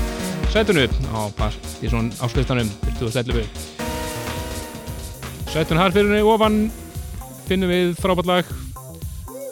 sætunu 0.53 0.87
á 1.11 1.27
Partíson 1.35 2.07
áslustanum 2.23 2.69
fyrir 2.79 2.95
2011 3.01 3.43
Sætun 5.51 5.81
harfyrunni 5.83 6.23
ofan 6.23 6.71
finnum 7.49 7.67
við 7.75 7.91
frábært 7.99 8.31
lag 8.31 8.47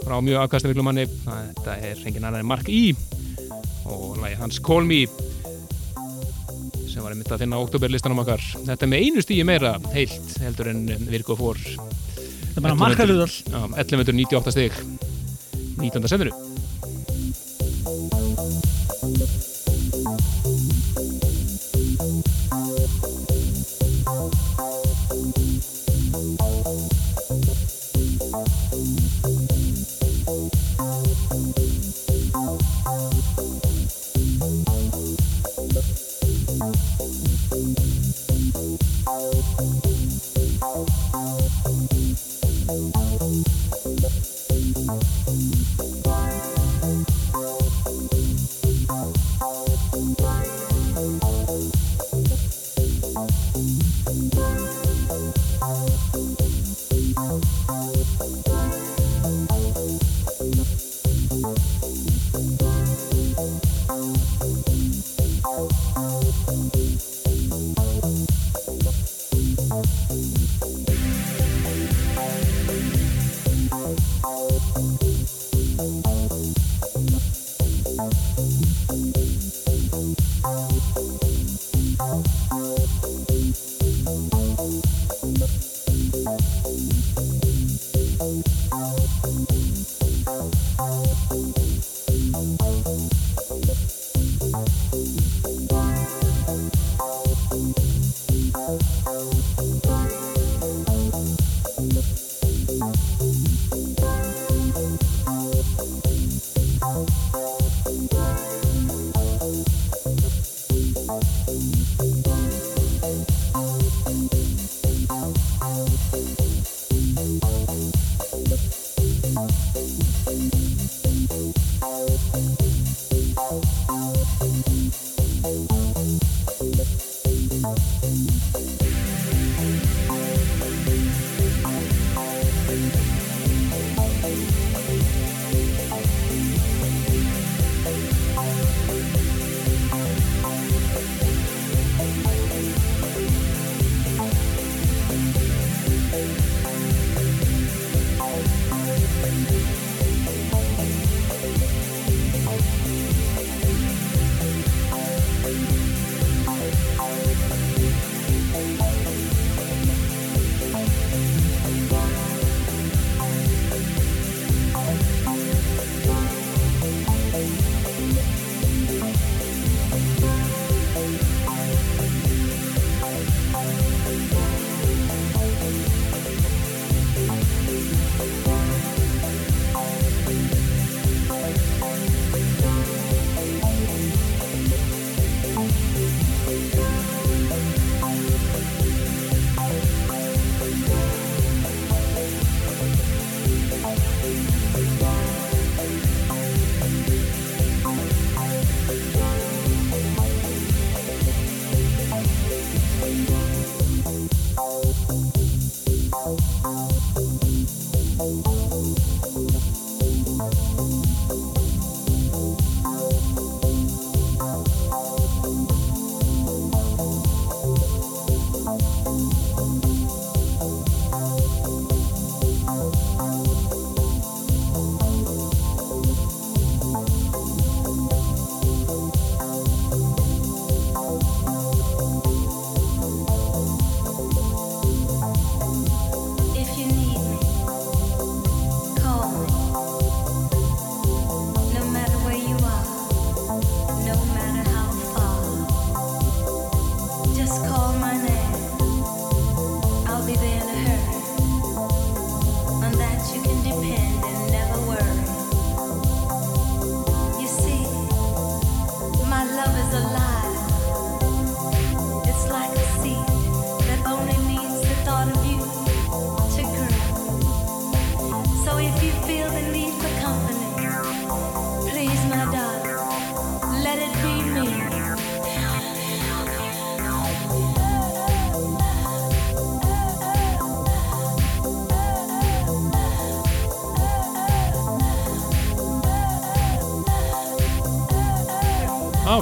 frá 0.05 0.15
mjög 0.23 0.39
afkastamiklu 0.45 0.87
manni 0.87 1.09
þetta 1.27 1.75
er 1.75 1.99
annar 2.07 2.39
en 2.39 2.47
Mark 2.47 2.71
E. 2.71 2.95
Og 3.83 4.15
lagi 4.23 4.39
hans 4.39 4.63
Call 4.63 4.87
Me 4.87 5.03
sem 6.87 7.03
var 7.03 7.11
einmitt 7.11 7.35
að 7.35 7.43
finna 7.43 7.59
á 7.59 7.63
oktoberlistanum 7.67 8.23
okkar. 8.23 8.39
Þetta 8.63 8.87
er 8.87 8.95
með 8.95 9.09
einu 9.09 9.27
stíi 9.27 9.43
meira 9.43 9.75
heilt 9.91 10.39
heldur 10.39 10.71
en 10.71 10.87
Virgo 11.11 11.35
fór. 11.35 11.59
Það 11.59 12.55
er 12.55 12.69
bara 12.69 12.79
markaludal. 12.79 13.31
1198 13.75 15.10
stig 15.81 15.93
19. 15.93 16.07
setinu 16.07 16.31
If 16.31 16.50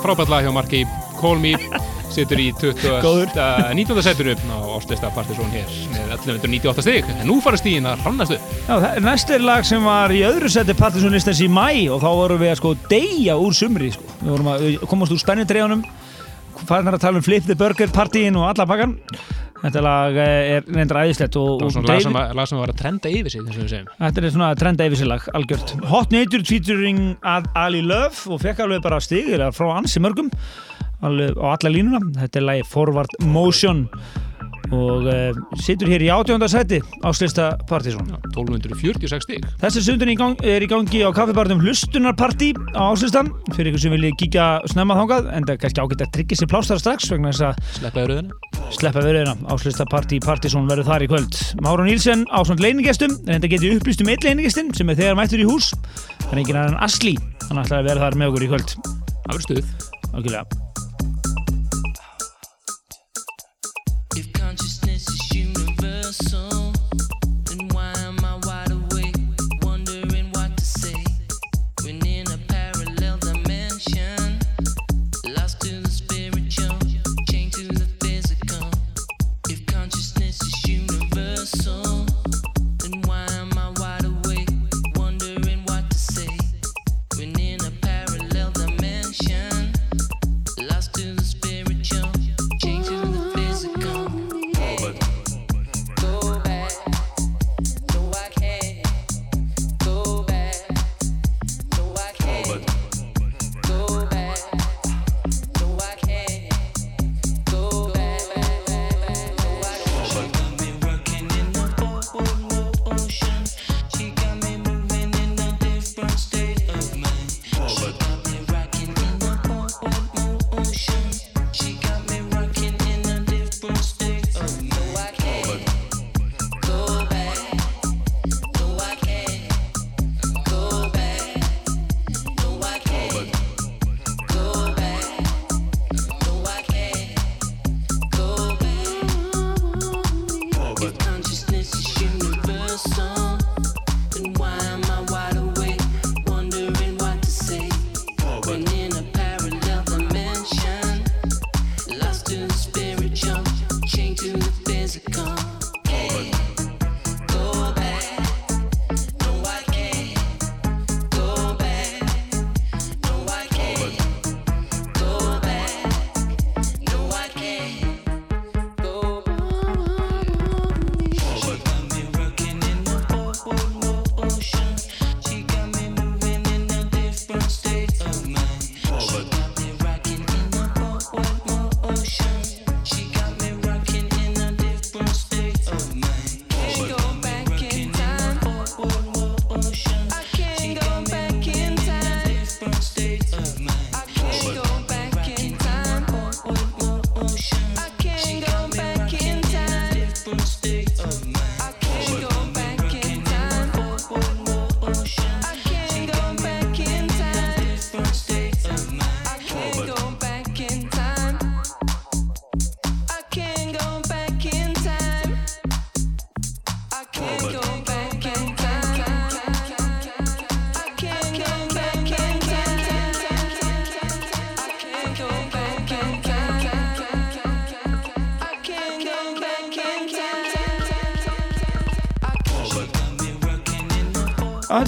frábært 0.10 0.32
lag 0.32 0.46
hjá 0.46 0.54
Marki 0.54 0.80
Call 1.20 1.38
Me 1.38 1.52
situr 2.10 2.40
í 2.42 2.48
20. 2.58 2.96
Góður. 3.04 3.30
19. 3.78 4.02
setinu 4.02 4.34
á 4.34 4.58
Áslista 4.74 5.12
Partizón 5.14 5.52
hér 5.54 5.70
með 5.92 6.16
1198 6.16 6.86
stig 6.86 7.12
en 7.14 7.22
nú 7.30 7.38
fara 7.46 7.60
stíðin 7.60 7.86
að 7.92 8.02
hrannast 8.08 8.34
upp 8.34 9.04
næst 9.06 9.30
er 9.36 9.46
lag 9.46 9.68
sem 9.70 9.86
var 9.86 10.10
í 10.10 10.24
öðru 10.26 10.50
seti 10.50 10.74
Partisanlistans 10.78 11.44
í 11.46 11.50
mæ 11.52 11.92
og 11.94 12.02
þá 12.02 12.10
vorum 12.10 12.42
við 12.42 12.54
að 12.56 12.62
sko 12.62 12.74
deyja 12.90 13.38
úr 13.38 13.54
sumri 13.54 13.92
sko. 13.94 14.08
Við 14.24 14.34
vorum 14.34 14.50
að 14.56 14.66
við 14.66 14.88
komast 14.90 15.14
úr 15.14 15.22
spennitreðunum 15.22 15.86
farin 16.66 16.90
að 16.90 17.04
tala 17.06 17.22
um 17.22 17.26
Flip 17.30 17.46
the 17.46 17.58
Burger 17.60 17.94
partíin 17.94 18.40
og 18.40 18.50
alla 18.50 18.66
bakkan 18.70 18.98
Þetta 19.60 19.82
lag 19.84 20.16
eh, 20.24 20.56
er 20.60 20.68
reyndar 20.72 21.02
æðislegt 21.04 21.36
og, 21.42 21.50
var 21.60 21.68
og 21.68 21.74
svona 21.76 21.90
lag 22.38 22.48
sem, 22.48 22.60
var- 22.62 22.72
að 22.72 22.80
trenda 22.80 23.12
yfir 23.12 23.34
sig, 23.34 23.42
eins 23.44 23.58
og 23.58 23.66
við 23.66 23.74
segjum. 23.74 23.90
Þetta 24.00 24.24
er 24.24 24.34
svona 24.38 24.50
trenda 24.60 24.88
yfir 24.88 25.02
sig 25.02 25.10
lag, 25.12 25.28
algjört 25.36 25.76
Hot 25.92 26.16
Nature 26.16 26.48
featuring 26.48 27.02
Ali 27.60 27.84
Love 27.84 28.32
og 28.32 28.40
fekk 28.44 28.64
alveg 28.66 28.86
bara 28.86 29.02
stig 29.04 29.30
frá 29.56 29.68
ansi 29.76 30.00
mörgum 30.04 30.32
á 31.00 31.08
alla 31.08 31.72
línuna 31.72 32.00
Þetta 32.18 32.42
er 32.42 32.48
lagi 32.48 32.66
Forward 32.68 33.14
Motion 33.24 33.86
og 34.70 35.08
uh, 35.10 35.34
situr 35.58 35.90
hér 35.90 36.04
í 36.06 36.10
átjónda 36.14 36.46
sæti 36.52 36.78
áslista 37.08 37.56
Partizón 37.70 38.06
1246 38.36 39.26
stig. 39.26 39.48
Þessi 39.64 39.82
sundin 39.82 40.12
í 40.14 40.18
er 40.46 40.62
í 40.62 40.70
gangi 40.70 41.02
á 41.02 41.10
kaffibarnum 41.16 41.64
hlustunarpartí 41.64 42.52
á 42.78 42.94
áslistan 42.94 43.32
fyrir 43.56 43.72
ykkur 43.72 43.82
sem 43.82 43.96
vilji 43.96 44.14
kíkja 44.22 44.50
snemma 44.70 44.98
þangað 45.00 45.32
en 45.34 45.48
það 45.48 45.56
er 45.56 45.62
kannski 45.64 45.82
ágætt 45.86 46.06
að 46.06 46.14
tryggja 46.20 46.42
sér 46.44 46.52
plástar 46.54 46.82
strax 46.84 47.10
vegna 47.10 47.34
þess 47.34 47.48
að 47.50 47.64
Sleppaði 47.80 48.12
rauðina. 48.14 48.40
Sleppa 48.76 49.04
verðina. 49.04 49.36
Áslistapartí 49.50 50.20
Partizón 50.24 50.70
verður 50.70 50.90
þar 50.92 51.06
í 51.06 51.10
kvöld. 51.12 51.42
Máru 51.66 51.88
Nílsen 51.88 52.26
á 52.30 52.40
svona 52.44 52.66
leiningestum 52.68 53.18
en 53.26 53.36
þetta 53.36 53.52
getur 53.56 53.76
upplýst 53.80 54.06
um 54.06 54.14
eitt 54.14 54.26
leiningestin 54.28 54.74
sem 54.78 54.94
er 54.94 55.02
þegar 55.02 55.20
mættur 55.20 55.44
í 55.44 55.50
hús. 55.50 55.74
Það 56.28 56.32
er 56.34 56.44
enginn 56.44 56.64
annan 56.64 56.82
Asli 56.86 57.18
hann 57.50 57.62
ætlaði 57.64 57.82
að 57.82 57.92
vera 57.92 58.08
þar 58.08 58.18
með 58.22 58.34
okkur 58.34 58.48
í 58.48 58.50
kvöld. 58.54 58.80
Það 58.80 59.30
verður 59.30 59.48
stuð. 59.50 60.68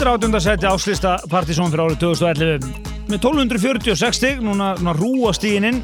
108. 0.01 0.39
seti 0.41 0.65
áslista 0.65 1.11
partysón 1.29 1.69
fyrir 1.69 1.83
árið 1.83 1.99
2011 2.01 2.63
með 3.11 3.19
1246 3.19 4.17
stig, 4.17 4.39
núna, 4.41 4.71
núna 4.79 4.95
rúa 4.97 5.29
stígininn 5.37 5.83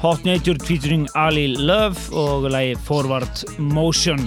Hot 0.00 0.24
Nature 0.24 0.56
featuring 0.64 1.04
Ali 1.12 1.50
Love 1.52 2.08
og 2.16 2.46
lagi 2.48 2.78
Forward 2.86 3.42
Motion. 3.60 4.22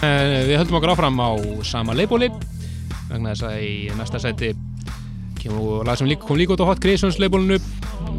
Eh, 0.00 0.48
við 0.48 0.56
höldum 0.62 0.78
okkur 0.78 0.94
áfram 0.94 1.20
á 1.20 1.36
sama 1.68 1.92
leibóli 1.98 2.30
vegna 3.10 3.34
þess 3.34 3.44
að 3.50 3.58
í 3.60 3.74
næsta 3.98 4.22
seti 4.24 4.54
kemur 5.42 5.84
lag 5.84 6.00
sem 6.00 6.08
líka, 6.08 6.24
kom 6.24 6.40
líka 6.40 6.56
út 6.56 6.64
á 6.64 6.70
Hot 6.70 6.80
Creations 6.80 7.20
leibólinu. 7.20 7.60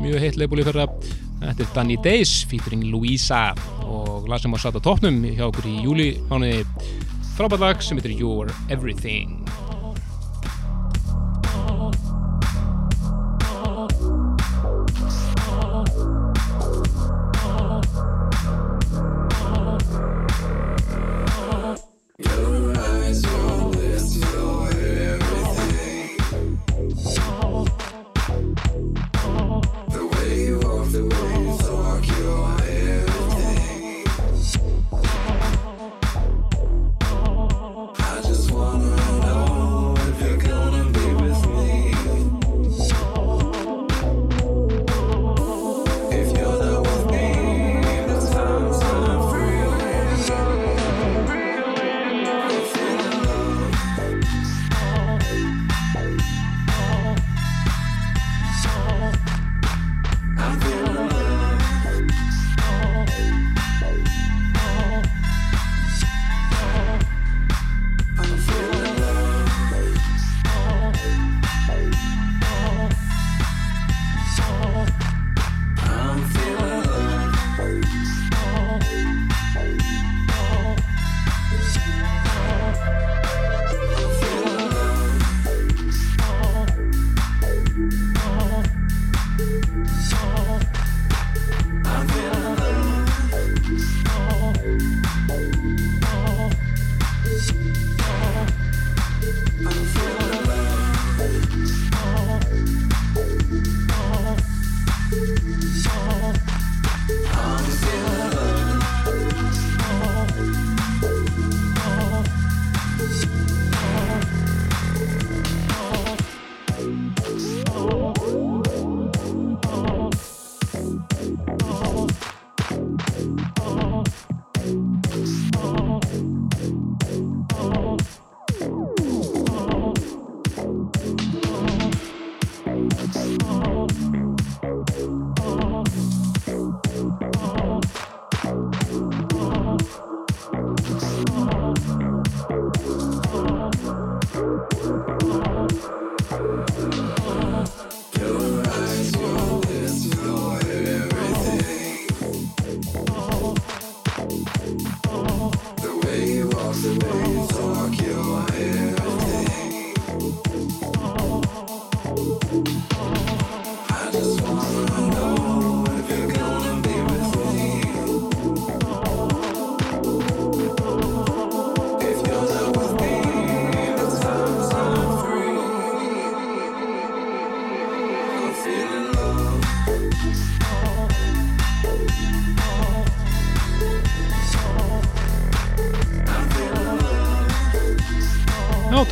Mjög 0.03 0.21
heitt 0.21 0.37
leibóli 0.37 0.67
fyrir 0.69 0.85
að 0.85 1.17
Þetta 1.39 1.63
er 1.63 1.69
Danny 1.75 1.95
Days 2.03 2.31
featuring 2.51 2.83
Louisa 2.91 3.53
og 3.87 4.27
lag 4.29 4.41
sem 4.41 4.51
var 4.51 4.61
satt 4.61 4.75
á 4.75 4.81
tóknum 4.83 5.21
hjá 5.23 5.45
okkur 5.47 5.67
í 5.71 5.75
júli 5.85 6.07
mánuði 6.27 6.65
frábært 7.39 7.61
lag 7.63 7.79
sem 7.79 7.95
heitir 7.95 8.11
You're 8.19 8.51
Everything 8.67 9.38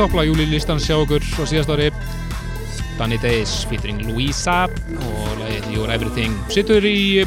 Toppla 0.07 0.23
júlilistan 0.23 0.79
sjá 0.79 0.93
okkur 1.01 1.19
á 1.19 1.43
síðast 1.43 1.71
ári 1.73 1.89
Danny 2.95 3.17
Days 3.19 3.65
featuring 3.67 3.97
Louisa 4.07 4.69
og 5.03 5.34
lagið 5.41 5.65
Your 5.73 5.91
Everything 5.91 6.38
sittur 6.47 6.85
í 6.88 7.25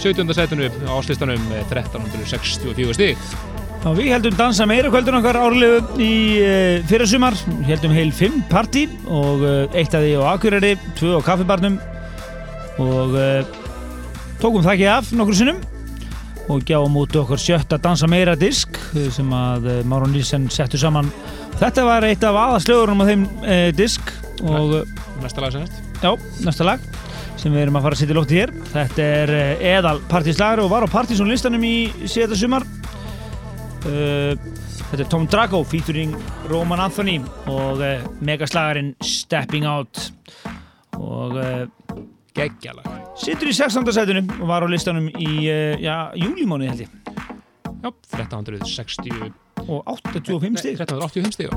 17. 0.00 0.32
setinu 0.32 0.70
áslistanum 0.88 1.42
með 1.50 1.74
1364 1.74 2.96
stig 2.96 3.20
Já, 3.26 3.90
við 3.98 4.08
heldum 4.14 4.38
dansa 4.38 4.64
meira 4.64 4.88
kvöldun 4.88 5.18
okkar 5.18 5.36
árlegu 5.36 6.00
í 6.00 6.14
uh, 6.40 6.78
fyrra 6.88 7.10
sumar, 7.10 7.36
heldum 7.68 7.92
heil 7.92 8.08
5 8.08 8.40
partí 8.48 8.86
og 9.04 9.44
uh, 9.44 9.76
eitt 9.76 9.92
af 9.92 10.00
því 10.00 10.16
á 10.16 10.32
Akureyri, 10.32 10.72
tvö 10.96 11.20
á 11.20 11.26
kaffibarnum 11.28 11.76
og 12.80 13.18
uh, 13.20 13.44
tókum 14.40 14.64
það 14.64 14.72
ekki 14.78 14.90
af 14.94 15.12
nokkur 15.12 15.42
sinnum 15.42 15.60
og 16.48 16.64
gjáum 16.64 16.96
út 17.04 17.20
okkur 17.20 17.44
sjötta 17.50 17.76
dansa 17.76 18.08
meira 18.08 18.32
disk 18.32 18.80
sem 19.12 19.28
að 19.28 19.84
Máron 19.84 20.16
Nilsen 20.16 20.48
settu 20.48 20.80
saman. 20.80 21.12
Þetta 21.60 21.84
var 21.86 22.04
eitt 22.08 22.24
af 22.26 22.36
aðaslögurum 22.38 23.02
á 23.02 23.04
þeim 23.08 23.24
uh, 23.44 23.68
disk 23.76 24.10
og 24.44 24.80
Næsta 25.22 25.40
lag 25.40 25.54
sem 25.54 25.62
næst 25.62 26.02
já, 26.02 26.10
næsta 26.44 26.66
lag 26.66 26.82
sem 27.38 27.52
við 27.54 27.62
erum 27.62 27.78
að 27.78 27.84
fara 27.86 27.96
að 27.96 28.00
setja 28.00 28.14
í 28.14 28.16
lótti 28.16 28.38
hér. 28.40 28.52
Þetta 28.72 29.04
er 29.20 29.32
eðal 29.74 29.98
partíslagur 30.10 30.64
og 30.64 30.72
var 30.72 30.86
á 30.86 30.88
partysónlistanum 30.92 31.64
í 31.66 31.74
síðasta 32.02 32.38
sumar. 32.40 32.66
Uh, 33.84 34.34
þetta 34.90 35.02
er 35.04 35.10
Tom 35.12 35.28
Drago 35.30 35.60
featuring 35.68 36.16
Roman 36.50 36.82
Anthony 36.86 37.18
og 37.52 37.84
uh, 37.84 38.04
megaslagarinn 38.24 38.94
Stepping 39.04 39.68
Out 39.68 40.08
og 40.98 41.36
Geggjalag 42.34 42.90
situr 43.18 43.50
í 43.50 43.54
16. 43.54 43.86
sætinu 43.94 44.24
og 44.40 44.48
var 44.50 44.64
á 44.64 44.68
listanum 44.70 45.10
í 45.10 45.46
já, 45.82 45.96
júlimónu 46.18 46.70
held 46.70 46.86
ég 46.86 47.00
Já, 47.84 47.90
1360 47.90 49.43
og 49.68 49.98
85 50.12 50.58
stig. 50.58 50.70
1385 50.70 51.32
stig, 51.32 51.48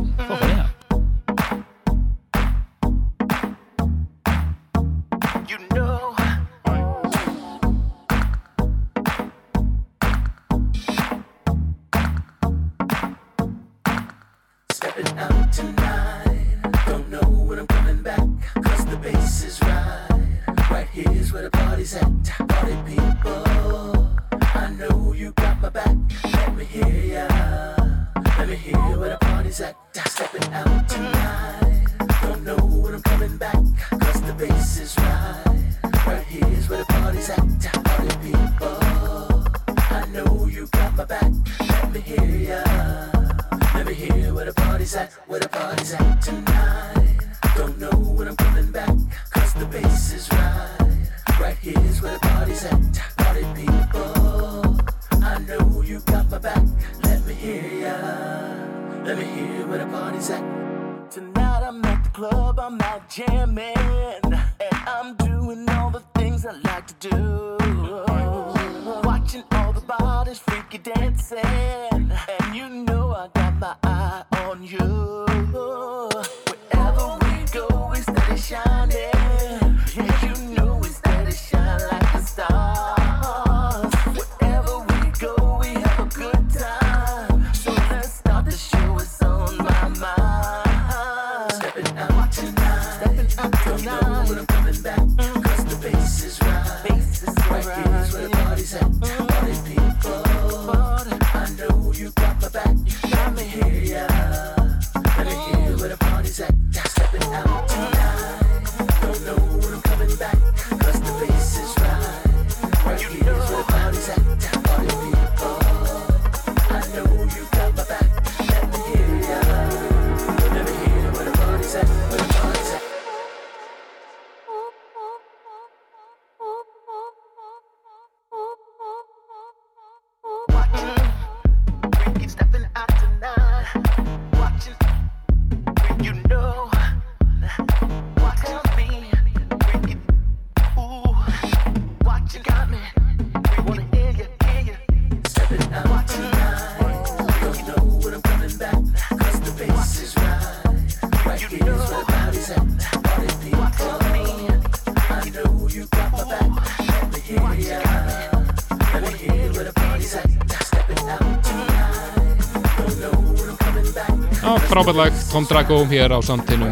frábært 164.78 164.98
lag, 165.00 165.14
Tom 165.32 165.46
Drago 165.50 165.78
hér 165.90 166.14
á 166.14 166.22
samtinnum 166.22 166.70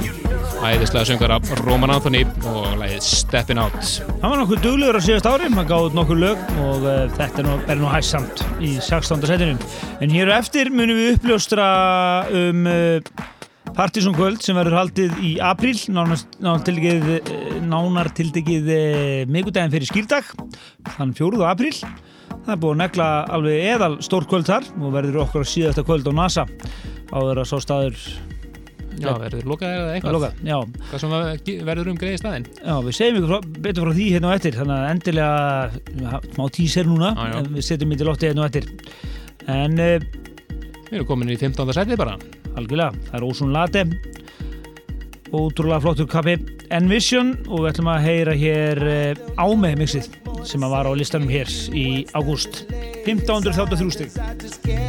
æðislega 0.61 1.07
söngara 1.10 1.40
Roman 1.64 1.90
Anthony 1.95 2.19
og 2.52 2.76
lagið 2.77 2.99
Steppin' 3.02 3.57
Out 3.57 3.80
Hann 4.22 4.30
var 4.30 4.38
nokkuð 4.44 4.61
duglegur 4.61 4.99
á 4.99 5.02
síðast 5.02 5.26
ári, 5.26 5.48
hann 5.49 5.65
gáði 5.65 5.88
út 5.90 5.98
nokkur 5.98 6.19
lög 6.22 6.44
og 6.61 6.86
uh, 6.86 7.07
þetta 7.15 7.41
er 7.41 7.48
nú, 7.48 7.56
nú 7.82 7.90
hæssamt 7.90 8.44
í 8.61 8.76
16. 8.77 9.26
setinu. 9.26 9.57
En 10.06 10.14
hér 10.14 10.30
á 10.30 10.38
eftir 10.38 10.69
munum 10.69 10.99
við 10.99 11.15
uppljóstra 11.15 11.65
um 12.30 12.69
uh, 12.69 13.26
Partizón 13.73 14.14
kvöld 14.15 14.45
sem 14.45 14.56
verður 14.56 14.77
haldið 14.84 15.18
í 15.26 15.34
apríl, 15.41 15.76
nánar, 15.90 16.22
nánar 16.45 18.11
tildegið, 18.15 18.69
mikudaginn 19.34 19.73
fyrir 19.73 19.90
skýrdag, 19.90 20.30
þann 20.94 21.18
4. 21.18 21.41
apríl. 21.49 21.73
Það 22.45 22.53
er 22.53 22.61
búið 22.61 22.76
að 22.76 22.82
negla 22.84 23.10
alveg 23.34 23.68
eðal 23.73 23.94
stór 24.06 24.30
kvöld 24.30 24.45
þar 24.45 24.69
og 24.77 24.94
verður 24.94 25.23
okkur 25.26 25.49
síðasta 25.49 25.84
kvöld 25.88 26.06
á 26.06 26.14
NASA 26.14 26.45
áður 27.16 27.42
að 27.44 27.50
svo 27.52 27.60
staður 27.64 28.00
Já, 28.96 29.12
verður 29.20 29.48
lokaðir 29.52 29.76
eða 29.76 29.88
að 29.90 29.96
eitthvað? 29.98 30.14
Loka. 30.16 30.30
Já, 30.48 30.58
Hvað 30.90 31.02
sem 31.04 31.64
verður 31.68 31.90
um 31.92 31.98
greið 32.00 32.20
staðinn? 32.22 32.46
Já, 32.62 32.76
við 32.86 32.96
segjum 32.96 33.18
ykkur 33.20 33.48
betur 33.66 33.84
frá 33.88 33.96
því 33.98 34.06
hérna 34.14 34.30
á 34.32 34.36
eftir 34.38 34.56
þannig 34.56 34.76
að 34.78 34.92
endilega 34.94 36.20
smá 36.32 36.46
tíser 36.56 36.88
núna 36.88 37.10
Já, 37.12 37.26
já. 37.34 37.42
við 37.58 37.68
setjum 37.68 37.96
til 38.00 38.08
lotti 38.08 38.30
hérna 38.30 38.46
á 38.46 38.48
eftir. 38.48 38.70
En 39.52 39.76
uh, 39.84 40.08
Við 40.86 40.96
erum 41.02 41.10
komin 41.10 41.34
í 41.34 41.38
15. 41.42 41.74
sæti 41.76 41.98
bara. 42.00 42.16
algjörlega, 42.56 42.96
það 43.10 43.18
er 43.20 43.28
Ósun 43.28 43.52
Late. 43.52 43.84
Ótrúlega 45.36 45.82
flottur 45.84 46.08
kappi 46.08 46.38
Envision 46.72 47.34
og 47.50 47.66
við 47.66 47.72
ætlum 47.74 47.92
að 47.92 48.06
heyra 48.08 48.38
hér 48.40 48.84
uh, 48.86 49.44
ámeð 49.44 49.76
mixið 49.84 50.08
sem 50.48 50.64
að 50.64 50.72
var 50.78 50.88
á 50.88 50.92
listanum 50.96 51.28
hér 51.36 51.52
í 51.76 52.06
ágúst. 52.16 52.64
1533 53.04 53.92
stig 53.98 54.85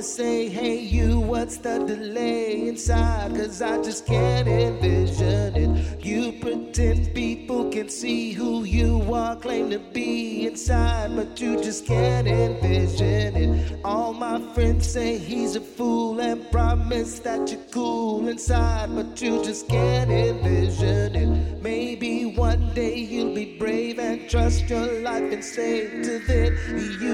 to 0.00 0.06
say. 0.06 0.48
Hey, 0.48 0.78
you, 0.80 1.20
what's 1.20 1.58
the 1.58 1.78
delay 1.80 2.68
inside? 2.68 3.36
Cause 3.36 3.60
I 3.60 3.82
just 3.82 4.06
can't 4.06 4.48
envision 4.48 5.54
it. 5.54 6.02
You 6.02 6.32
pretend 6.40 7.14
people 7.14 7.70
can 7.70 7.90
see 7.90 8.32
who 8.32 8.64
you 8.64 9.12
are, 9.12 9.36
claim 9.36 9.68
to 9.70 9.78
be 9.78 10.46
inside, 10.46 11.14
but 11.14 11.38
you 11.38 11.62
just 11.62 11.84
can't 11.84 12.26
envision 12.26 13.36
it. 13.36 13.80
All 13.84 14.14
my 14.14 14.40
friends 14.54 14.90
say 14.90 15.18
he's 15.18 15.54
a 15.56 15.60
fool 15.60 16.18
and 16.20 16.50
promise 16.50 17.18
that 17.18 17.50
you're 17.50 17.68
cool 17.70 18.26
inside, 18.28 18.94
but 18.94 19.20
you 19.20 19.44
just 19.44 19.68
can't 19.68 20.10
envision 20.10 21.14
it. 21.14 21.62
Maybe 21.62 22.24
one 22.24 22.72
day 22.72 22.96
you'll 22.96 23.34
be 23.34 23.58
brave 23.58 23.98
and 23.98 24.30
trust 24.30 24.70
your 24.70 25.02
life 25.02 25.30
and 25.30 25.44
say 25.44 26.02
to 26.02 26.18
them, 26.20 26.56
you 27.02 27.09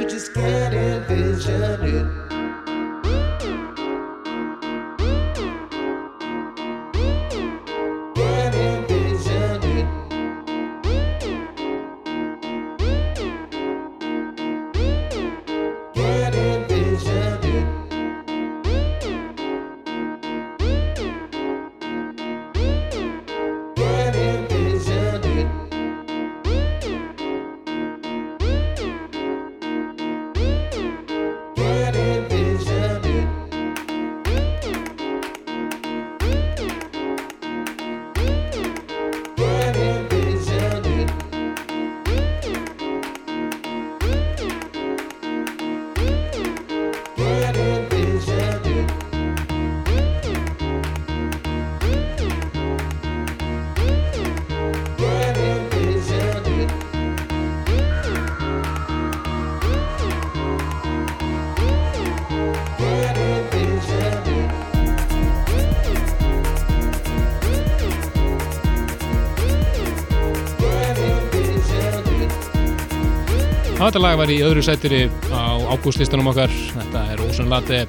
Þetta 73.87 74.01
lag 74.03 74.17
var 74.19 74.31
í 74.35 74.37
öðru 74.43 74.63
sætiri 74.67 75.05
á 75.31 75.63
ágústlistanum 75.71 76.27
okkar. 76.33 76.51
Þetta 76.51 77.03
er 77.13 77.21
Ocean 77.23 77.53
Latte 77.53 77.85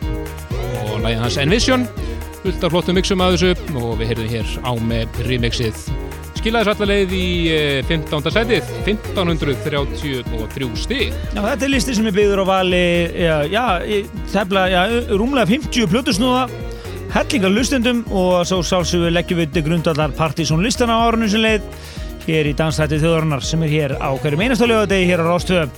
og 0.83 0.99
lagið 1.01 1.23
hans 1.23 1.37
Envision. 1.41 1.87
Fullt 2.43 2.67
af 2.67 2.69
flottum 2.75 2.99
mixum 2.99 3.23
að 3.25 3.33
þessu 3.33 3.79
og 3.81 3.95
við 3.97 4.11
heyrðum 4.11 4.29
hér 4.29 4.51
á 4.61 4.71
með 4.91 5.17
remixið. 5.25 5.79
Skilaði 6.37 6.85
leið 6.91 7.15
í 7.17 7.23
eh, 7.49 7.79
15. 7.89 8.29
sætið, 8.29 8.69
1533 8.85 10.69
stig. 10.77 11.17
Já, 11.33 11.41
þetta 11.41 11.65
er 11.65 11.73
listi 11.73 11.97
sem 11.97 12.11
er 12.11 12.17
byggður 12.19 12.45
á 12.45 12.51
vali 12.51 12.85
já, 13.17 13.35
já, 13.49 13.65
tefla, 14.35 14.69
já, 14.69 14.81
rúmlega 15.17 15.49
50 15.49 15.89
plötusnúða 15.95 16.45
hellingar 17.17 17.57
lustendum 17.57 18.05
og 18.13 18.45
svo 18.45 18.61
sálsögur 18.61 19.17
leggjum 19.17 19.41
við 19.41 19.53
til 19.55 19.65
grundallar 19.71 20.13
partysón 20.13 20.61
listan 20.61 20.93
á 20.93 21.01
árunum 21.01 21.29
sem 21.31 21.41
leið 21.41 21.65
hér 22.27 22.49
í 22.49 22.53
Dansþætti 22.57 22.99
þjóðarinnar 23.01 23.43
sem 23.45 23.63
er 23.63 23.71
hér 23.71 23.95
á 24.03 24.09
hverjum 24.19 24.43
einastalögadegi 24.43 25.07
hér 25.09 25.23
á 25.23 25.29
Rástöðum 25.29 25.73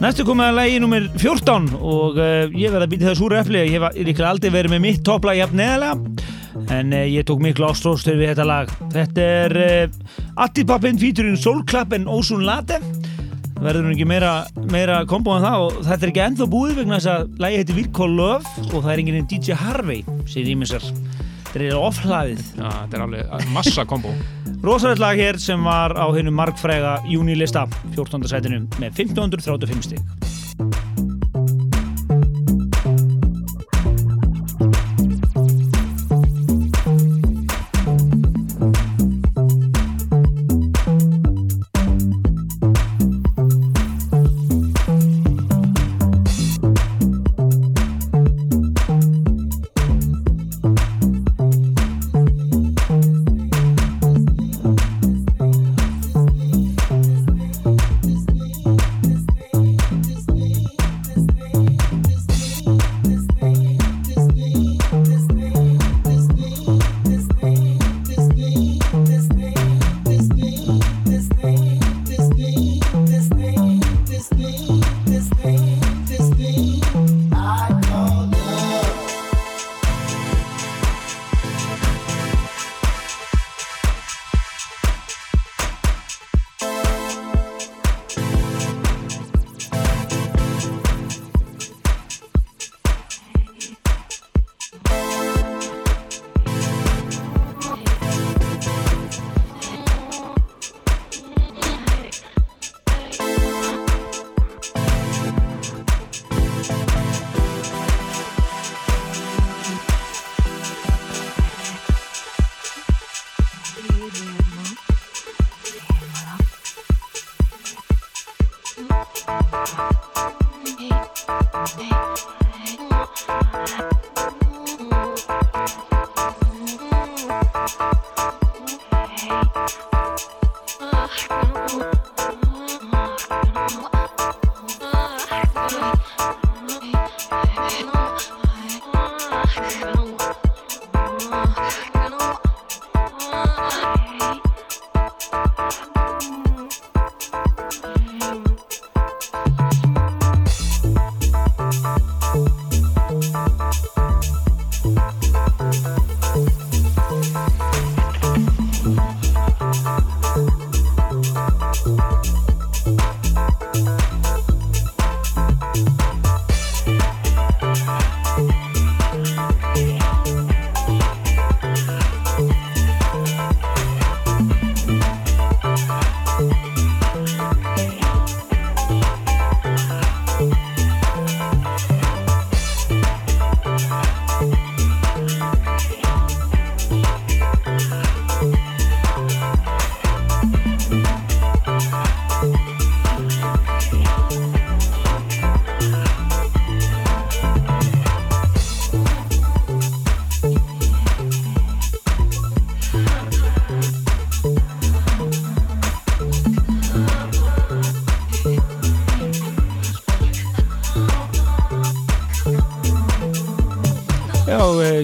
Næstu 0.00 0.24
komið 0.24 0.46
að 0.48 0.54
lagi 0.56 0.76
nummer 0.80 1.06
14 1.20 1.66
og 1.76 2.16
uh, 2.16 2.46
ég 2.56 2.72
verði 2.72 2.86
að 2.86 2.92
býta 2.94 3.08
það 3.10 3.18
súra 3.18 3.40
efli 3.42 3.60
ég 3.66 3.74
hef 3.76 3.98
líklega 3.98 4.30
aldrei 4.30 4.52
verið 4.54 4.72
með 4.72 4.80
mitt 4.86 5.02
topplag 5.04 5.36
jafn 5.36 5.60
neðalega 5.60 6.30
en 6.72 6.94
uh, 6.96 7.02
ég 7.04 7.26
tók 7.28 7.42
miklu 7.44 7.68
ástróstur 7.68 8.16
við 8.16 8.32
þetta 8.32 8.46
lag. 8.48 8.72
Þetta 8.94 9.26
er 9.44 9.56
uh, 9.60 10.16
Attipappin 10.40 10.96
featuring 11.02 11.36
Soulclap 11.36 11.92
en 11.92 12.08
Ozone 12.08 12.48
Latte. 12.48 12.80
Verður 13.60 13.90
nú 13.90 13.92
ekki 13.92 14.08
meira, 14.08 14.32
meira 14.72 15.02
kombo 15.04 15.36
en 15.36 15.44
það 15.44 15.66
og 15.66 15.78
þetta 15.84 16.00
er 16.00 16.14
ekki 16.14 16.24
ennþá 16.30 16.50
búið 16.56 16.76
vegna 16.80 16.96
þess 16.96 17.12
að 17.12 17.40
lægi 17.44 17.60
heiti 17.60 17.88
Call 18.00 18.16
Love 18.16 18.68
og 18.70 18.78
það 18.78 18.92
er 18.94 19.04
enginn 19.04 19.28
DJ 19.28 19.60
Harvey 19.60 20.04
sem 20.24 20.48
rýmisar 20.48 20.86
þetta 21.50 21.66
er 21.66 21.76
ofhlaðið 21.76 22.44
Já, 22.56 22.68
þetta 22.70 22.96
er 22.96 23.04
alveg 23.04 23.50
massa 23.52 23.84
kombo 23.88 24.14
rosalegt 24.62 25.00
lag 25.00 25.16
hér 25.16 25.38
sem 25.40 25.62
var 25.64 25.94
á 25.96 26.04
hennu 26.12 26.32
margfræga 26.36 26.98
júnilista 27.08 27.64
14. 27.94 28.28
sætinu 28.28 28.66
með 28.76 29.00
1535 29.06 29.88
stig 29.88 30.39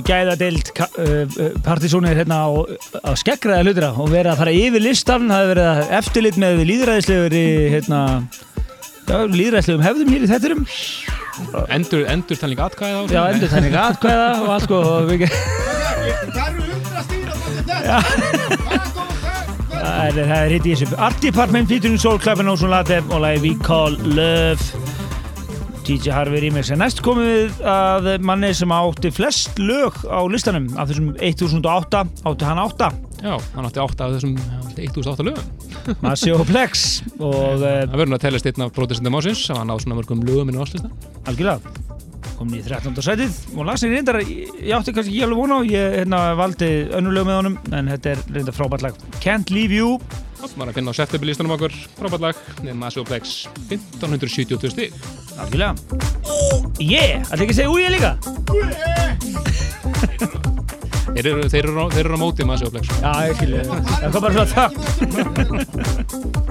gæðadeild 0.06 0.70
uh, 0.76 1.36
partysónir 1.66 2.18
hérna 2.18 2.42
á, 2.46 2.48
á 3.02 3.10
skeggræða 3.18 3.64
hlutura 3.66 3.90
og 3.94 4.10
verið 4.12 4.32
að 4.32 4.40
fara 4.42 4.56
yfir 4.56 4.84
listan 4.84 5.28
það 5.30 5.42
hefur 5.42 5.52
verið 5.54 5.70
að 5.70 5.94
eftirlit 6.00 6.40
með 6.42 6.62
líðræðislegur 6.70 7.38
hérna 7.74 8.00
já, 9.06 9.16
líðræðislegum 9.36 9.86
hefðum 9.86 10.14
hér 10.14 10.26
í 10.26 10.32
þetturum 10.34 10.66
Endur, 11.68 12.06
endur 12.08 12.38
þannig 12.40 12.62
atkvæða 12.64 13.02
já, 13.12 13.22
endur 13.28 13.50
þannig 13.52 13.74
atkvæða 13.90 14.28
og 14.40 14.54
allt 14.56 14.68
sko 14.70 14.78
Það 16.06 16.46
eru 16.46 16.62
hundra 16.70 17.02
stýra. 17.02 17.34
Það 19.76 20.00
er, 20.02 20.16
það 20.16 20.38
er 20.38 20.52
hitt 20.54 20.66
í 20.66 20.74
þessu. 20.74 20.98
Art 21.06 21.18
Department 21.22 21.70
featuring 21.70 22.00
Soul 22.00 22.18
Club 22.22 22.42
og 22.42 22.64
Latte 22.70 23.02
og 23.10 23.20
lagi 23.22 23.42
We 23.44 23.52
Call 23.62 23.96
Love 24.16 24.65
DJ 25.86 26.10
Harvey 26.10 26.40
Remix 26.42 26.72
en 26.74 26.80
næst 26.82 26.98
komum 27.04 27.22
við 27.22 27.60
að 27.70 28.08
manni 28.26 28.48
sem 28.58 28.72
átti 28.74 29.12
flest 29.14 29.60
lög 29.62 30.00
á 30.10 30.18
listanum 30.26 30.66
af 30.74 30.88
þessum 30.90 31.12
1008 31.14 32.00
átti 32.26 32.48
hann 32.48 32.58
8 32.58 32.88
Já, 33.22 33.36
hann 33.54 33.68
átti 33.68 33.80
átta 33.80 34.08
af 34.08 34.16
þessum 34.16 34.32
hann 34.40 34.64
átti 34.66 34.88
1008 34.88 35.26
lögum. 35.28 35.44
Massi 36.02 36.32
og 36.34 36.42
Plex 36.48 36.82
og 37.20 37.36
uh, 37.36 37.84
Það 37.86 37.94
verður 38.00 38.16
að 38.16 38.24
telast 38.24 38.48
einn 38.50 38.64
af 38.66 38.72
protestintum 38.74 39.18
ásins 39.20 39.44
sem 39.46 39.60
hann 39.60 39.70
á 39.70 39.76
svona 39.78 39.98
mörgum 40.00 40.24
lögum 40.26 40.50
inn 40.50 40.58
á 40.58 40.66
áslista 40.66 40.90
algjörlega. 41.30 41.74
Komin 42.36 42.58
í 42.58 42.64
13. 42.66 42.98
sætið 43.06 43.38
og 43.54 43.68
lagsin 43.70 43.94
reyndar 43.94 44.18
ég 44.26 44.74
átti 44.74 44.94
kannski 44.96 45.14
ekki 45.14 45.22
alveg 45.28 45.38
vona 45.44 45.60
ég 45.70 46.00
hérna, 46.00 46.24
valdi 46.36 46.72
önnulög 46.98 47.30
með 47.30 47.38
honum 47.44 47.60
en 47.70 47.92
þetta 47.94 48.16
er 48.16 48.24
reyndar 48.34 48.58
frábært 48.58 48.88
lag. 48.88 48.98
Can't 49.22 49.54
Leave 49.54 49.78
You. 49.78 50.00
Maður 50.58 50.74
að 50.74 50.80
finna 50.80 50.92
á 50.92 50.98
septemberlistunum 50.98 51.54
okkur. 51.56 51.78
Frábært 51.94 52.26
lag 52.26 52.42
með 52.66 52.76
Massi 52.82 53.00
og 53.00 53.08
Plex 53.08 53.38
1572 53.70 54.74
stig 54.74 55.15
algjörlega. 55.42 55.72
Yeah, 56.80 57.22
ætla 57.30 57.42
ekki 57.44 57.52
að 57.52 57.58
segja 57.60 57.72
úi 57.72 57.82
ég 57.84 57.92
líka? 57.96 58.10
Þeir 61.16 61.26
eru, 61.30 61.42
þeir 61.48 61.64
eru, 61.64 61.76
á- 61.80 61.92
þeir 61.94 62.04
eru 62.10 62.16
á 62.18 62.20
móti 62.20 62.44
Massi 62.44 62.66
og 62.66 62.72
Plex 62.74 62.86
já, 63.00 63.12
ég 63.24 63.34
skilja 63.38 63.60
það 63.64 64.10
kom 64.12 64.22
bara 64.26 64.34
svona 64.36 64.50
það 64.52 64.70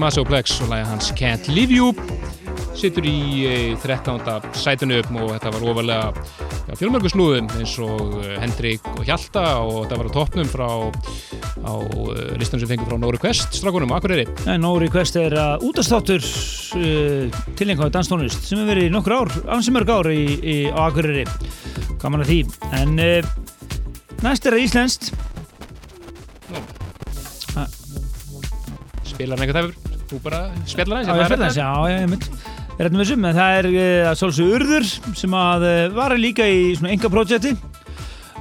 can't. 0.00 0.20
Já, 0.20 0.24
þetta 0.24 0.24
er 0.24 0.24
Maso 0.24 0.24
Plex 0.24 0.60
og 0.60 0.70
lægið 0.70 0.90
hans 0.90 1.12
Can't 1.18 1.48
Leave 1.52 1.74
You 1.76 1.92
sittur 2.76 3.04
í 3.04 3.44
eh, 3.44 3.78
13. 3.82 4.20
sætinu 4.56 5.00
og 5.02 5.32
þetta 5.34 5.50
var 5.52 5.64
ofalega 5.68 6.12
já, 6.68 6.74
fjölmörgu 6.78 7.10
snúðum 7.12 7.50
eins 7.58 7.74
og 7.82 8.14
eh, 8.22 8.36
Hendrik 8.40 8.86
og 8.94 9.02
Hjalta 9.04 9.44
og 9.60 9.84
þetta 9.84 9.98
var 10.00 10.08
á 10.08 10.16
toppnum 10.16 10.48
frá 10.48 10.68
á 11.60 11.74
eh, 11.76 12.38
listan 12.40 12.62
sem 12.62 12.70
fengur 12.70 12.88
frá 12.88 13.00
Nóri 13.00 13.20
Quest 13.20 13.58
strákunum 13.58 13.92
á 13.92 13.98
Akureyri 13.98 14.26
En 14.46 14.62
No 14.64 14.72
Request 14.80 15.18
er 15.20 15.36
að 15.36 15.66
útastáttur 15.68 16.24
uh, 16.24 17.42
tilhengaði 17.58 17.92
danstónlist 17.98 18.46
sem 18.46 18.60
hefur 18.60 18.72
verið 18.72 18.94
nokkur 18.94 19.16
ár, 19.18 19.34
ansi 19.56 19.74
mörg 19.74 19.90
ár 19.92 20.08
í, 20.12 20.22
í, 20.40 20.56
á 20.70 20.88
Akureyri. 20.88 21.26
Gaman 22.00 22.24
að 22.24 22.32
því. 22.32 22.38
En 22.78 22.96
uh, 23.02 23.34
næst 24.24 24.46
er 24.46 24.56
það 24.56 24.64
íslenskt. 24.64 25.12
spilar 29.20 29.42
eitthvað 29.42 29.60
þefur 29.60 29.79
þú 30.10 30.20
bara 30.24 30.40
spjallar 30.68 31.04
Já, 31.04 31.12
ég 31.14 31.28
fyrir 31.30 31.44
þess, 31.44 31.58
já, 31.60 31.68
já, 31.90 31.98
ég 32.00 32.08
mynd. 32.10 32.28
Þetta 32.80 32.94
með 32.94 33.02
þessum, 33.02 33.26
en 33.28 33.36
það 33.36 33.58
er 33.58 33.68
uh, 33.70 34.06
að 34.10 34.16
svolsög 34.20 34.54
Urður 34.56 34.88
sem 35.20 35.36
að 35.36 35.66
uh, 35.68 35.82
var 35.96 36.14
líka 36.18 36.46
í 36.48 36.62
svona 36.78 36.94
enga 36.94 37.10
projekti 37.12 37.54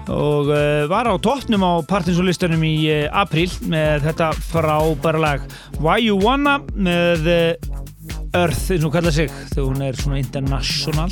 og 0.10 0.48
uh, 0.50 0.86
var 0.90 1.10
á 1.12 1.14
toppnum 1.22 1.66
á 1.68 1.74
partinsónlistanum 1.86 2.64
í 2.66 2.76
apríl 3.12 3.50
með 3.70 4.08
þetta 4.08 4.32
frábæra 4.50 5.22
lag 5.22 5.44
Why 5.78 6.08
You 6.08 6.18
Wanna 6.24 6.58
með 6.74 7.28
Earth, 7.30 8.70
eins 8.72 8.80
og 8.80 8.88
hún 8.88 8.96
kallar 8.96 9.14
sig 9.14 9.30
þegar 9.52 9.68
hún 9.68 9.84
er 9.86 10.00
svona 10.00 10.22
international. 10.22 11.12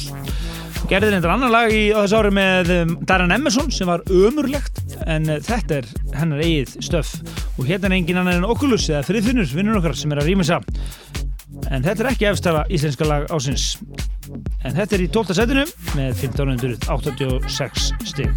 Gerði 0.87 1.11
reyndar 1.11 1.33
annar 1.33 1.51
lag 1.51 1.73
í, 1.73 1.89
á 1.91 1.99
þessu 1.99 2.19
ári 2.21 2.31
með 2.37 2.71
Darren 3.09 3.33
Emerson 3.35 3.69
sem 3.73 3.89
var 3.89 4.05
ömurlegt 4.07 4.81
en 5.05 5.27
þetta 5.45 5.81
er 5.81 5.91
hennar 6.15 6.45
eigið 6.45 6.77
stöf 6.85 7.17
og 7.57 7.65
hérna 7.65 7.89
er 7.89 7.97
engin 7.97 8.19
annar 8.21 8.37
en 8.37 8.45
Oculus 8.47 8.89
eða 8.89 9.05
friðfinnur, 9.07 9.49
vinnur 9.57 9.79
okkar 9.79 9.97
sem 9.97 10.11
er 10.13 10.21
að 10.21 10.29
rýmisa 10.31 10.57
en 11.71 11.83
þetta 11.83 12.03
er 12.03 12.09
ekki 12.11 12.29
efstara 12.29 12.65
íslenska 12.73 13.07
lag 13.07 13.25
ásins 13.33 13.65
en 14.63 14.75
þetta 14.75 14.97
er 14.97 15.03
í 15.05 15.09
12. 15.13 15.33
setinu 15.39 15.65
með 15.97 16.09
1586 16.27 17.91
stig 18.11 18.31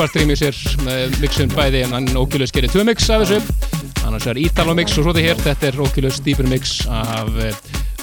Já, 0.00 0.06
frábært 0.06 0.22
remixir 0.22 0.58
með 0.80 1.16
mixun 1.20 1.50
bæði 1.52 1.80
en 1.84 1.90
hann 1.92 2.06
Oculus 2.16 2.54
gerir 2.56 2.70
tvö 2.72 2.86
mix 2.88 3.04
af 3.12 3.20
þessu. 3.20 3.66
Annars 4.08 4.24
er 4.30 4.38
Italo 4.40 4.72
mix 4.72 4.94
og 4.96 5.04
svo 5.04 5.12
þetta 5.12 5.24
hér 5.26 5.40
þetta 5.44 5.66
er 5.68 5.80
Oculus 5.84 6.20
Deeper 6.24 6.46
mix 6.48 6.70
af 6.88 7.34
eh, 7.36 7.58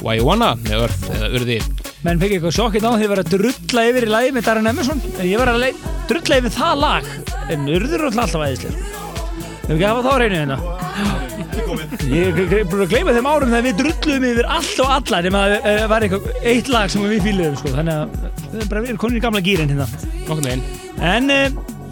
You 0.06 0.28
Wanna 0.28 0.52
með 0.60 0.84
örð 0.84 1.08
eða 1.16 1.30
urði. 1.40 1.56
Menn 2.06 2.20
fekk 2.22 2.36
eitthvað 2.36 2.54
sjokkið 2.54 2.86
á 2.86 2.92
því 2.92 3.08
að 3.08 3.14
vera 3.16 3.24
að 3.24 3.32
drulla 3.32 3.86
yfir 3.90 4.06
í 4.06 4.12
lagi 4.12 4.36
með 4.36 4.46
Darren 4.46 4.70
Emerson. 4.70 5.02
En 5.16 5.26
ég 5.26 5.42
var 5.42 5.50
að 5.50 5.66
drulla 6.12 6.38
yfir 6.38 6.54
það 6.54 6.84
lag. 6.84 7.08
En 7.50 7.66
urður 7.66 8.06
alltaf 8.12 8.28
alltaf 8.28 8.46
æðislega 8.46 9.06
Við 9.64 9.74
ekki 9.74 9.88
hafa 9.90 10.04
þá 10.06 10.14
reynu 10.22 10.38
hérna? 10.38 10.58
Ég 12.08 12.38
er 12.46 12.70
búin 12.70 12.84
að 12.86 12.92
gleyma 12.94 13.16
þeim 13.16 13.30
árum 13.32 13.56
þegar 13.56 13.66
við 13.66 13.80
drulluðum 13.82 14.28
yfir 14.30 14.52
allt 14.54 14.84
og 14.84 14.94
alla 15.00 15.24
nema 15.26 15.42
að 15.48 15.56
það 15.66 15.90
var 15.92 16.06
eitthvað 16.06 16.46
eitt 16.54 16.70
lag 16.72 16.94
sem 16.94 17.08
við 17.10 17.26
fýluðum 17.26 17.58
sko. 17.58 17.74
þannig 17.74 17.98
að 17.98 18.14
við 18.54 18.62
erum 18.62 18.70
bara 18.76 19.00
konin 19.02 19.18
í 19.18 19.24
gamla 19.26 19.42
gýrin 19.50 19.74
hérna. 19.74 20.62
En 21.02 21.34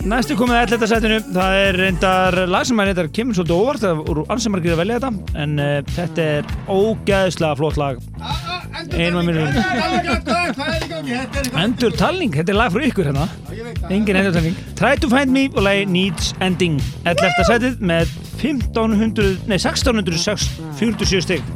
næstu 0.06 0.36
komið 0.38 0.56
að 0.56 0.74
11. 0.76 0.88
setinu 0.90 1.16
það 1.34 1.56
er 1.60 1.78
reyndar 1.80 2.36
lag 2.50 2.66
sem 2.68 2.82
að 2.82 2.90
reyndar 2.90 3.08
kemur 3.16 3.38
svolítið 3.38 3.62
óvart 3.62 3.82
það 3.82 4.02
voru 4.06 4.26
ansið 4.36 4.54
margir 4.54 4.76
að 4.76 4.82
velja 4.82 5.00
þetta 5.02 5.40
en 5.44 5.56
uh, 5.64 5.78
þetta 5.96 6.26
er 6.36 6.52
ógæðslega 6.70 7.58
flott 7.60 7.80
lag. 7.82 7.96
Endur 11.66 11.98
talning, 11.98 12.34
þetta 12.36 12.54
er 12.54 12.60
lag 12.60 12.74
frá 12.76 12.86
ykkur 12.90 13.10
hérna. 13.10 13.28
Engin 13.90 14.20
endur 14.20 14.36
talning 14.36 14.62
Try 14.78 14.94
to 15.02 15.10
find 15.12 15.34
me 15.34 15.48
og 15.54 15.66
lagi 15.66 15.90
Needs 15.90 16.34
Ending. 16.44 16.78
11. 17.06 17.46
setið 17.50 17.86
með 17.94 18.16
1500 18.44 19.46
nei 19.50 19.58
1647 19.58 21.26
stig 21.26 21.55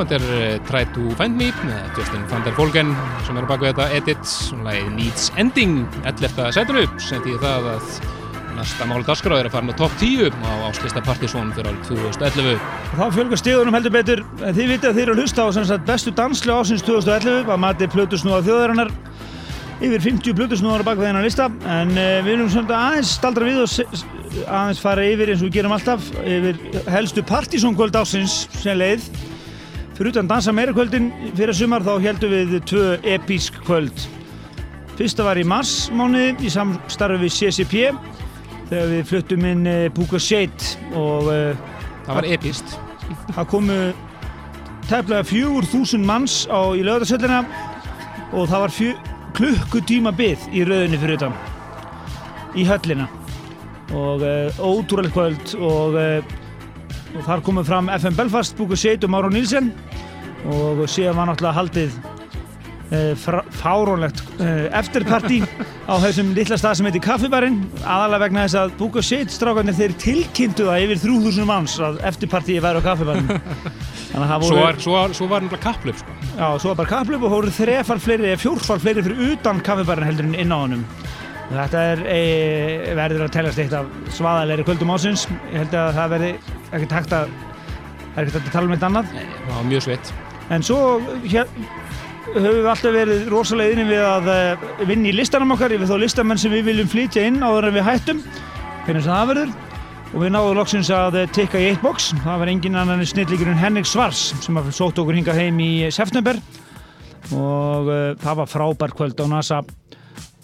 þetta 0.00 0.16
er 0.16 0.30
eh, 0.36 0.54
Try 0.68 0.86
to 0.94 1.10
Find 1.18 1.36
Me 1.36 1.50
með 1.66 1.98
Justin 1.98 2.22
van 2.30 2.46
der 2.46 2.54
Volgen 2.56 2.94
sem 3.26 3.36
er 3.36 3.44
á 3.44 3.50
baku 3.50 3.68
þetta 3.68 3.90
edit 3.96 4.32
og 4.54 4.62
lagið 4.64 4.88
Needs 4.96 5.28
Ending 5.40 5.82
11. 6.08 6.48
setinu 6.56 6.86
sem 7.02 7.22
því 7.24 7.36
það 7.42 7.68
að 7.74 7.90
næsta 8.56 8.86
máli 8.88 9.06
dagskrá 9.08 9.38
er 9.38 9.48
að 9.48 9.54
fara 9.54 9.72
á 9.72 9.80
top 9.80 9.94
10 10.00 10.32
á 10.44 10.52
áslista 10.68 11.02
Partizón 11.04 11.52
fyrir 11.56 11.70
árið 11.72 11.90
2011 11.90 12.54
Og 12.56 12.96
þá 12.98 13.16
fjölgar 13.16 13.40
stíðunum 13.40 13.76
heldur 13.76 13.94
betur. 13.94 14.22
Þið 14.40 14.72
vitið 14.74 14.88
að 14.90 14.96
þið 14.96 15.02
eru 15.04 15.14
að 15.14 15.22
hlusta 15.22 15.46
á 15.46 15.48
sagt, 15.56 15.86
bestu 15.88 16.14
danslu 16.16 16.56
ásins 16.56 16.84
2011 16.84 17.48
að 17.50 17.62
mati 17.62 17.88
plötusnúða 17.90 18.42
þjóðarinnar. 18.48 18.92
Yfir 19.80 20.02
50 20.04 20.36
plötusnúðar 20.36 20.84
bak 20.84 21.00
við 21.00 21.08
hennar 21.08 21.24
lista. 21.24 21.48
En 21.64 21.94
uh, 21.94 22.20
við 22.26 22.34
erum 22.34 22.52
svona 22.52 22.80
aðeins 22.90 23.14
staldra 23.16 23.48
við 23.48 23.62
og 23.64 24.04
aðeins 24.44 24.82
fara 24.82 25.06
yfir 25.08 25.32
eins 25.32 25.40
og 25.40 25.48
við 25.48 25.60
gerum 25.60 25.76
alltaf 25.76 26.10
yfir 26.20 26.60
helstu 26.92 27.24
partysónkvöld 27.26 27.96
ásins 28.02 28.42
sem 28.60 28.76
leið 28.78 29.08
fyrir 30.00 30.14
utan 30.14 30.28
dansa 30.30 30.52
meira 30.56 30.72
kvöldin 30.72 31.10
fyrir 31.36 31.52
sumar 31.52 31.82
þá 31.84 31.98
heldum 32.00 32.30
við 32.32 32.54
tvö 32.64 32.84
episk 33.04 33.58
kvöld. 33.66 34.06
Fyrsta 34.96 35.26
var 35.26 35.36
í 35.36 35.44
mars 35.44 35.90
mánuði 35.92 36.46
í 36.48 36.52
samstarfi 36.54 37.18
við 37.20 37.34
CCP 37.36 37.74
þegar 38.70 38.88
við 38.94 39.02
fluttum 39.10 39.44
inn 39.50 39.68
uh, 39.68 39.90
Puka 39.92 40.16
Shade 40.16 40.96
og 40.96 41.28
uh, 41.28 41.68
Það 42.06 42.16
var 42.16 42.28
epist 42.32 42.72
Það 43.34 43.50
komu 43.52 43.78
tæplega 44.88 45.28
fjögur 45.28 45.68
þúsund 45.68 46.08
manns 46.08 46.40
á, 46.48 46.72
í 46.72 46.80
lögðarsöllina 46.86 47.44
og 48.32 48.48
það 48.48 48.64
var 48.64 48.76
klukkutíma 49.36 50.16
byð 50.16 50.48
í 50.48 50.64
rauðinni 50.64 51.04
fyrir 51.04 51.20
utan 51.20 51.36
í 52.56 52.64
höllina. 52.64 53.12
Og 53.92 54.24
uh, 54.24 54.64
ótrúlega 54.64 55.12
kvöld 55.12 55.58
og 55.60 56.00
og 57.16 57.26
þar 57.26 57.42
komum 57.46 57.66
fram 57.66 57.90
FM 57.92 58.16
Belfast, 58.18 58.56
Búku 58.58 58.78
Seit 58.78 59.04
og 59.06 59.12
Máru 59.12 59.30
Nílsen 59.32 59.72
og 60.48 60.86
síðan 60.88 61.18
var 61.18 61.28
náttúrulega 61.30 61.56
haldið 61.58 61.96
uh, 62.90 63.42
fárónlegt 63.60 64.22
uh, 64.38 64.68
eftirparti 64.78 65.40
á 65.90 65.94
þessum 66.02 66.32
litla 66.36 66.58
stað 66.60 66.78
sem 66.78 66.88
heitir 66.88 67.04
Kaffibarinn 67.04 67.60
aðalega 67.82 68.24
vegna 68.24 68.46
þess 68.46 68.58
að 68.62 68.74
Búku 68.80 69.04
Seit 69.04 69.34
strákarnir 69.34 69.76
þeir 69.78 69.96
tilkynntu 70.00 70.68
það 70.70 70.86
yfir 70.86 71.02
3000 71.04 71.48
manns 71.50 71.76
að 71.82 72.00
eftirpartíi 72.10 72.60
væri 72.62 72.80
á 72.80 72.84
að 72.90 73.04
það 74.26 74.42
Svo 74.42 74.56
voru 74.56 74.64
var, 74.64 74.80
svo 74.82 75.02
svo 75.14 75.30
var 75.30 75.44
náttúrulega 75.44 75.64
kapplöf 75.64 76.02
sko. 76.02 76.16
Já, 76.34 76.46
svo 76.58 76.72
var 76.72 76.80
bara 76.82 76.92
kaplöp 76.96 77.24
og 77.26 77.34
hóruð 77.34 77.56
þrefar 77.58 78.02
fleiri 78.02 78.30
eða 78.30 78.40
fjórfar 78.42 78.82
fleiri 78.82 79.04
fyrir 79.06 79.34
utan 79.34 79.60
kaffibarinn 79.66 80.08
heldur 80.08 80.26
en 80.26 80.38
inn 80.38 80.54
á 80.54 80.58
honum. 80.58 80.86
Þetta 81.50 81.82
er, 81.92 82.02
e, 82.06 82.94
verður 82.94 83.26
að 83.26 83.32
teljast 83.34 83.58
eitt 83.58 83.72
af 83.74 83.86
svaðalegri 84.14 84.66
kvöldum 84.68 84.92
ásins. 84.94 85.24
Ég 85.50 85.64
held 85.64 85.74
að 85.74 85.96
það 85.96 86.12
verði 86.14 86.32
ekkert 86.70 86.96
hægt 86.98 87.14
að, 87.16 87.32
það 88.00 88.20
er 88.22 88.28
ekkert 88.28 88.42
að 88.42 88.52
tala 88.54 88.68
um 88.68 88.76
eitt 88.76 88.86
annað. 88.88 89.14
Það 89.14 89.54
var 89.54 89.70
mjög 89.70 89.86
sveitt. 89.86 90.12
En 90.50 90.66
svo 90.66 90.78
hér, 91.30 91.50
höfum 92.34 92.46
við 92.58 92.70
alltaf 92.72 92.94
verið 92.94 93.26
rosalega 93.30 93.74
inni 93.76 93.88
við 93.90 94.04
að 94.06 94.30
uh, 94.34 94.68
vinna 94.88 95.10
í 95.10 95.16
listanum 95.16 95.54
okkar, 95.54 95.74
yfir 95.76 95.90
þá 95.90 95.96
listamenn 96.02 96.40
sem 96.42 96.54
við 96.54 96.70
viljum 96.70 96.90
flytja 96.90 97.26
inn 97.28 97.42
áður 97.42 97.70
en 97.70 97.76
við 97.78 97.86
hættum, 97.86 98.22
hvernig 98.86 99.06
það 99.06 99.34
verður. 99.34 99.58
Og 100.10 100.24
við 100.24 100.32
náðum 100.34 100.56
loksins 100.58 100.88
að 100.90 101.20
eh, 101.20 101.28
tikka 101.30 101.60
í 101.62 101.68
eitt 101.68 101.84
box. 101.84 102.08
Það 102.24 102.40
var 102.42 102.50
engin 102.50 102.78
annan 102.80 103.04
snillíkurinn 103.06 103.60
Henrik 103.60 103.86
Svars 103.86 104.32
sem 104.42 104.58
sótt 104.74 104.98
okkur 104.98 105.14
hingað 105.14 105.38
heim 105.38 105.60
í 105.62 105.86
september 105.94 106.40
og 107.36 107.90
uh, 107.90 108.16
það 108.18 108.40
var 108.40 108.50
frábær 108.50 108.94
kvöld 108.96 109.20
á 109.22 109.26
NASA 109.30 109.60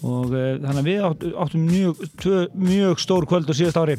og 0.05 0.31
uh, 0.31 0.55
þannig 0.61 0.79
að 0.79 0.87
við 0.87 1.33
áttum 1.33 1.65
mjög, 1.67 2.05
tvö, 2.21 2.45
mjög 2.53 3.03
stór 3.03 3.27
kvöld 3.27 3.49
á 3.51 3.53
síðast 3.57 3.81
ári 3.81 3.97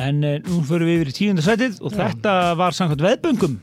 en 0.00 0.24
uh, 0.24 0.38
nú 0.46 0.62
förum 0.68 0.90
við 0.90 1.00
yfir 1.00 1.12
í 1.12 1.16
tíundasætið 1.18 1.78
og 1.84 1.94
þetta 1.94 2.34
var 2.58 2.76
samkvæmt 2.76 3.04
veðböngum. 3.04 3.60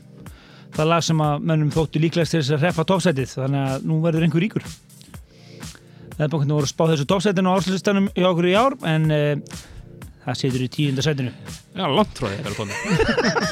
Það 0.72 0.88
lag 0.88 1.04
sem 1.04 1.20
að 1.20 1.44
mönnum 1.50 1.72
þótti 1.74 2.00
líklegast 2.00 2.32
til 2.32 2.40
þess 2.40 2.54
að 2.56 2.64
reppa 2.66 2.86
toppsætið 2.88 3.34
þannig 3.36 3.66
að 3.74 3.84
nú 3.90 3.98
verður 4.04 4.26
einhver 4.26 4.44
ríkur. 4.46 4.68
Veðböngum 6.16 6.54
voru 6.56 6.68
að 6.68 6.72
spá 6.72 6.84
þessu 6.92 7.08
toppsætinu 7.10 7.52
á 7.52 7.56
árslistanum 7.56 8.08
hjá 8.16 8.28
okkur 8.30 8.48
í 8.48 8.56
ár 8.56 8.78
en 8.88 9.08
uh, 9.12 9.60
það 10.22 10.38
setur 10.38 10.64
í 10.64 10.68
tíundasætinu 10.72 11.32
Já, 11.72 11.86
langt 11.88 12.18
frá 12.18 12.28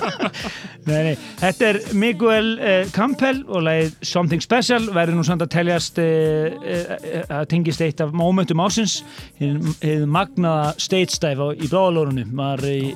nei, 1.08 1.14
þetta 1.40 1.68
er 1.70 1.78
Miguel 1.96 2.50
uh, 2.58 2.90
Campbell 2.94 3.42
og 3.48 3.64
lagið 3.66 3.94
Something 4.06 4.44
Special 4.44 4.90
verður 4.94 5.18
nú 5.18 5.24
samt 5.26 5.44
að 5.44 5.52
teljast 5.56 6.00
uh, 6.02 6.52
uh, 6.60 6.92
að 7.40 7.48
tengist 7.52 7.82
eitt 7.84 8.02
af 8.04 8.14
momentum 8.16 8.62
ásins 8.62 9.00
hefði 9.40 10.08
magnaða 10.10 10.74
stage 10.82 11.20
dive 11.22 11.50
í 11.56 11.70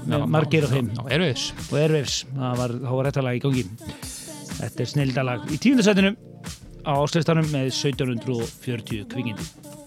með 0.04 0.28
margir 0.36 0.68
af 0.68 0.76
þeim. 0.76 0.92
og 1.72 1.80
Airwaves, 1.80 2.20
það 2.36 2.60
var, 2.62 2.76
lag 3.24 3.38
í 3.40 3.44
gangi. 3.44 3.66
Þetta 4.54 4.84
er 4.84 4.92
snildalag 4.92 5.48
í 5.50 5.60
tíundasætinu 5.62 6.14
á 6.84 6.92
ásleistanum 7.00 7.48
með 7.52 7.72
1740 7.72 9.08
kvingindi 9.12 9.83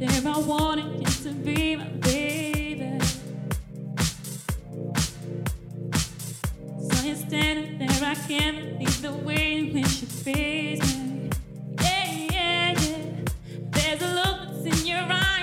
there, 0.00 0.32
I 0.32 0.38
wanted 0.38 0.98
you 0.98 1.12
to 1.24 1.30
be 1.32 1.76
my 1.76 1.84
baby. 1.84 2.98
So 6.78 7.04
you're 7.04 7.16
standing 7.16 7.78
there, 7.78 8.02
I 8.02 8.14
can't 8.28 8.78
believe 8.78 9.02
the 9.02 9.12
way 9.12 9.58
in 9.58 9.74
which 9.74 10.02
you 10.02 10.08
face 10.08 10.98
me. 10.98 11.30
Yeah, 11.80 12.12
yeah, 12.32 12.80
yeah. 12.80 13.06
There's 13.70 14.02
a 14.02 14.14
look 14.14 14.38
that's 14.64 14.80
in 14.80 14.86
your 14.86 15.06
eyes, 15.10 15.33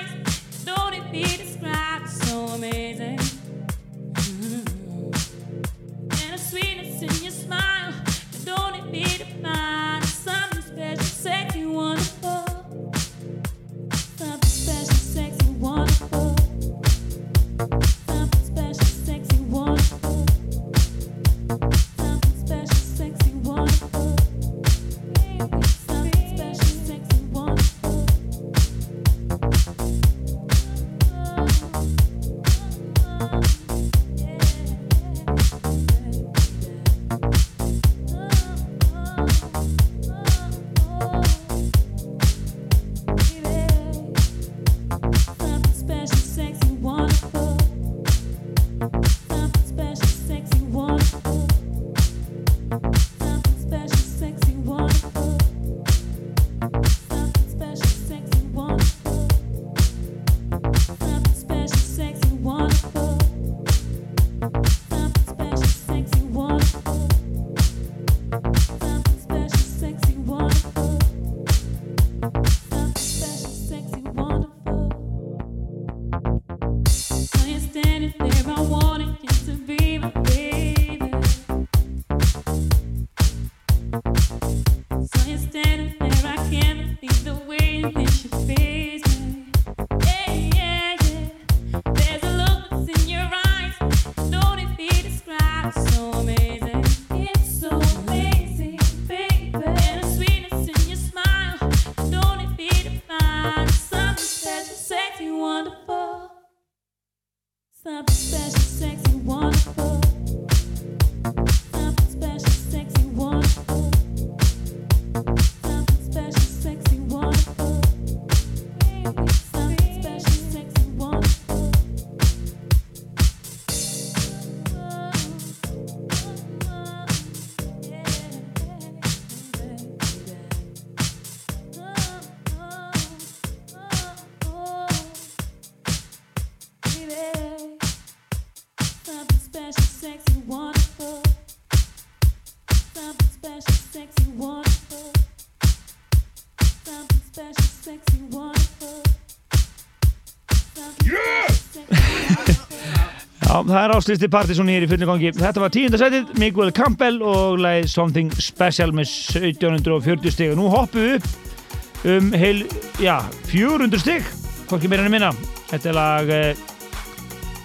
áslisti 154.02 154.30
Partiðsson 154.34 154.70
hér 154.72 154.88
í 154.88 154.90
fullu 154.90 155.06
gangi. 155.06 155.30
Þetta 155.38 155.62
var 155.62 155.72
tíundasætið, 155.76 156.30
Miguel 156.42 156.72
Campbell 156.74 157.20
og 157.22 157.60
lagið 157.62 157.90
Something 157.92 158.32
Special 158.42 158.90
með 158.98 159.12
1740 159.38 160.34
stig. 160.34 160.54
Og 160.54 160.58
nú 160.58 160.70
hoppum 160.74 161.04
við 161.06 161.20
upp 161.20 162.08
um 162.10 162.32
heil, 162.34 162.64
já, 162.98 163.20
400 163.52 164.02
stig, 164.02 164.26
hvorki 164.72 164.90
meira 164.90 165.06
en 165.06 165.14
minna. 165.14 165.30
Þetta 165.70 165.92
er 165.92 165.98
lag 166.00 166.32
eh, 166.34 166.64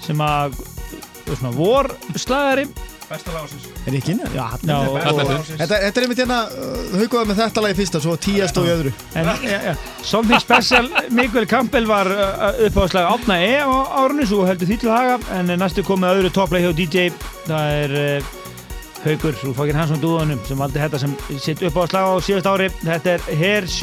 sem 0.05 0.21
að, 0.21 0.59
svona 1.31 1.55
vor 1.57 1.89
slagari 2.21 2.67
Besta 3.07 3.31
lásins. 3.31 3.67
Er 3.87 3.95
ekki 3.95 4.17
inn? 4.17 4.23
Já, 4.35 4.47
Já, 4.67 4.77
og, 4.83 4.97
Þetta 4.99 5.11
er 5.11 5.21
og, 5.23 5.29
þitt. 5.31 5.59
Þetta, 5.61 5.77
þetta 5.85 6.01
er 6.01 6.07
einmitt 6.07 6.23
hérna, 6.23 6.39
uh, 6.51 6.95
haugaði 6.99 7.29
með 7.31 7.41
þetta 7.43 7.63
lagi 7.63 7.77
fyrsta, 7.79 8.01
svo 8.03 8.17
tíja 8.19 8.49
stóð 8.51 8.67
í 8.67 8.73
öðru. 8.73 8.93
en 9.15 9.31
ja, 9.47 9.61
ja, 9.69 9.75
Something 10.03 10.43
Special, 10.43 10.89
Mikael 11.15 11.47
Campbell 11.47 11.87
var 11.87 12.11
uh, 12.11 12.49
uppáðslag 12.67 13.07
átna 13.13 13.39
E 13.47 13.53
á 13.63 13.71
árunni, 14.03 14.27
svo 14.27 14.43
heldur 14.49 14.67
því 14.67 14.81
til 14.83 14.91
haga, 14.91 15.21
en 15.39 15.55
næstu 15.61 15.87
komið 15.87 16.17
öðru 16.17 16.33
topplega 16.35 16.73
hjá 16.73 16.81
DJ, 16.81 17.07
það 17.47 17.77
er 17.85 17.97
uh, 18.01 18.35
Haugur 19.07 19.37
úr 19.47 19.55
Fokkin 19.55 19.79
Hansson 19.79 20.03
dúðunum 20.03 20.41
sem 20.49 20.59
valdi 20.59 20.83
þetta 20.83 20.99
sem 20.99 21.13
sitt 21.39 21.63
uppáðslag 21.63 22.09
á 22.11 22.15
síðast 22.27 22.49
ári. 22.51 22.67
Þetta 22.81 23.13
er 23.13 23.29
Here's, 23.39 23.77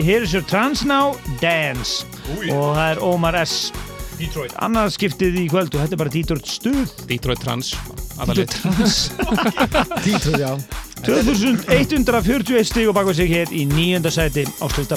Here's 0.00 0.32
Your 0.32 0.46
Trans 0.48 0.86
Now 0.88 1.18
Dance 1.42 2.06
og 2.48 2.72
það 2.72 2.86
er 2.86 3.02
Omar 3.04 3.36
S. 3.42 3.68
Detroit 4.16 4.56
Annað 4.62 4.94
skiptið 4.96 5.36
í 5.42 5.46
kvöld 5.52 5.74
og 5.74 5.84
þetta 5.84 5.98
er 5.98 6.02
bara 6.06 6.16
Detroit 6.16 6.48
stuð. 6.48 6.96
Detroit 7.10 7.44
Trans 7.44 7.74
Títrúð, 10.04 10.38
já. 10.38 10.52
2141 11.04 12.64
stig 12.64 12.88
og 12.88 12.94
baka 12.96 13.14
sig 13.14 13.28
hér 13.28 13.52
í 13.52 13.66
nýjönda 13.68 14.10
sæti 14.14 14.46
á 14.48 14.64
Slutta 14.70 14.96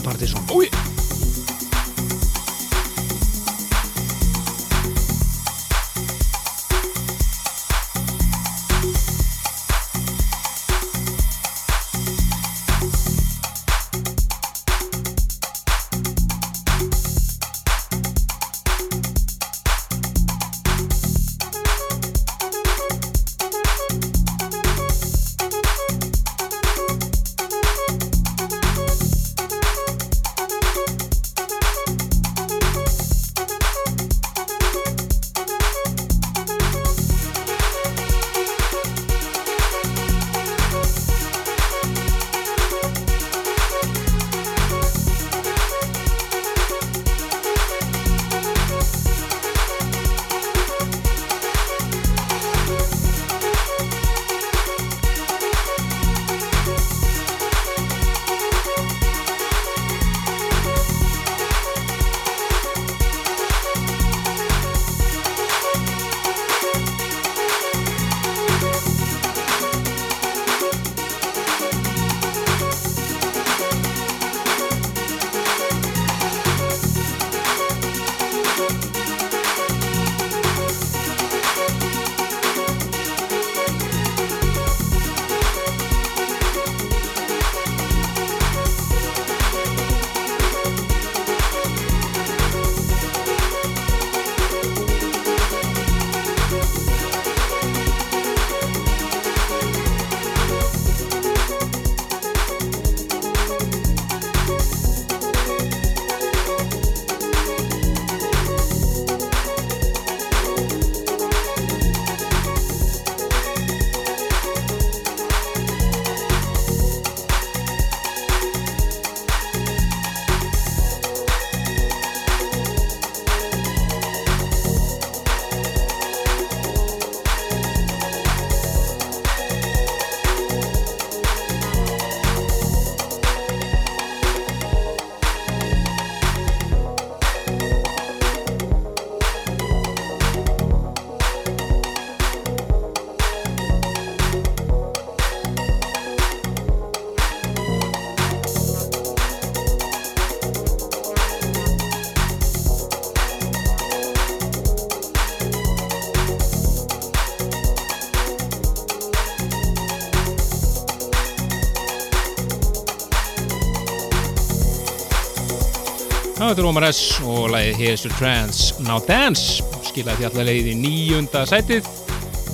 Er 166.57 166.65
Omar 166.65 166.87
S 166.87 167.19
og 167.21 167.51
lagið 167.53 167.75
Here's 167.77 168.01
Your 168.01 168.13
Trance 168.17 168.73
Now 168.81 168.97
Dance 169.05 169.61
skilaði 169.85 170.23
því 170.23 170.25
allar 170.31 170.47
leiðið 170.47 170.69
í 170.71 170.77
nýjunda 170.79 171.43
sætið 171.45 171.85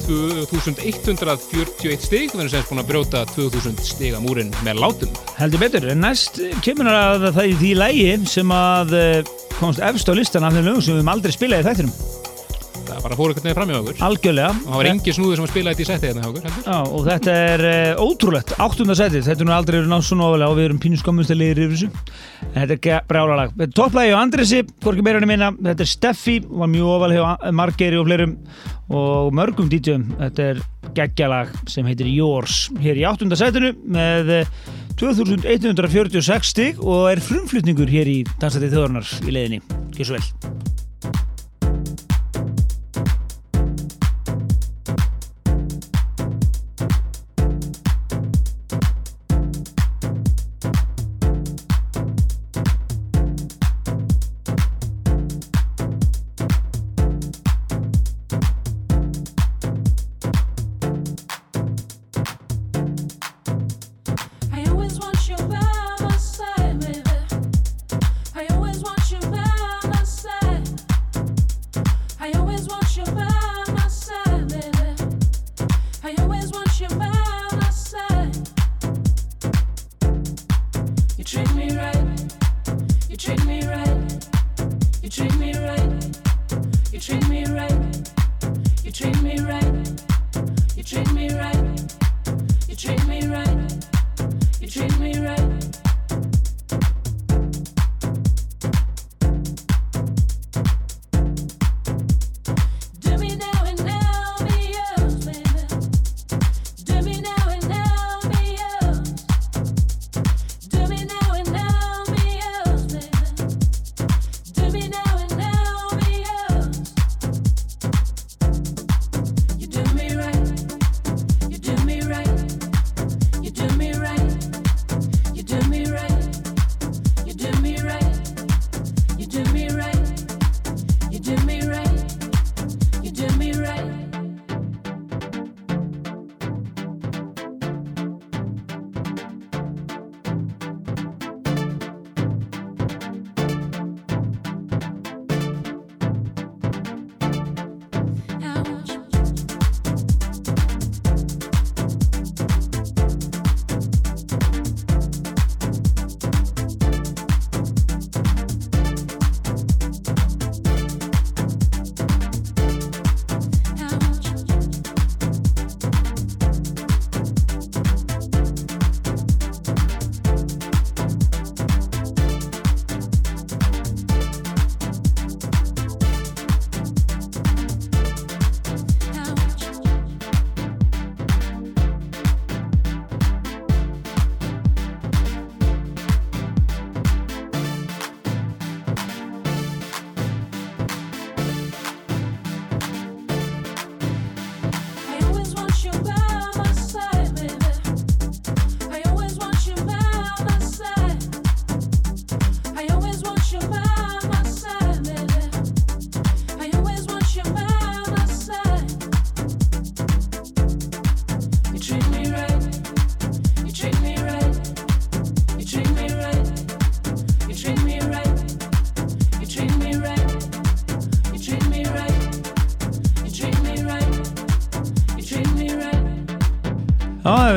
2141 0.10 2.02
stig 2.04 2.34
við 2.34 2.42
erum 2.42 2.50
semst 2.52 2.68
búin 2.68 2.82
að 2.82 2.90
brjóta 2.90 3.22
2000 3.32 3.80
stiga 3.88 4.20
múrin 4.20 4.52
með 4.68 4.82
látum 4.84 5.14
Heldur 5.38 5.64
betur, 5.64 5.88
en 5.94 6.04
næst 6.04 6.42
kemur 6.66 6.92
að 6.92 7.30
það 7.30 7.48
í 7.48 7.56
því 7.62 7.72
lægi 7.80 8.10
sem 8.34 8.52
að 8.58 8.92
eh, 9.00 9.32
komst 9.62 9.80
efst 9.80 10.12
á 10.12 10.14
listan 10.20 10.44
af 10.50 10.58
þeim 10.58 10.68
lögum 10.68 10.84
sem 10.84 10.98
við 10.98 11.00
höfum 11.00 11.14
aldrei 11.14 11.38
spilað 11.38 11.64
í 11.64 11.68
þættinum. 11.70 11.96
það 12.84 13.02
bara 13.08 13.20
fór 13.22 13.32
eitthvað 13.32 13.48
nefnir 13.48 13.58
fram 13.62 13.72
í 13.72 13.78
okkur 13.80 13.96
og 13.96 14.06
Algjörlega. 14.10 14.52
það 14.66 14.78
var 14.82 14.92
engi 14.92 15.16
snúður 15.16 15.40
sem 15.40 15.48
að 15.48 15.54
spila 15.54 15.72
þetta 15.72 15.84
í 15.86 15.90
sætið 15.94 16.10
hérna 16.10 16.28
okkur. 16.34 16.44
Já, 16.68 16.78
og 16.84 17.08
þetta 17.08 17.40
er 17.48 17.66
uh, 17.70 18.04
ótrúlegt, 18.04 18.54
áttunda 18.68 19.00
setið, 19.00 19.24
þetta 19.30 19.46
er 19.46 19.48
nú 19.48 19.56
aldrei 19.56 19.80
nátt 19.88 20.10
svo 20.10 20.20
nógulega 20.20 20.52
og 20.52 20.60
við 20.60 20.68
erum 20.68 20.84
pínu 20.84 21.00
skömmustilegir 21.00 21.64
yfir 21.64 21.78
þessu. 21.78 22.13
Þetta 22.54 22.76
er 22.76 22.82
ge- 22.86 23.02
brjálalag. 23.10 23.54
Topplægi 23.74 24.14
á 24.14 24.20
Andresi, 24.22 24.60
hvorki 24.84 25.02
meira 25.06 25.18
en 25.22 25.28
minna, 25.28 25.52
þetta 25.58 25.82
er 25.82 25.90
Steffi, 25.90 26.36
var 26.46 26.70
mjög 26.70 26.92
ofal 26.98 27.16
hjá 27.16 27.52
Margeiri 27.58 27.98
og 27.98 28.06
fleirum 28.06 28.36
og 28.94 29.34
mörgum 29.34 29.72
DJ-um. 29.72 30.04
Þetta 30.20 30.48
er 30.52 30.62
geggjalag 30.94 31.50
sem 31.72 31.86
heitir 31.90 32.12
Yours, 32.14 32.68
hér 32.84 33.00
í 33.02 33.08
áttunda 33.10 33.36
setinu 33.40 33.74
með 33.90 34.30
eh, 34.44 34.46
2146 35.02 36.54
stig 36.54 36.80
og 36.84 37.10
er 37.12 37.24
frumflutningur 37.26 37.90
hér 37.90 38.12
í 38.14 38.20
Dansætið 38.38 38.76
þjóðarnar 38.78 39.14
í 39.26 39.34
leiðinni. 39.34 39.64
Gjör 39.98 40.12
svo 40.12 40.20
vel. 40.20 40.53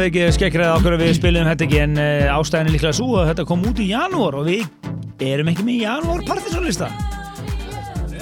Við 0.07 0.13
ekki 0.13 0.39
skekkræði 0.39 0.77
okkur 0.77 0.97
að 0.97 1.03
við 1.03 1.13
spilum 1.19 1.51
þetta 1.51 1.67
ekki 1.67 1.83
en 1.83 1.99
uh, 1.99 2.37
ástæðin 2.37 2.71
er 2.71 2.77
líklega 2.77 2.97
svo 3.01 3.19
að 3.19 3.29
þetta 3.33 3.47
kom 3.51 3.67
út 3.67 3.83
í 3.83 3.91
janúar 3.91 4.39
og 4.39 4.47
við 4.47 5.27
erum 5.27 5.51
ekki 5.51 5.67
með 5.67 5.83
janúar 5.83 6.25
partysónlista 6.29 6.91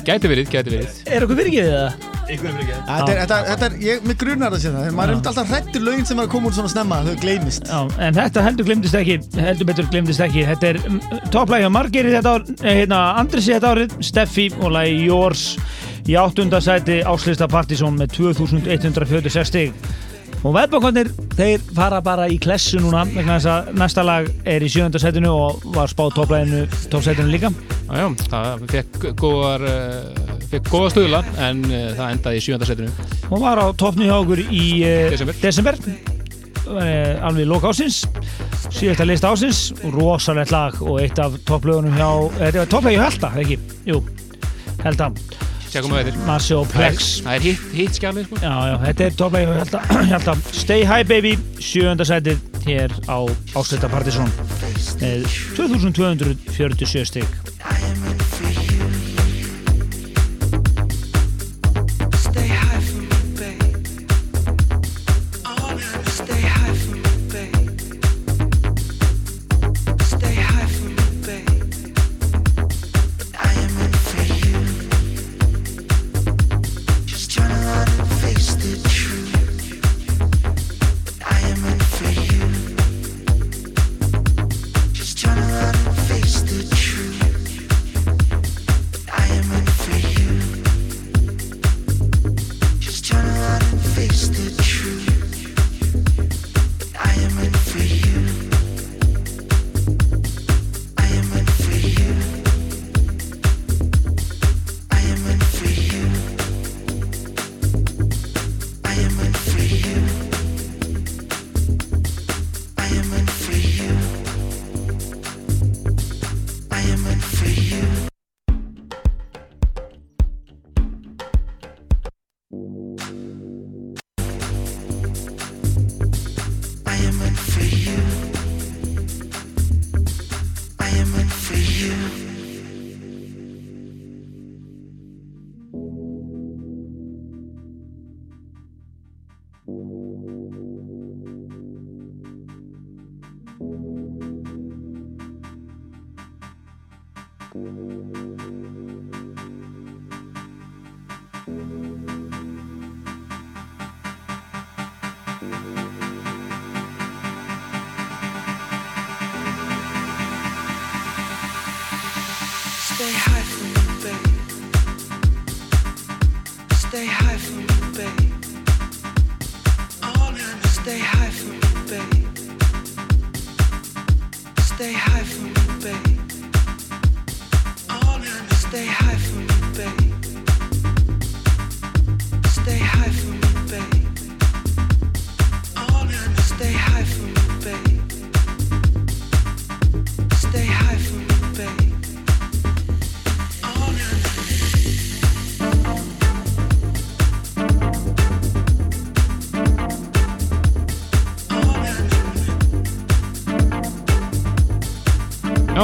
Gæti 0.05 0.29
verið, 0.29 0.51
gæti 0.53 0.73
verið 0.73 0.99
Er 1.09 1.25
okkur 1.25 1.39
virkið 1.39 1.71
það? 1.71 2.11
Þetta 2.25 3.13
er, 3.13 3.19
þetta, 3.19 3.39
þetta 3.51 3.67
er, 3.67 3.75
ég, 3.85 4.05
mig 4.09 4.17
grunar 4.21 4.53
það 4.53 4.63
sér 4.63 4.75
það 4.77 4.95
Maður 4.97 5.13
er 5.13 5.29
alltaf 5.31 5.51
hrættur 5.53 5.85
lögin 5.85 6.07
sem 6.09 6.21
er 6.21 6.27
að 6.27 6.33
koma 6.33 6.49
út 6.49 6.57
svona 6.57 6.73
snemma 6.73 7.01
Þau 7.05 7.15
gleymist 7.21 7.69
Já, 7.69 7.79
en 8.07 8.17
þetta 8.17 8.45
heldur 8.47 8.69
glemdist 8.69 8.99
ekki, 9.01 9.17
heldur 9.45 9.69
betur 9.69 9.89
glemdist 9.93 10.25
ekki. 10.25 10.45
Þetta 10.49 10.71
er 10.71 10.81
topplægi 11.33 11.69
á 11.69 11.73
margir 11.73 12.09
í 12.09 12.15
þetta 12.15 12.33
ár, 12.37 12.47
eh, 12.63 12.79
hérna, 12.81 13.01
Andresi 13.21 13.53
þetta 13.53 13.73
árið, 13.75 13.97
Steffi 14.09 14.47
og 14.61 14.73
lagi 14.77 14.97
Yours 15.05 15.45
í 16.09 16.17
áttunda 16.21 16.61
sæti 16.65 17.03
áslista 17.09 17.49
Partizón 17.49 18.01
með 18.01 18.17
2146 18.17 19.53
stig. 19.53 19.93
Og 20.45 20.53
veðbókarnir, 20.57 21.13
þeir 21.39 21.63
fara 21.75 22.01
bara 22.05 22.27
í 22.31 22.39
klessu 22.43 22.81
núna, 22.83 23.05
vegna 23.11 23.39
þess 23.39 23.51
að 23.51 23.71
næsta 23.81 24.05
lag 24.07 24.29
er 24.49 24.65
í 24.65 24.71
sjönda 24.71 25.01
sætinu 25.03 25.33
og 25.35 25.65
var 25.75 25.91
spáð 25.91 26.19
toppsætinu 26.21 27.31
líka. 27.33 27.51
Já, 27.85 28.01
já, 28.01 28.07
það 28.31 28.67
fekk 28.73 29.07
góðar 29.21 29.67
uh, 29.69 30.35
fekk 30.51 30.71
góða 30.73 30.91
stuðla 30.95 31.23
en 31.45 31.63
uh, 31.69 31.87
það 31.99 32.17
endaði 32.17 32.41
í 32.41 32.45
sjönda 32.47 32.69
setinu 32.69 32.91
og 33.29 33.43
var 33.43 33.61
á 33.61 33.67
toppni 33.77 34.09
hjá 34.09 34.17
okkur 34.17 34.45
í 34.47 34.65
uh, 34.81 35.15
Desember. 35.15 35.41
desember 35.43 35.81
alveg 36.65 37.45
lók 37.45 37.67
ásins 37.69 38.07
síðasta 38.73 39.05
list 39.05 39.27
ásins 39.29 39.59
rosalegt 39.93 40.55
lag 40.55 40.79
og 40.81 41.03
eitt 41.03 41.21
af 41.21 41.37
topplögunum 41.45 41.93
hjá 41.99 42.09
þetta 42.39 42.63
var 42.63 42.71
topplögi 42.73 42.97
hjá 42.97 43.05
Helda, 43.11 43.33
ekki? 43.43 43.59
Jú, 43.91 44.01
Helda, 44.81 45.11
tjekkum 45.75 45.95
við 45.97 46.11
þetta 46.11 46.27
Marcio 46.29 46.61
Plex. 46.71 47.09
það 47.25 47.37
er 47.37 47.47
hitt, 47.49 47.63
hitt 47.75 47.99
skjami 47.99 48.25
sko. 48.29 48.39
já, 48.39 48.53
já, 48.71 48.75
þetta 48.85 49.07
er 49.09 49.17
tóplega 49.19 49.57
ég 49.59 50.13
held 50.13 50.29
að 50.31 50.45
Stay 50.55 50.87
High 50.87 51.09
Baby, 51.11 51.35
sjööndasætið 51.59 52.45
hér 52.69 52.95
á 53.11 53.19
Ásleta 53.59 53.91
Partisón 53.93 54.31
með 55.03 55.27
2247 55.59 57.11
stygg 57.11 57.51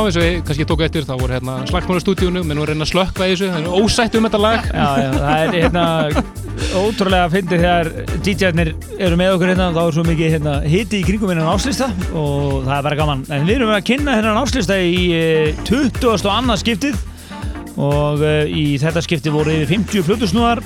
eins 0.07 0.19
og 0.19 0.25
við 0.25 0.37
kannski 0.49 0.67
tóku 0.69 0.87
eftir 0.87 1.07
þá 1.09 1.15
voru 1.21 1.37
hérna 1.37 1.57
slagsmálastúdíunum 1.71 2.47
menn 2.49 2.61
voru 2.63 2.77
að 2.77 2.91
slökka 2.91 3.29
í 3.29 3.35
þessu 3.35 3.51
það 3.53 3.61
er 3.61 3.85
ósætt 3.85 4.17
um 4.19 4.29
þetta 4.29 4.41
lag 4.43 4.71
Já, 4.71 4.89
já, 5.01 5.11
það 5.17 5.45
er 5.45 5.55
hérna 5.57 5.85
ótrúlega 6.81 7.27
að 7.27 7.37
fyndi 7.37 7.61
þegar 7.61 7.91
DJ-arnir 8.27 8.73
eru 8.99 9.21
með 9.21 9.37
okkur 9.37 9.53
hérna 9.53 9.71
þá 9.75 9.81
er 9.83 9.97
svo 9.97 10.05
mikið 10.07 10.35
hérna, 10.37 10.57
hiti 10.75 11.01
í 11.01 11.07
kringum 11.07 11.33
hennan 11.33 11.53
áslista 11.53 11.89
og 12.13 12.67
það 12.67 12.75
er 12.77 12.89
bara 12.89 13.01
gaman 13.01 13.25
en 13.29 13.47
við 13.49 13.57
erum 13.59 13.73
að 13.75 13.87
kynna 13.91 14.19
hennan 14.19 14.43
áslista 14.43 14.77
í 14.81 15.07
eh, 15.17 15.63
20. 15.69 16.11
og 16.11 16.29
annað 16.35 16.63
skiptið 16.65 17.01
og 17.81 18.21
uh, 18.25 18.45
í 18.45 18.77
þetta 18.81 19.03
skipti 19.05 19.33
voru 19.33 19.55
yfir 19.55 19.79
50 19.79 20.07
plötusnúðar 20.09 20.63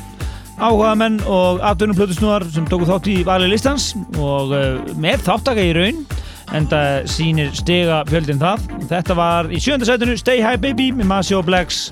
áhugamenn 0.54 1.18
og 1.26 1.62
atvinnum 1.66 1.98
plötusnúðar 1.98 2.46
sem 2.54 2.66
tóku 2.70 2.86
þátt 2.88 3.10
í 3.10 3.16
vali 3.26 3.48
listans 3.50 3.92
og 4.18 4.54
uh, 4.54 4.94
með 5.00 5.26
þáttaka 5.26 5.64
í 5.64 5.74
raun 5.76 6.04
en 6.52 6.66
það 6.68 7.08
sýnir 7.14 7.54
stiga 7.56 8.02
fjöldin 8.08 8.42
það. 8.42 8.66
Þetta 8.90 9.16
var 9.18 9.48
í 9.48 9.60
sjönda 9.62 9.88
sætinu 9.88 10.16
Stay 10.20 10.42
High 10.44 10.60
Baby 10.60 10.90
með 10.96 11.10
Massi 11.10 11.36
og 11.38 11.46
Blacks. 11.48 11.88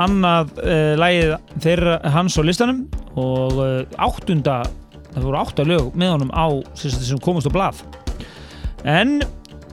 Annað 0.00 0.54
uh, 0.64 0.94
lægið 1.00 1.34
þeirra 1.64 1.96
hans 2.14 2.38
á 2.40 2.42
listanum 2.44 2.84
og 3.20 3.58
uh, 3.60 3.98
áttunda 4.00 4.62
það 5.10 5.26
voru 5.26 5.40
átta 5.40 5.66
lög 5.66 5.90
með 5.98 6.14
honum 6.14 6.32
á 6.32 6.46
sem 6.78 7.20
komast 7.20 7.50
á 7.50 7.52
blað. 7.52 7.82
En 8.88 9.18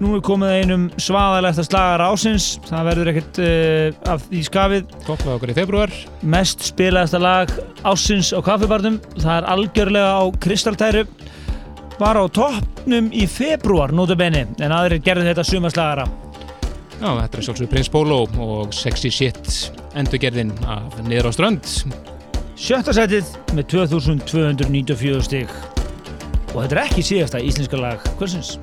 nú 0.03 0.11
er 0.14 0.24
komið 0.26 0.56
einum 0.60 0.84
svaðalegt 1.02 1.61
að 1.61 1.69
slagar 1.69 2.03
ásins 2.06 2.50
það 2.68 2.90
verður 2.92 3.11
ekkert 3.14 3.40
uh, 3.44 4.11
af 4.14 4.27
því 4.27 4.44
skafið. 4.50 4.92
Toppað 5.08 5.34
okkur 5.38 5.53
í 5.53 5.58
februar 5.58 5.95
mest 6.36 6.68
spilaðasta 6.68 7.22
lag 7.24 7.53
ásins 7.88 8.34
á 8.36 8.40
kaffibarnum. 8.44 9.00
Það 9.16 9.34
er 9.38 9.50
algjörlega 9.56 10.11
á 10.19 10.24
kristaltæru 10.44 11.08
var 12.00 12.19
á 12.22 12.26
toppnum 12.30 13.09
í 13.16 13.26
februar 13.30 13.93
notabenni 13.95 14.45
en 14.61 14.74
aðrir 14.74 15.03
gerði 15.03 15.32
þetta 15.32 15.45
sumarslagara 15.48 16.08
Já, 16.98 17.11
þetta 17.14 17.38
er 17.38 17.45
sjálfsögur 17.45 17.69
Prins 17.69 17.90
Pólo 17.93 18.24
og 18.42 18.72
Sexy 18.74 19.11
Shit 19.14 19.51
endurgerðin 19.98 20.53
af 20.66 20.95
Niður 21.06 21.30
á 21.30 21.32
strönd. 21.35 21.74
Sjötta 22.58 22.93
setið 22.95 23.30
með 23.53 23.67
2294 23.76 25.22
stig. 25.27 25.53
Og 26.56 26.64
þetta 26.64 26.74
er 26.74 26.82
ekki 26.88 27.06
síðasta 27.06 27.43
íslenska 27.43 27.77
lag 27.77 28.01
hversins 28.17 28.56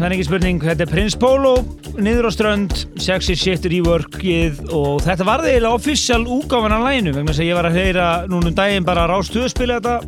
það 0.00 0.06
er 0.08 0.14
ekki 0.16 0.26
spurning. 0.26 0.62
Þetta 0.64 0.84
er 0.86 0.90
Prins 0.90 1.16
Pólo, 1.20 1.52
niður 2.00 2.28
á 2.28 2.32
strönd, 2.32 2.76
sexy 3.00 3.36
shit 3.36 3.66
reworkið 3.68 4.62
og 4.76 5.02
þetta 5.04 5.26
var 5.28 5.44
eiginlega 5.44 5.76
official 5.76 6.22
úgáfan 6.24 6.76
af 6.76 6.86
læginu 6.86 7.14
vegna 7.18 7.34
að 7.36 7.50
ég 7.50 7.58
var 7.58 7.68
að 7.68 7.78
heyra 7.80 8.06
núna 8.30 8.50
um 8.50 8.56
daginn 8.56 8.88
bara 8.88 9.04
Rástöðu 9.10 9.52
spila 9.52 9.80
þetta 9.80 9.98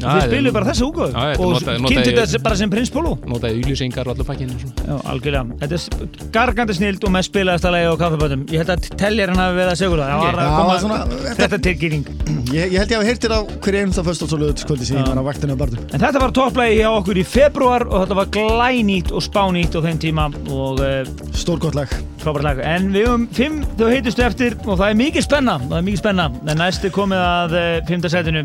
og 0.00 0.06
þið 0.06 0.28
spiluðu 0.28 0.54
bara 0.56 0.70
þessa 0.70 0.86
þetta 0.86 1.42
og 1.42 1.90
kynntu 1.90 2.14
þetta 2.14 2.42
bara 2.46 2.60
sem 2.62 2.72
Prins 2.72 2.94
Pólo. 2.94 3.16
Notaði 3.26 3.58
auglýsingar 3.60 4.06
og 4.06 4.14
allir 4.14 4.30
pakkinu. 4.30 4.69
Já, 4.90 4.96
algjörlega. 5.06 5.58
Þetta 5.60 5.76
er 5.78 6.30
gargandi 6.34 6.74
snild 6.74 7.04
og 7.06 7.12
með 7.14 7.26
spilaðasta 7.28 7.70
lægi 7.70 7.90
á 7.90 7.94
kaffebötum. 8.00 8.40
Ég 8.50 8.62
held 8.64 8.72
að 8.74 8.88
hafi 9.38 9.58
verið 9.60 9.70
að 9.70 9.78
segja 9.78 9.90
það. 10.00 10.08
Það 10.10 10.24
var 10.24 10.40
Já, 10.40 10.46
að 10.50 10.56
koma 10.58 10.78
svona- 10.82 11.34
þetta 11.38 11.58
tilkynning. 11.66 12.08
Ég, 12.50 12.72
ég 12.74 12.80
held 12.82 12.90
ég 12.90 12.98
hafi 12.98 13.06
heyrtir 13.06 13.30
á 13.30 13.40
hverju 13.62 13.80
og 14.34 14.40
lögutskvöldi 14.42 14.86
sem 14.88 14.96
ég 14.98 15.06
var 15.06 15.20
á 15.22 15.24
vaktinu 15.28 15.54
á 15.54 15.58
barðum. 15.60 15.84
En 15.94 16.02
þetta 16.02 16.22
var 16.24 16.32
topplægi 16.34 16.80
hjá 16.80 16.88
okkur 16.96 17.20
í 17.20 17.24
februar 17.30 17.84
og 17.86 18.00
þetta 18.02 18.16
var 18.18 18.30
glænýtt 18.34 19.12
og 19.14 19.22
spánýtt 19.22 19.76
á 19.78 19.80
þeim 19.86 20.00
tíma 20.02 20.24
og 20.50 20.82
uh, 20.82 21.12
Stórgott 21.38 21.78
lag. 21.78 21.92
frábært 22.24 22.48
lag. 22.48 22.58
En 22.66 22.90
við 22.90 23.06
höfum 23.06 23.28
fimm 23.36 23.60
þau 23.78 23.86
heitustu 23.92 24.26
eftir 24.26 24.58
og 24.66 24.80
það 24.80 24.88
er 24.88 24.98
mikið 25.04 25.26
spenna, 25.28 25.54
það 25.68 25.76
er 25.78 25.86
mikið 25.86 26.02
spenna. 26.02 26.26
En 26.42 26.60
næst 26.64 26.88
er 26.90 26.96
komið 26.98 27.22
að 27.28 27.56
uh, 27.60 27.70
fimmta 27.86 28.10
setinu 28.10 28.42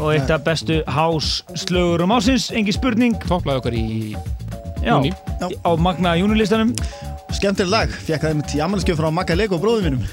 og 0.00 0.08
eitt 0.14 0.32
af 0.32 0.48
bestu 0.48 0.80
hás-slögur 0.88 2.06
um 2.08 2.16
ásins, 2.16 2.48
engi 2.56 2.72
spurning. 2.72 3.20
Topplaði 3.28 3.60
okkar 3.60 3.76
í 3.76 3.86
Já. 4.86 5.48
á 5.50 5.70
Magna 5.76 6.14
júnilistanum. 6.20 6.72
Skemmtileg 7.36 7.70
lag. 7.72 7.90
Fekk 8.06 8.22
það 8.22 8.30
einmitt 8.32 8.52
í 8.54 8.60
ammælskjöf 8.62 9.00
frá 9.00 9.08
Magga 9.12 9.34
Lego 9.36 9.58
bróðum 9.60 9.88
mínum. 9.88 10.04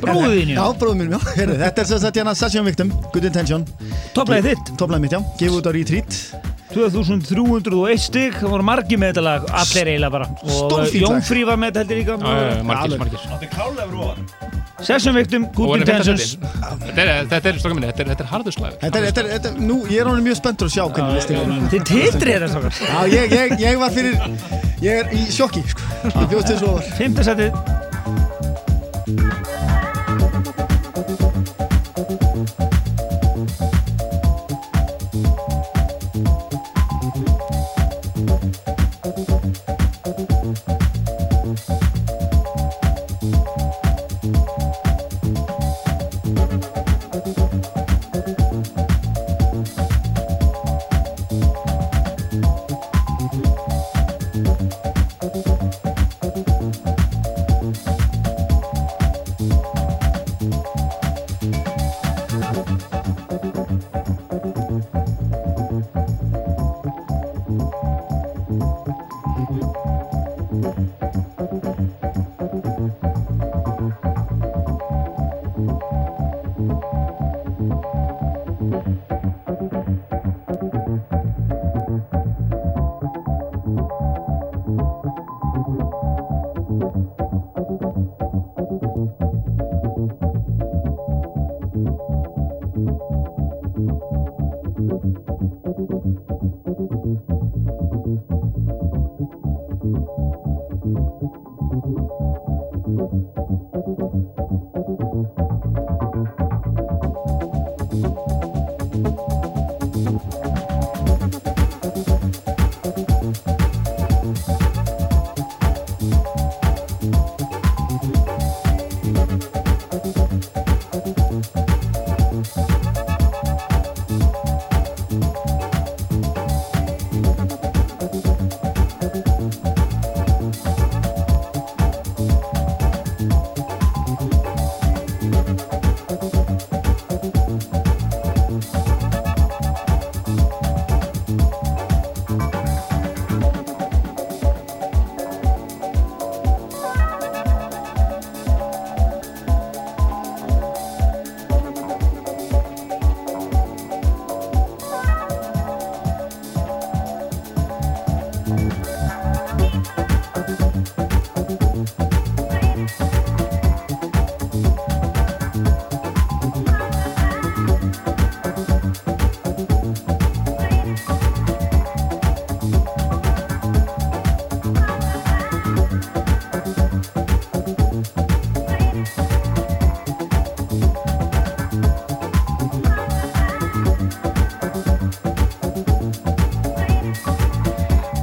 Bróðinu, 0.00 0.54
Já, 0.54 0.62
bróðum 0.78 1.00
mínum, 1.02 1.16
já. 1.18 1.34
Heyrðu, 1.40 1.56
þetta 1.64 1.82
er 1.82 1.88
sem 1.90 2.00
sagt 2.04 2.20
hérna 2.20 2.34
Session 2.38 2.64
Victim, 2.68 2.92
Good 3.12 3.26
Intention. 3.28 3.66
topplægi 4.14 4.52
þitt. 4.52 4.72
Topplæð 4.78 5.02
mitt, 5.04 5.16
já. 5.18 5.20
Gefið 5.42 5.58
út 5.58 5.68
á 5.68 5.72
Retreat. 5.74 6.20
2301 6.70 7.98
stig, 8.06 8.36
það 8.38 8.52
voru 8.54 8.66
margir 8.68 9.00
með 9.02 9.10
þetta 9.16 9.24
lag, 9.26 9.46
allir 9.58 9.90
eiginlega 9.90 10.14
bara. 10.14 10.28
Og. 10.46 10.94
Jónfrí 10.94 11.42
var 11.48 11.58
með 11.58 11.72
þetta 11.74 11.82
heldur 11.82 11.98
líka. 11.98 12.18
Já, 12.22 12.30
já, 12.30 12.50
já, 12.54 12.62
margir, 12.70 12.98
margir. 13.02 13.24
Þetta 13.26 13.48
er 13.48 13.52
klálega 13.56 13.90
rúan. 13.90 14.59
Session 14.82 15.14
Victim, 15.14 15.46
Good 15.54 15.80
Intentions. 15.80 16.36
Þetta 16.40 17.02
er, 17.04 17.26
þetta 17.30 17.48
er, 17.52 17.58
minni, 17.74 17.88
þetta 17.90 18.02
er, 18.04 18.08
þetta 18.12 18.24
er 18.24 18.30
harður 18.30 18.56
slag. 18.56 18.72
Þetta 18.80 19.00
er, 19.00 19.06
þetta 19.08 19.20
er, 19.22 19.28
þetta 19.34 19.48
er, 19.52 19.54
nú, 19.70 19.76
ég 19.90 19.98
er 20.02 20.10
honum 20.10 20.24
mjög 20.26 20.38
spenntur 20.40 20.70
að 20.70 20.74
sjá 20.76 20.84
hvernig 20.88 21.14
listi 21.18 21.32
er. 21.36 21.42
Þið 21.74 21.82
titri 21.90 22.30
þetta 22.36 22.48
stokkar. 22.54 22.74
Já, 22.88 23.00
ég, 23.14 23.24
ég, 23.36 23.46
ég 23.64 23.74
var 23.80 23.90
fyrir, 23.94 24.14
ég 24.84 24.92
er 25.02 25.06
í 25.16 25.26
sjokki, 25.28 25.62
sko. 25.74 25.82
Ég 26.08 26.24
bjóðst 26.32 26.48
til 26.52 26.58
svo 26.62 26.70
var. 26.78 26.84
Fymta 27.00 27.22
setið. 27.30 27.50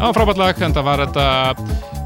Það 0.07 0.13
var 0.15 0.19
frábært 0.21 0.39
lag, 0.39 0.59
en 0.63 0.73
það 0.75 0.85
var 0.87 1.01
þetta 1.01 1.23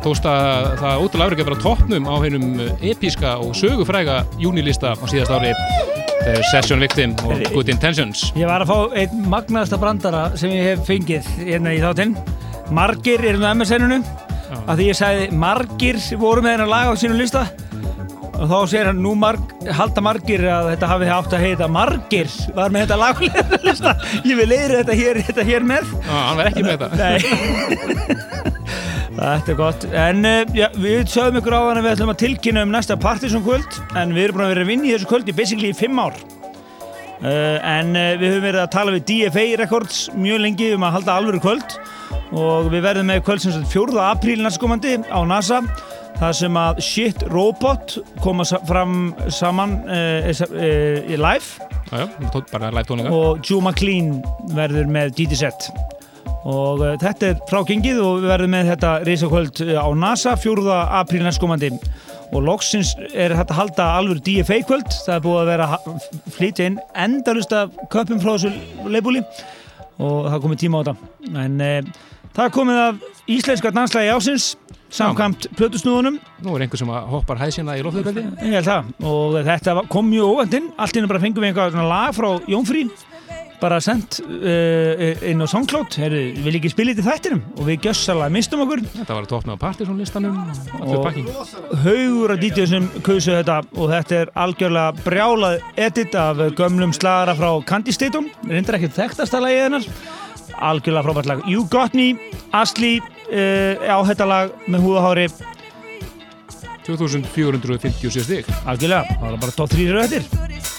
tókst 0.02 0.24
að 0.26 0.64
það 0.80 1.04
ótrúlega 1.04 1.28
afrið 1.28 1.42
að 1.44 1.50
vera 1.52 1.58
toppnum 1.62 2.08
á 2.10 2.16
hennum 2.24 2.48
episka 2.82 3.34
og 3.44 3.52
sögufræga 3.60 4.16
júnilista 4.42 4.96
á 4.98 5.06
síðast 5.06 5.36
ári 5.36 5.52
þegar 6.24 6.48
Session 6.50 6.82
Victim 6.82 7.14
og 7.30 7.46
Good 7.54 7.70
Intentions 7.70 8.24
Ég 8.34 8.50
var 8.50 8.66
að 8.66 8.74
fá 8.74 8.98
einn 9.04 9.22
magnaðasta 9.30 9.78
brandara 9.86 10.24
sem 10.34 10.50
ég 10.50 10.72
hef 10.72 10.86
fengið 10.90 11.30
hérna 11.44 11.76
í 11.78 11.84
þáttinn. 11.86 12.18
Margir 12.74 13.22
er 13.22 13.38
með 13.38 13.60
MSN-unu 13.62 14.02
að 14.66 14.82
því 14.82 14.90
ég 14.90 14.98
sagði 15.04 15.30
margir 15.46 16.02
voru 16.18 16.42
með 16.42 16.58
hennar 16.58 16.74
lag 16.74 16.90
á 16.90 16.94
sínum 16.98 17.22
lista 17.22 17.46
og 18.42 18.48
þá 18.50 18.56
segir 18.72 18.88
hann 18.90 19.02
nú 19.04 19.12
marg, 19.14 19.52
halda 19.78 20.02
margir 20.02 20.42
að 20.50 20.72
þetta 20.72 20.88
hafi 20.90 21.10
átt 21.14 21.34
að 21.38 21.44
heita 21.46 21.68
margir 21.70 22.32
var 22.58 22.74
með 22.74 22.88
þetta 22.88 22.98
lag 22.98 23.14
á 23.14 23.22
sínum 23.22 23.66
lista. 23.70 23.94
Ég 24.26 24.40
vil 24.40 24.48
leiðra 24.50 24.80
þetta 24.82 24.96
hér, 24.98 25.20
þetta 25.30 25.46
hér 25.46 25.68
með. 25.70 25.92
Já, 26.02 26.16
hann 26.16 26.40
var 26.40 26.50
ekki 26.50 26.66
með 26.66 26.86
þetta. 26.88 27.12
Þetta 29.22 29.52
er 29.54 29.58
gott, 29.60 29.84
en 29.94 30.26
uh, 30.26 30.40
já, 30.58 30.66
við 30.82 31.04
sögum 31.12 31.36
ykkur 31.38 31.54
á 31.54 31.62
hann 31.62 31.78
að 31.78 31.86
við 31.86 31.92
ætlum 31.92 32.12
að 32.12 32.22
tilkynna 32.24 32.62
um 32.66 32.72
næsta 32.74 32.96
Partisan 32.98 33.44
kvöld 33.46 33.76
en 34.00 34.16
við 34.16 34.24
erum 34.24 34.40
búin 34.40 34.48
að 34.48 34.54
vera 34.56 34.64
að 34.66 34.72
vinna 34.72 34.88
í 34.88 34.94
þessu 34.96 35.10
kvöldi 35.12 35.36
basically 35.38 35.70
í 35.70 35.78
fimm 35.78 36.02
ár. 36.02 36.18
Uh, 37.22 37.60
en 37.62 37.94
uh, 37.94 38.16
við 38.18 38.32
höfum 38.32 38.48
verið 38.48 38.64
að 38.64 38.72
tala 38.74 38.96
við 38.96 39.04
DFA 39.12 39.44
Records 39.62 40.00
mjög 40.18 40.42
lengi 40.42 40.72
um 40.74 40.88
að 40.88 40.96
halda 40.98 41.20
alvöru 41.22 41.44
kvöld 41.44 41.78
og 42.34 42.72
við 42.74 42.82
verðum 42.88 43.12
með 43.12 43.22
kvöld 43.28 43.46
sem 43.46 43.54
sagt 43.54 43.70
4. 43.70 44.02
apríl 44.08 44.42
næstkomandi 44.42 44.98
á 45.06 45.20
NASA 45.30 45.62
það 46.18 46.36
sem 46.42 46.60
að 46.64 46.82
Shit 46.88 47.24
Robot 47.30 48.00
koma 48.26 48.48
fram 48.66 49.12
saman 49.30 49.78
uh, 49.86 50.34
uh, 50.34 50.98
í 51.06 51.22
live. 51.22 51.70
Já, 51.92 52.08
já, 52.08 52.30
tók 52.34 52.50
bara 52.50 52.74
live 52.74 52.90
tónleika. 52.90 53.14
Og 53.14 53.46
Joe 53.46 53.62
McLean 53.62 54.16
verður 54.58 54.90
með 54.90 55.14
DJ 55.22 55.44
set 55.46 55.70
og 56.48 56.82
uh, 56.82 56.94
þetta 57.02 57.28
er 57.32 57.42
frágengið 57.50 58.00
og 58.02 58.22
við 58.22 58.32
verðum 58.32 58.54
með 58.56 58.72
þetta 58.72 58.92
reysakvöld 59.08 59.62
á 59.78 59.88
NASA 59.98 60.36
4. 60.40 60.78
apríl 61.02 61.22
næstkomandi. 61.26 61.72
Og 62.32 62.46
loksins 62.48 62.94
er 63.12 63.36
þetta 63.36 63.54
að 63.54 63.60
halda 63.60 63.88
alveg 64.00 64.22
DFA 64.24 64.62
kvöld, 64.64 64.88
það 65.06 65.18
er 65.18 65.26
búið 65.26 65.42
að 65.42 65.50
vera 65.52 65.68
að 65.76 66.06
flytja 66.38 66.70
inn 66.70 66.80
endalust 66.96 67.54
af 67.56 67.76
köpum 67.92 68.22
frá 68.24 68.32
þessu 68.38 68.54
leifbúli 68.88 69.22
og 70.02 70.30
það 70.30 70.38
er 70.38 70.44
komið 70.46 70.62
tíma 70.64 70.80
á 70.80 70.82
þetta. 70.82 71.12
En 71.44 71.64
uh, 71.68 71.94
það 72.32 72.44
er 72.46 72.56
komið 72.58 72.84
af 72.88 73.30
íslenska 73.38 73.74
danslægi 73.76 74.14
ásins 74.16 74.52
samkvæmt 74.92 75.48
plötusnúðunum. 75.56 76.18
Nú 76.44 76.56
er 76.56 76.66
einhver 76.66 76.80
sem 76.82 76.90
að 76.92 77.06
hoppar 77.14 77.40
hæðsina 77.40 77.78
í 77.80 77.84
lofðurbeldi 77.86 78.26
Ég 78.44 78.58
held 78.58 78.68
það. 78.68 78.90
Og 79.08 79.38
þetta 79.48 79.76
kom 79.92 80.10
mjög 80.12 80.34
óvæntinn 80.36 80.68
allt 80.76 80.98
inn 81.00 81.08
bara 81.12 81.22
fengum 81.24 81.46
við 81.46 81.54
einhvað 81.54 81.76
svona 81.76 81.88
lag 81.88 82.18
frá 82.18 82.28
Jónfrí 82.52 82.88
bara 83.62 83.78
sendt 83.84 84.20
uh, 84.22 85.28
inn 85.28 85.42
á 85.42 85.48
SoundCloud. 85.50 85.96
Heru, 86.02 86.22
vil 86.46 86.58
ekki 86.58 86.72
spila 86.74 86.96
þetta 86.96 87.04
í 87.04 87.08
þættinum 87.08 87.42
og 87.56 87.68
við 87.68 87.86
gjössalega 87.88 88.34
mistum 88.34 88.64
okkur. 88.66 88.82
Þetta 88.96 89.18
var 89.18 89.28
að 89.28 89.30
toppna 89.32 89.58
á 89.58 89.60
Partisan 89.62 90.00
listanum 90.02 90.40
Allur 90.80 91.06
og 91.06 91.78
haugur 91.84 92.34
að 92.36 92.46
DJ 92.46 92.68
sem 92.72 92.90
kausu 93.06 93.36
þetta 93.36 93.60
og 93.76 93.94
þetta 93.94 94.18
er 94.22 94.34
algjörlega 94.46 95.06
brjálað 95.06 95.60
edit 95.88 96.18
af 96.18 96.42
gömlum 96.58 96.96
slagara 96.96 97.38
frá 97.38 97.50
Candy 97.70 97.94
Statum 97.96 98.32
reyndar 98.50 98.80
ekki 98.80 98.92
þekktasta 98.98 99.44
lagið 99.44 99.66
hennar. 99.68 99.88
Algjörlega 100.72 101.06
frábært 101.08 101.32
lag. 101.32 101.46
You 101.50 101.66
Got 101.72 101.98
Me, 101.98 102.12
Asli 102.58 102.98
uh, 103.00 103.78
á 103.86 103.98
þetta 104.10 104.30
lag 104.30 104.54
með 104.68 104.88
húðahári 104.88 105.30
2457 106.88 108.26
stig. 108.26 108.54
Algjörlega, 108.66 109.06
það 109.22 109.28
var 109.30 109.42
bara 109.46 109.60
top 109.62 109.76
3 109.78 109.92
rauðir 109.94 110.71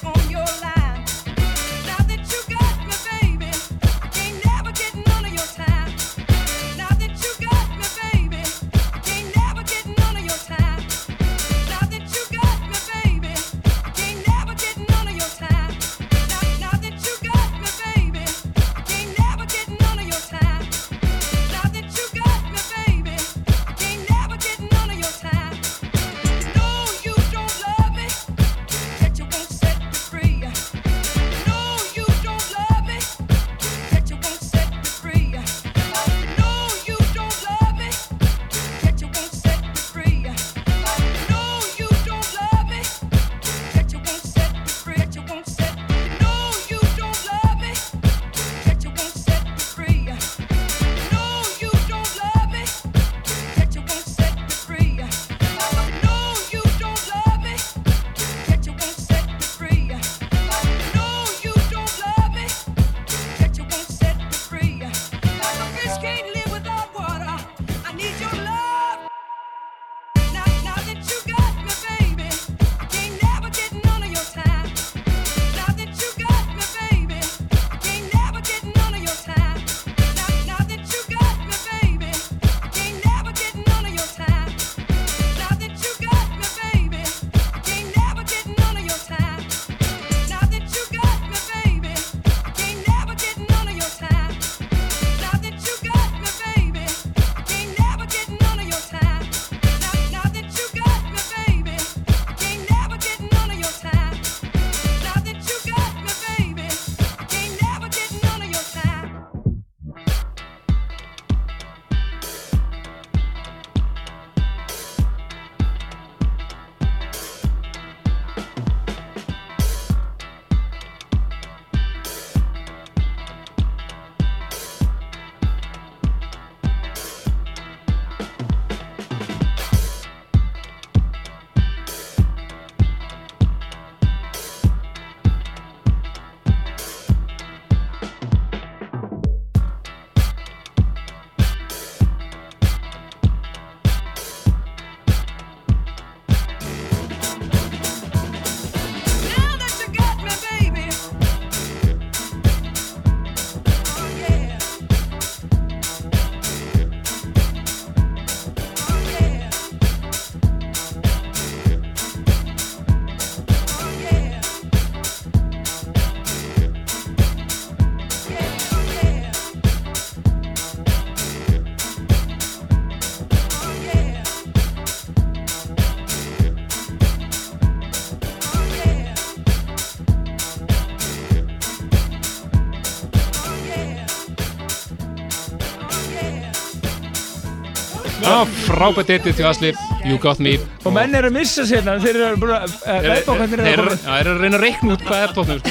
frábært 188.83 189.11
edit 189.15 189.37
til 189.39 189.47
Asli, 189.47 189.71
You 190.03 190.19
Got 190.19 190.41
Me. 190.43 190.57
Og 190.83 190.95
menn 190.95 191.13
eru 191.15 191.29
að 191.31 191.37
missa 191.37 191.63
sérna, 191.69 192.01
þeir 192.03 192.17
eru 192.19 192.39
bara 192.43 192.63
að 192.65 193.05
eru 193.07 193.13
að 193.39 193.53
eru 193.53 194.33
að 194.33 194.41
reyna 194.41 194.59
að 194.59 194.65
reikna 194.65 194.97
út 194.97 195.05
hvað 195.07 195.23
er 195.23 195.35
tóknum 195.37 195.61
sko. 195.61 195.71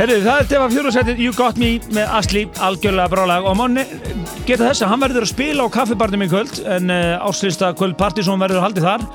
Herru, 0.00 0.16
það 0.24 0.42
tefa 0.50 0.66
fjórasætið 0.72 1.22
You 1.22 1.36
Got 1.36 1.60
Me 1.62 1.70
með 1.94 2.16
Asli, 2.18 2.44
algjörlega 2.58 3.12
brálag 3.12 3.46
og 3.46 3.56
manni 3.60 3.86
geta 4.48 4.64
þess 4.64 4.82
að 4.82 4.92
hann 4.94 5.04
verður 5.04 5.28
að 5.28 5.32
spila 5.34 5.68
á 5.68 5.74
kaffibarnum 5.78 6.26
í 6.26 6.30
kvöld 6.32 6.60
en 6.64 6.90
uh, 6.90 7.28
áslýsta 7.28 7.70
kvöld 7.78 7.98
Partizón 8.00 8.42
verður 8.42 8.64
haldið 8.66 8.88
þar. 8.88 9.08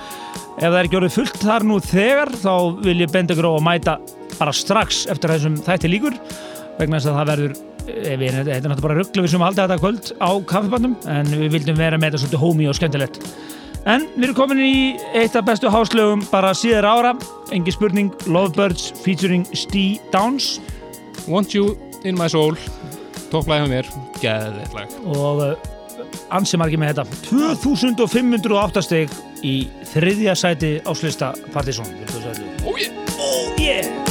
Ef 0.55 0.69
það 0.69 0.79
er 0.79 0.83
ekki 0.85 1.01
orðið 1.01 1.15
fullt 1.17 1.39
þar 1.43 1.67
nú 1.67 1.83
þegar 1.83 2.35
þá 2.39 2.53
vil 2.85 2.99
ég 3.01 3.11
benda 3.11 3.35
ykkur 3.35 3.51
á 3.51 3.53
að 3.57 3.67
mæta 3.67 4.01
bara 4.37 4.55
strax 4.55 5.03
eftir 5.11 5.35
þessum 5.35 5.59
þætti 5.65 5.91
líkur 5.91 6.21
vegna 6.79 7.01
þess 7.01 7.11
að 7.11 7.17
það 7.19 7.33
verður 7.33 7.74
við, 7.85 8.31
þetta 8.31 8.55
er 8.55 8.63
náttúrulega 8.63 8.85
bara 8.87 8.97
rugglu 8.99 9.25
við 9.25 9.33
sem 9.33 9.43
haldið 9.45 9.63
þetta 9.63 9.81
kvöld 9.81 10.11
á 10.21 10.31
kaffibarnum 10.51 10.95
en 11.11 11.33
við 11.33 11.51
vildum 11.57 11.77
vera 11.79 11.99
með 11.99 12.15
þetta 12.15 12.23
svolítið 12.23 12.43
homey 12.43 12.69
og 12.69 12.77
skemmtilegt. 12.77 13.19
En 13.85 14.07
við 14.15 14.29
erum 14.29 14.37
komin 14.39 14.61
í 14.65 14.77
eitt 15.13 15.35
af 15.37 15.45
bestu 15.45 15.69
háslögum 15.69 16.23
bara 16.31 16.55
síðar 16.57 16.87
ára, 16.89 17.11
engi 17.53 17.73
spurning, 17.75 18.09
Lovebirds 18.25 18.89
featuring 19.03 19.45
Stee 19.53 19.99
Downs. 20.13 20.55
Want 21.29 21.53
You 21.53 21.75
In 22.03 22.17
My 22.17 22.29
Soul. 22.29 22.57
Topplæði 23.29 23.67
með 23.67 23.71
mér, 23.75 23.91
geðið 24.23 24.75
lag. 24.77 24.97
Og 25.13 25.43
uh, 25.45 25.69
ansi 26.33 26.57
margir 26.61 26.81
með 26.81 26.95
þetta. 26.95 27.21
2508 27.29 28.85
steg 28.85 29.13
í 29.45 29.55
þriðja 29.93 30.35
sæti 30.39 30.73
áslista 30.89 31.33
Partizón 31.53 31.93
Oh 32.65 32.73
yeah! 32.79 32.91
Oh 33.19 33.61
yeah! 33.61 34.04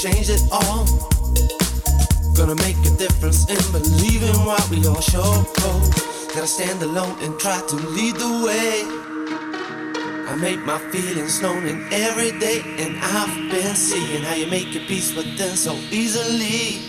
Changed 0.00 0.30
it 0.30 0.42
all. 0.50 0.86
Gonna 2.34 2.54
make 2.54 2.78
a 2.86 2.96
difference 2.96 3.44
in 3.50 3.60
believing 3.70 4.34
what 4.46 4.66
we 4.70 4.86
all 4.86 4.98
show. 4.98 5.44
Gotta 6.32 6.46
stand 6.46 6.82
alone 6.82 7.18
and 7.20 7.38
try 7.38 7.60
to 7.68 7.76
lead 7.76 8.14
the 8.14 8.42
way. 8.46 8.80
I 10.26 10.36
make 10.36 10.64
my 10.64 10.78
feelings 10.90 11.42
known 11.42 11.66
in 11.66 11.86
every 11.92 12.32
day, 12.38 12.62
and 12.78 12.96
I've 12.98 13.50
been 13.50 13.74
seeing 13.74 14.22
how 14.22 14.36
you 14.36 14.46
make 14.46 14.72
your 14.72 14.84
peace 14.84 15.14
with 15.14 15.36
them 15.36 15.54
so 15.54 15.74
easily. 15.90 16.80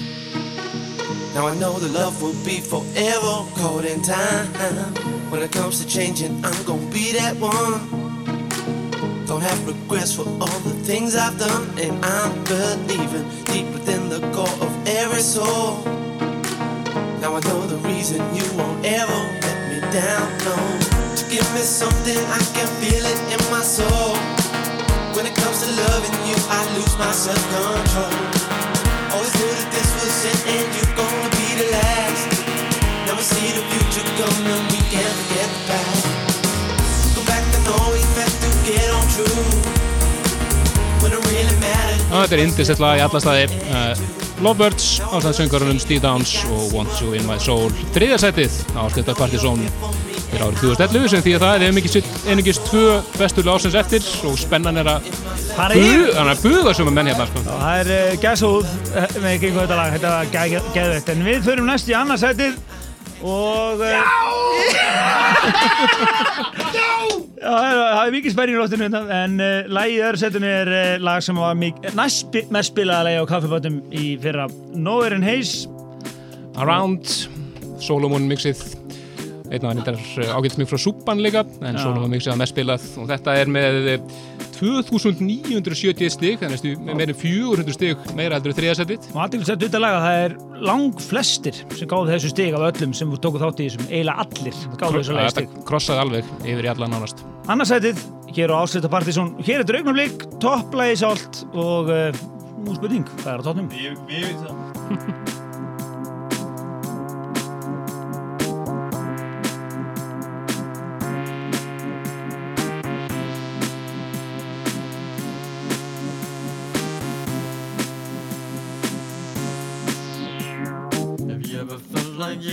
Now 1.34 1.48
I 1.48 1.56
know 1.56 1.80
the 1.80 1.90
love 1.90 2.22
will 2.22 2.46
be 2.46 2.62
forever 2.62 3.44
caught 3.60 3.84
in 3.84 4.02
time. 4.04 4.48
When 5.30 5.42
it 5.42 5.52
comes 5.52 5.84
to 5.84 5.86
changing, 5.86 6.46
I'm 6.46 6.64
gonna 6.64 6.90
be 6.90 7.12
that 7.12 7.36
one. 7.36 8.01
Don't 9.32 9.44
have 9.44 9.66
regrets 9.66 10.14
for 10.14 10.28
all 10.44 10.60
the 10.68 10.76
things 10.84 11.16
I've 11.16 11.40
done, 11.40 11.64
and 11.80 11.96
I'm 12.04 12.44
believing 12.44 13.24
deep 13.48 13.66
within 13.72 14.10
the 14.10 14.20
core 14.36 14.58
of 14.60 14.72
every 14.86 15.24
soul. 15.24 15.80
Now 17.24 17.40
I 17.40 17.42
know 17.48 17.64
the 17.64 17.80
reason 17.88 18.20
you 18.36 18.44
won't 18.60 18.84
ever 18.84 19.20
let 19.40 19.58
me 19.72 19.80
down, 19.88 20.28
no. 20.44 20.56
To 21.16 21.24
give 21.32 21.48
me 21.56 21.64
something, 21.64 22.20
I 22.28 22.44
can 22.52 22.68
feel 22.84 23.06
it 23.08 23.20
in 23.32 23.40
my 23.48 23.64
soul. 23.64 24.20
When 25.16 25.24
it 25.24 25.36
comes 25.40 25.64
to 25.64 25.72
loving 25.80 26.18
you, 26.28 26.36
I 26.52 26.68
lose 26.76 26.92
my 27.00 27.16
self-control. 27.16 28.12
Always 29.16 29.32
knew 29.40 29.48
that 29.48 29.70
this 29.72 29.90
was 29.96 30.28
it 30.28 30.40
and 30.60 30.68
you're 30.76 30.96
gonna 31.00 31.32
be 31.40 31.48
the 31.56 31.68
last. 31.80 32.28
Now 33.08 33.16
we 33.16 33.24
see 33.24 33.48
the 33.56 33.64
future 33.64 34.04
coming, 34.20 34.60
we 34.76 34.80
can't 34.92 35.16
forget 35.24 35.48
the 35.56 35.62
past. 35.72 37.16
Go 37.16 37.24
back 37.24 37.48
to 37.48 37.60
know 37.64 38.01
þetta 42.22 42.38
er 42.38 42.44
indislegt 42.46 42.82
lag 42.82 43.00
í 43.00 43.06
alla 43.06 43.22
staði. 43.24 43.48
Uh, 43.72 44.20
Lovebirds, 44.42 44.86
ástæðan 45.12 45.36
söngarunum 45.38 45.80
Steve 45.82 46.02
Downs 46.02 46.32
og 46.50 46.72
Want 46.74 47.02
You 47.02 47.14
In 47.18 47.28
My 47.30 47.38
Soul. 47.42 47.70
Þriðarsætið 47.96 48.56
á 48.74 48.82
Stiltar 48.90 49.18
Partizón 49.20 49.62
fyrir 50.32 50.46
árið 50.48 50.62
2011 50.64 51.12
sem 51.12 51.24
því 51.26 51.34
að 51.36 51.44
það 51.44 51.54
er 51.58 51.66
einungis, 51.68 51.98
einungis 52.32 52.62
tvö 52.66 52.86
bestu 53.20 53.44
lásins 53.46 53.78
eftir. 53.78 54.08
Og 54.30 54.40
spennan 54.42 54.82
er 54.82 54.90
að 54.96 55.12
yfir. 55.12 56.08
þannig 56.16 56.34
að 56.34 56.44
buga 56.48 56.74
sem 56.78 56.90
að 56.90 56.98
menn 56.98 57.12
hérna 57.12 57.28
sko. 57.30 57.46
Það 57.52 57.82
er 57.84 57.94
uh, 57.98 58.20
gæsahúð 58.26 58.72
eh, 58.72 59.16
með 59.20 59.32
ekki 59.36 59.52
einhver 59.52 59.68
þetta 59.68 59.80
lag, 59.82 59.96
þetta 59.98 60.16
var 60.16 60.34
gæ- 60.34 60.74
geðveikt. 60.78 61.14
En 61.16 61.26
við 61.28 61.44
förum 61.50 61.70
næst 61.70 61.92
í 61.92 61.98
annarsætið 62.00 62.58
og... 63.24 63.80
Uh, 63.82 63.92
Já! 66.76 66.92
það 67.42 67.66
er, 67.66 67.76
það 67.80 68.04
er 68.04 68.12
mikið 68.16 68.34
spenning 68.36 68.58
í 68.58 68.60
loftinu 68.62 68.86
hérna, 68.88 69.02
en 69.24 69.34
uh, 69.42 69.48
lagið 69.74 69.96
í 69.96 70.04
öðru 70.08 70.20
setinu 70.22 70.50
er 70.50 70.70
uh, 70.72 70.96
lag 71.04 71.20
sem 71.26 71.38
var 71.42 71.54
næst 71.58 72.36
mest 72.54 72.70
spilaða 72.74 73.08
lagi 73.08 73.18
á 73.22 73.26
kaffibötum 73.30 73.76
í 73.90 73.92
fyrra. 74.22 74.46
Nowhere 74.76 75.16
in 75.18 75.26
Haze. 75.26 75.56
Around, 76.62 77.06
Solomon 77.82 78.28
mixið. 78.30 78.60
Einn 79.52 79.66
af 79.66 79.70
hann 79.74 79.82
er 79.84 79.98
ágætt 80.32 80.58
mjög 80.60 80.70
frá 80.72 80.80
Súpan 80.80 81.20
líka 81.24 81.42
en 81.60 81.76
Já. 81.76 81.82
Solomon 81.84 82.12
mixið 82.14 82.32
að 82.36 82.42
mest 82.44 82.54
spilað. 82.56 82.82
Og 83.02 83.06
þetta 83.10 83.30
er 83.42 83.48
með 83.52 83.74
eh, 83.96 84.02
2970 84.62 86.14
stig 86.14 86.42
þannig 86.42 86.66
að 86.94 87.04
en 87.08 87.14
400 87.18 87.76
stig 87.76 88.06
meira 88.18 88.38
heldur 88.38 88.54
en 88.54 88.58
þriðasettið 88.60 89.10
og 89.12 89.20
aðeins 89.26 89.52
að 89.52 89.66
þetta 89.66 89.82
laga 89.82 90.02
það 90.06 90.26
er 90.26 90.36
lang 90.70 91.04
flestir 91.08 91.60
sem 91.74 91.90
gáðu 91.90 92.14
þessu 92.14 92.32
stig 92.34 92.58
af 92.58 92.68
öllum 92.70 92.96
sem 92.98 93.16
tóku 93.26 93.42
þátt 93.42 93.64
í 93.64 93.68
þessum, 93.70 93.90
eiginlega 93.90 94.26
allir 94.26 94.62
gáðu 94.78 95.02
þessu 95.02 95.18
lagi 95.18 95.34
stig 95.36 95.52
Þetta 95.52 95.68
krossaði 95.72 96.06
alveg 96.06 96.32
yfir 96.46 96.70
í 96.70 96.72
alla 96.76 96.92
nánast 96.92 97.26
Annarsætið, 97.52 98.06
hér 98.38 98.54
á 98.54 98.62
Áslita 98.62 98.92
Partizón 98.94 99.34
hér 99.42 99.64
er 99.64 99.70
draugnumlik, 99.72 100.26
topplægi 100.44 101.02
sált 101.02 101.44
og 101.52 101.90
uh, 101.90 102.24
nú 102.62 102.78
spurning, 102.78 103.10
hvað 103.24 103.34
er 103.34 103.42
á 103.42 103.46
toppnum? 103.50 103.72
Við 103.74 104.02
veitum 104.08 104.46
það. 104.46 105.38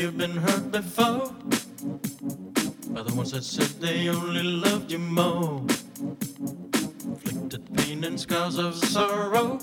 you've 0.08 0.16
been 0.16 0.36
hurt 0.38 0.72
before? 0.72 1.34
By 2.94 3.02
the 3.02 3.12
ones 3.14 3.32
that 3.32 3.44
said 3.44 3.68
they 3.78 4.08
only 4.08 4.42
loved 4.42 4.90
you 4.90 4.98
more. 4.98 5.60
Inflicted 7.04 7.62
pain 7.76 8.04
and 8.04 8.18
scars 8.18 8.56
of 8.56 8.74
sorrow. 8.74 9.58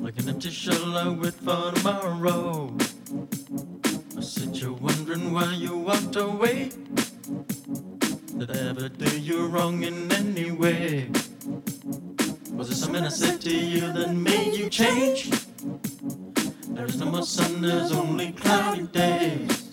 Like 0.00 0.18
an 0.18 0.28
empty 0.28 0.50
shell 0.50 0.98
I 0.98 1.08
wait 1.08 1.32
for 1.32 1.72
tomorrow. 1.72 2.76
I 4.18 4.20
said 4.20 4.54
you're 4.54 4.74
wondering 4.74 5.32
why 5.32 5.54
you 5.54 5.78
walked 5.78 6.16
away. 6.16 6.70
Did 8.36 8.50
I 8.50 8.68
ever 8.68 8.90
do 8.90 9.18
you 9.18 9.46
wrong 9.46 9.82
in 9.82 10.12
any 10.12 10.50
way? 10.50 11.08
Was 12.52 12.68
it 12.68 12.76
something 12.76 13.02
I 13.02 13.08
said 13.08 13.40
to 13.40 13.56
you 13.56 13.90
that 13.94 14.12
made 14.12 14.54
you 14.54 14.68
change? 14.68 15.30
There 16.74 16.86
is 16.86 16.96
no 16.98 17.06
more 17.06 17.22
sun, 17.22 17.60
there's 17.62 17.92
only 17.92 18.32
cloudy 18.32 18.82
days. 18.88 19.63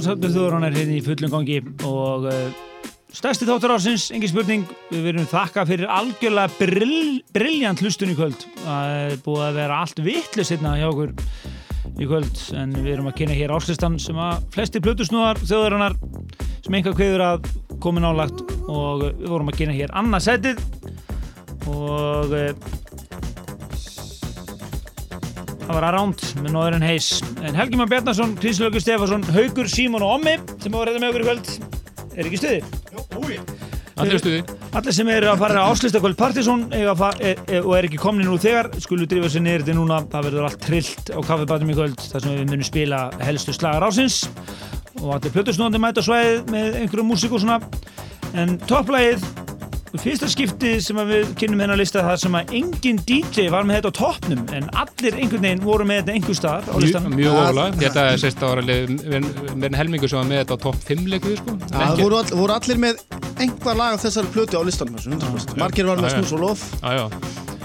Dansáttur 0.00 0.30
þjóðurinn 0.32 0.64
er 0.64 0.76
hérna 0.78 0.94
í 0.96 1.00
fullum 1.04 1.32
gangi 1.34 1.56
og 1.84 2.22
uh, 2.30 2.92
stærsti 3.12 3.44
þáttur 3.44 3.74
ásins, 3.74 4.06
engin 4.16 4.30
spurning. 4.30 4.62
Við 4.88 5.02
verum 5.10 5.26
þakka 5.28 5.66
fyrir 5.68 5.90
algjörlega 5.92 6.54
brill, 6.56 7.18
brilljant 7.36 7.82
hlustun 7.84 8.14
í 8.14 8.16
kvöld. 8.16 8.46
Það 8.62 8.94
er 8.94 9.18
búið 9.26 9.42
að 9.44 9.58
vera 9.58 9.82
allt 9.84 10.00
vittlust 10.06 10.54
hérna 10.54 10.72
hjá 10.80 10.86
okkur 10.86 11.12
í 12.00 12.08
kvöld 12.08 12.40
en 12.62 12.72
við 12.78 12.88
erum 12.94 13.10
að 13.10 13.18
kynna 13.18 13.36
hér 13.42 13.52
áslistan 13.58 14.00
sem 14.00 14.24
að 14.24 14.48
flesti 14.56 14.80
plötusnúðar 14.86 15.42
þjóðurinnar 15.44 15.98
minka 16.72 16.96
kveður 16.96 17.26
að 17.26 17.52
komin 17.84 18.08
álagt 18.08 18.40
og 18.72 19.04
við 19.04 19.28
vorum 19.34 19.52
að 19.52 19.60
kynna 19.60 19.76
hér 19.76 19.92
annað 20.00 20.30
setið 20.30 20.64
og 21.68 22.32
eh, 22.40 22.54
það 25.70 25.76
var 25.78 25.86
Around 25.92 26.22
með 26.42 26.54
Northern 26.54 26.82
Haze. 26.82 27.26
En 27.46 27.54
Helgi 27.54 27.78
Már 27.78 27.90
Bjarnason, 27.90 28.32
Kristlaugur 28.40 28.82
Stefansson 28.82 29.22
Haugur, 29.30 29.68
Símon 29.70 30.02
og 30.02 30.16
Ommi 30.16 30.32
sem 30.58 30.74
var 30.74 30.90
hérna 30.90 31.04
með 31.04 31.12
okkur 31.12 31.22
í 31.22 31.28
kvöld 31.28 31.50
er 32.16 32.26
ekki 32.26 32.40
stuði? 32.40 32.62
Allir 34.00 34.16
í 34.16 34.20
stuði. 34.22 34.40
Allir 34.80 34.96
sem 34.96 35.10
eru 35.12 35.28
að 35.30 35.42
fara 35.44 35.62
á 35.62 35.70
áslistakvöld 35.70 36.16
að 36.90 36.96
fa- 36.98 37.12
e, 37.20 37.34
e, 37.46 37.60
og 37.60 37.76
er 37.76 37.86
ekki 37.86 38.00
komni 38.02 38.26
nú 38.26 38.38
þegar 38.40 38.70
skulu 38.82 39.06
drífa 39.06 39.30
sér 39.30 39.44
niður 39.44 39.66
þetta 39.66 39.76
núna. 39.78 40.00
Það 40.10 40.26
verður 40.26 40.48
allt 40.48 40.60
trillt 40.64 41.12
á 41.14 41.18
kaffibatum 41.20 41.70
í 41.70 41.76
kvöld 41.78 42.02
þar 42.02 42.24
sem 42.24 42.34
við 42.34 42.50
munum 42.50 42.66
spila 42.66 43.00
helstu 43.20 43.54
slagar 43.54 43.86
ásins 43.86 44.24
og 45.00 45.14
allir 45.14 45.34
plötusnóðandi 45.36 45.82
mæta 45.84 46.02
á 46.02 46.08
svæðið 46.08 46.50
með 46.50 46.80
einhverjum 46.80 47.12
músík 47.12 47.36
og 47.36 47.44
svona. 47.44 47.60
En 48.34 48.58
topplægið 48.66 49.22
fyrsta 49.98 50.28
skipti 50.30 50.76
sem 50.84 51.00
við 51.08 51.32
kynnum 51.40 51.62
hennar 51.64 51.78
lista 51.80 52.04
það 52.06 52.20
sem 52.22 52.36
að 52.38 52.52
engin 52.60 53.00
DJ 53.08 53.48
var 53.50 53.66
með 53.66 53.80
þetta 53.80 53.90
á 53.90 53.98
toppnum 53.98 54.42
en 54.54 54.68
allir 54.82 55.16
einhvern 55.18 55.42
veginn 55.46 55.64
voru 55.64 55.86
með 55.88 56.02
þetta 56.02 56.14
einhver 56.14 56.38
staðar 56.38 56.68
á 56.70 56.74
Mjög, 56.76 56.84
listanum 56.86 57.16
mjög 57.18 57.38
ofalega. 57.40 57.80
Þetta 57.80 58.06
er 58.12 58.22
sérst 58.22 58.44
ára 58.46 58.64
með 58.66 59.66
en 59.70 59.78
helmingur 59.80 60.12
sem 60.12 60.20
var 60.20 60.30
með 60.30 60.42
þetta 60.44 60.58
á 60.60 60.64
topp 60.66 60.86
5 60.90 61.10
leikuði 61.14 61.40
sko. 61.40 61.56
Það 61.74 62.02
voru, 62.04 62.20
all, 62.20 62.34
voru 62.42 62.56
allir 62.60 62.82
með 62.86 63.04
einhver 63.40 63.80
lag 63.82 63.96
af 63.96 64.04
þessari 64.06 64.34
plötu 64.34 64.60
á 64.60 64.62
listanum 64.66 64.98
þessu, 65.00 65.16
100%. 65.18 65.58
Margir 65.60 65.90
var 65.90 66.02
með 66.04 66.18
snús 66.18 66.36
og 66.36 66.44
lof 66.46 66.66
Já, 66.80 66.90
já. 67.00 67.58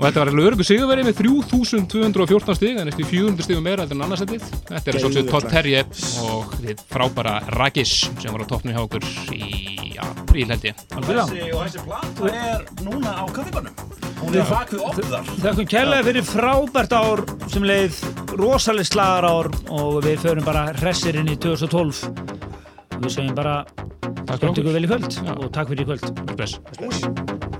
Og 0.00 0.06
þetta 0.06 0.22
var 0.22 0.28
alveg 0.32 0.46
örgu 0.48 0.64
sigurverið 0.64 1.08
með 1.10 1.18
3214 1.18 2.54
stig, 2.56 2.78
en 2.80 2.88
eftir 2.88 3.04
400 3.04 3.44
stigum 3.44 3.66
meira 3.66 3.84
en 3.84 4.00
annarsættið. 4.00 4.46
Þetta 4.70 4.92
er 4.94 4.98
svolítið 5.02 5.26
Todd. 5.28 5.48
Terje 5.52 5.82
og 6.24 6.54
þið 6.62 6.80
frábæra 6.88 7.34
Ragis 7.58 7.92
sem 8.22 8.32
var 8.32 8.40
á 8.40 8.46
toppnum 8.48 8.72
hjá 8.72 8.80
okkur 8.86 9.04
í 9.36 9.98
apríl 10.00 10.48
held 10.48 10.64
ég. 10.70 10.80
Þessi 10.94 11.42
og 11.52 11.66
þessi 11.66 11.84
plata 11.84 12.32
er 12.32 12.64
núna 12.86 13.12
á 13.12 13.24
kaffibarnum. 13.28 13.76
Hún 14.22 14.40
er 14.40 14.48
bak 14.48 14.72
við 14.72 14.86
opðar. 14.88 15.28
Þakkum 15.44 15.68
kærlega 15.74 16.08
fyrir 16.08 16.26
frábært 16.30 16.96
ár 16.96 17.24
sem 17.52 17.68
leið 17.68 18.00
rosalega 18.40 18.88
slagar 18.88 19.28
ár 19.28 19.52
og 19.68 20.00
við 20.06 20.24
förum 20.24 20.48
bara 20.48 20.64
hressir 20.80 21.20
inn 21.20 21.28
í 21.28 21.36
2012 21.36 22.06
og 22.08 23.04
við 23.04 23.16
segjum 23.18 23.36
bara 23.36 23.60
Takk 23.68 24.40
fyrir 24.40 24.40
skemmt 24.40 24.60
ykkur 24.60 24.70
okkur. 24.70 24.76
vel 24.76 24.84
í 24.84 24.90
kvöld 24.94 25.12
og 25.36 25.48
takk 25.52 25.72
fyrir 25.74 25.84
í 25.84 25.90
kvöld 25.92 26.36
Bless. 26.40 27.59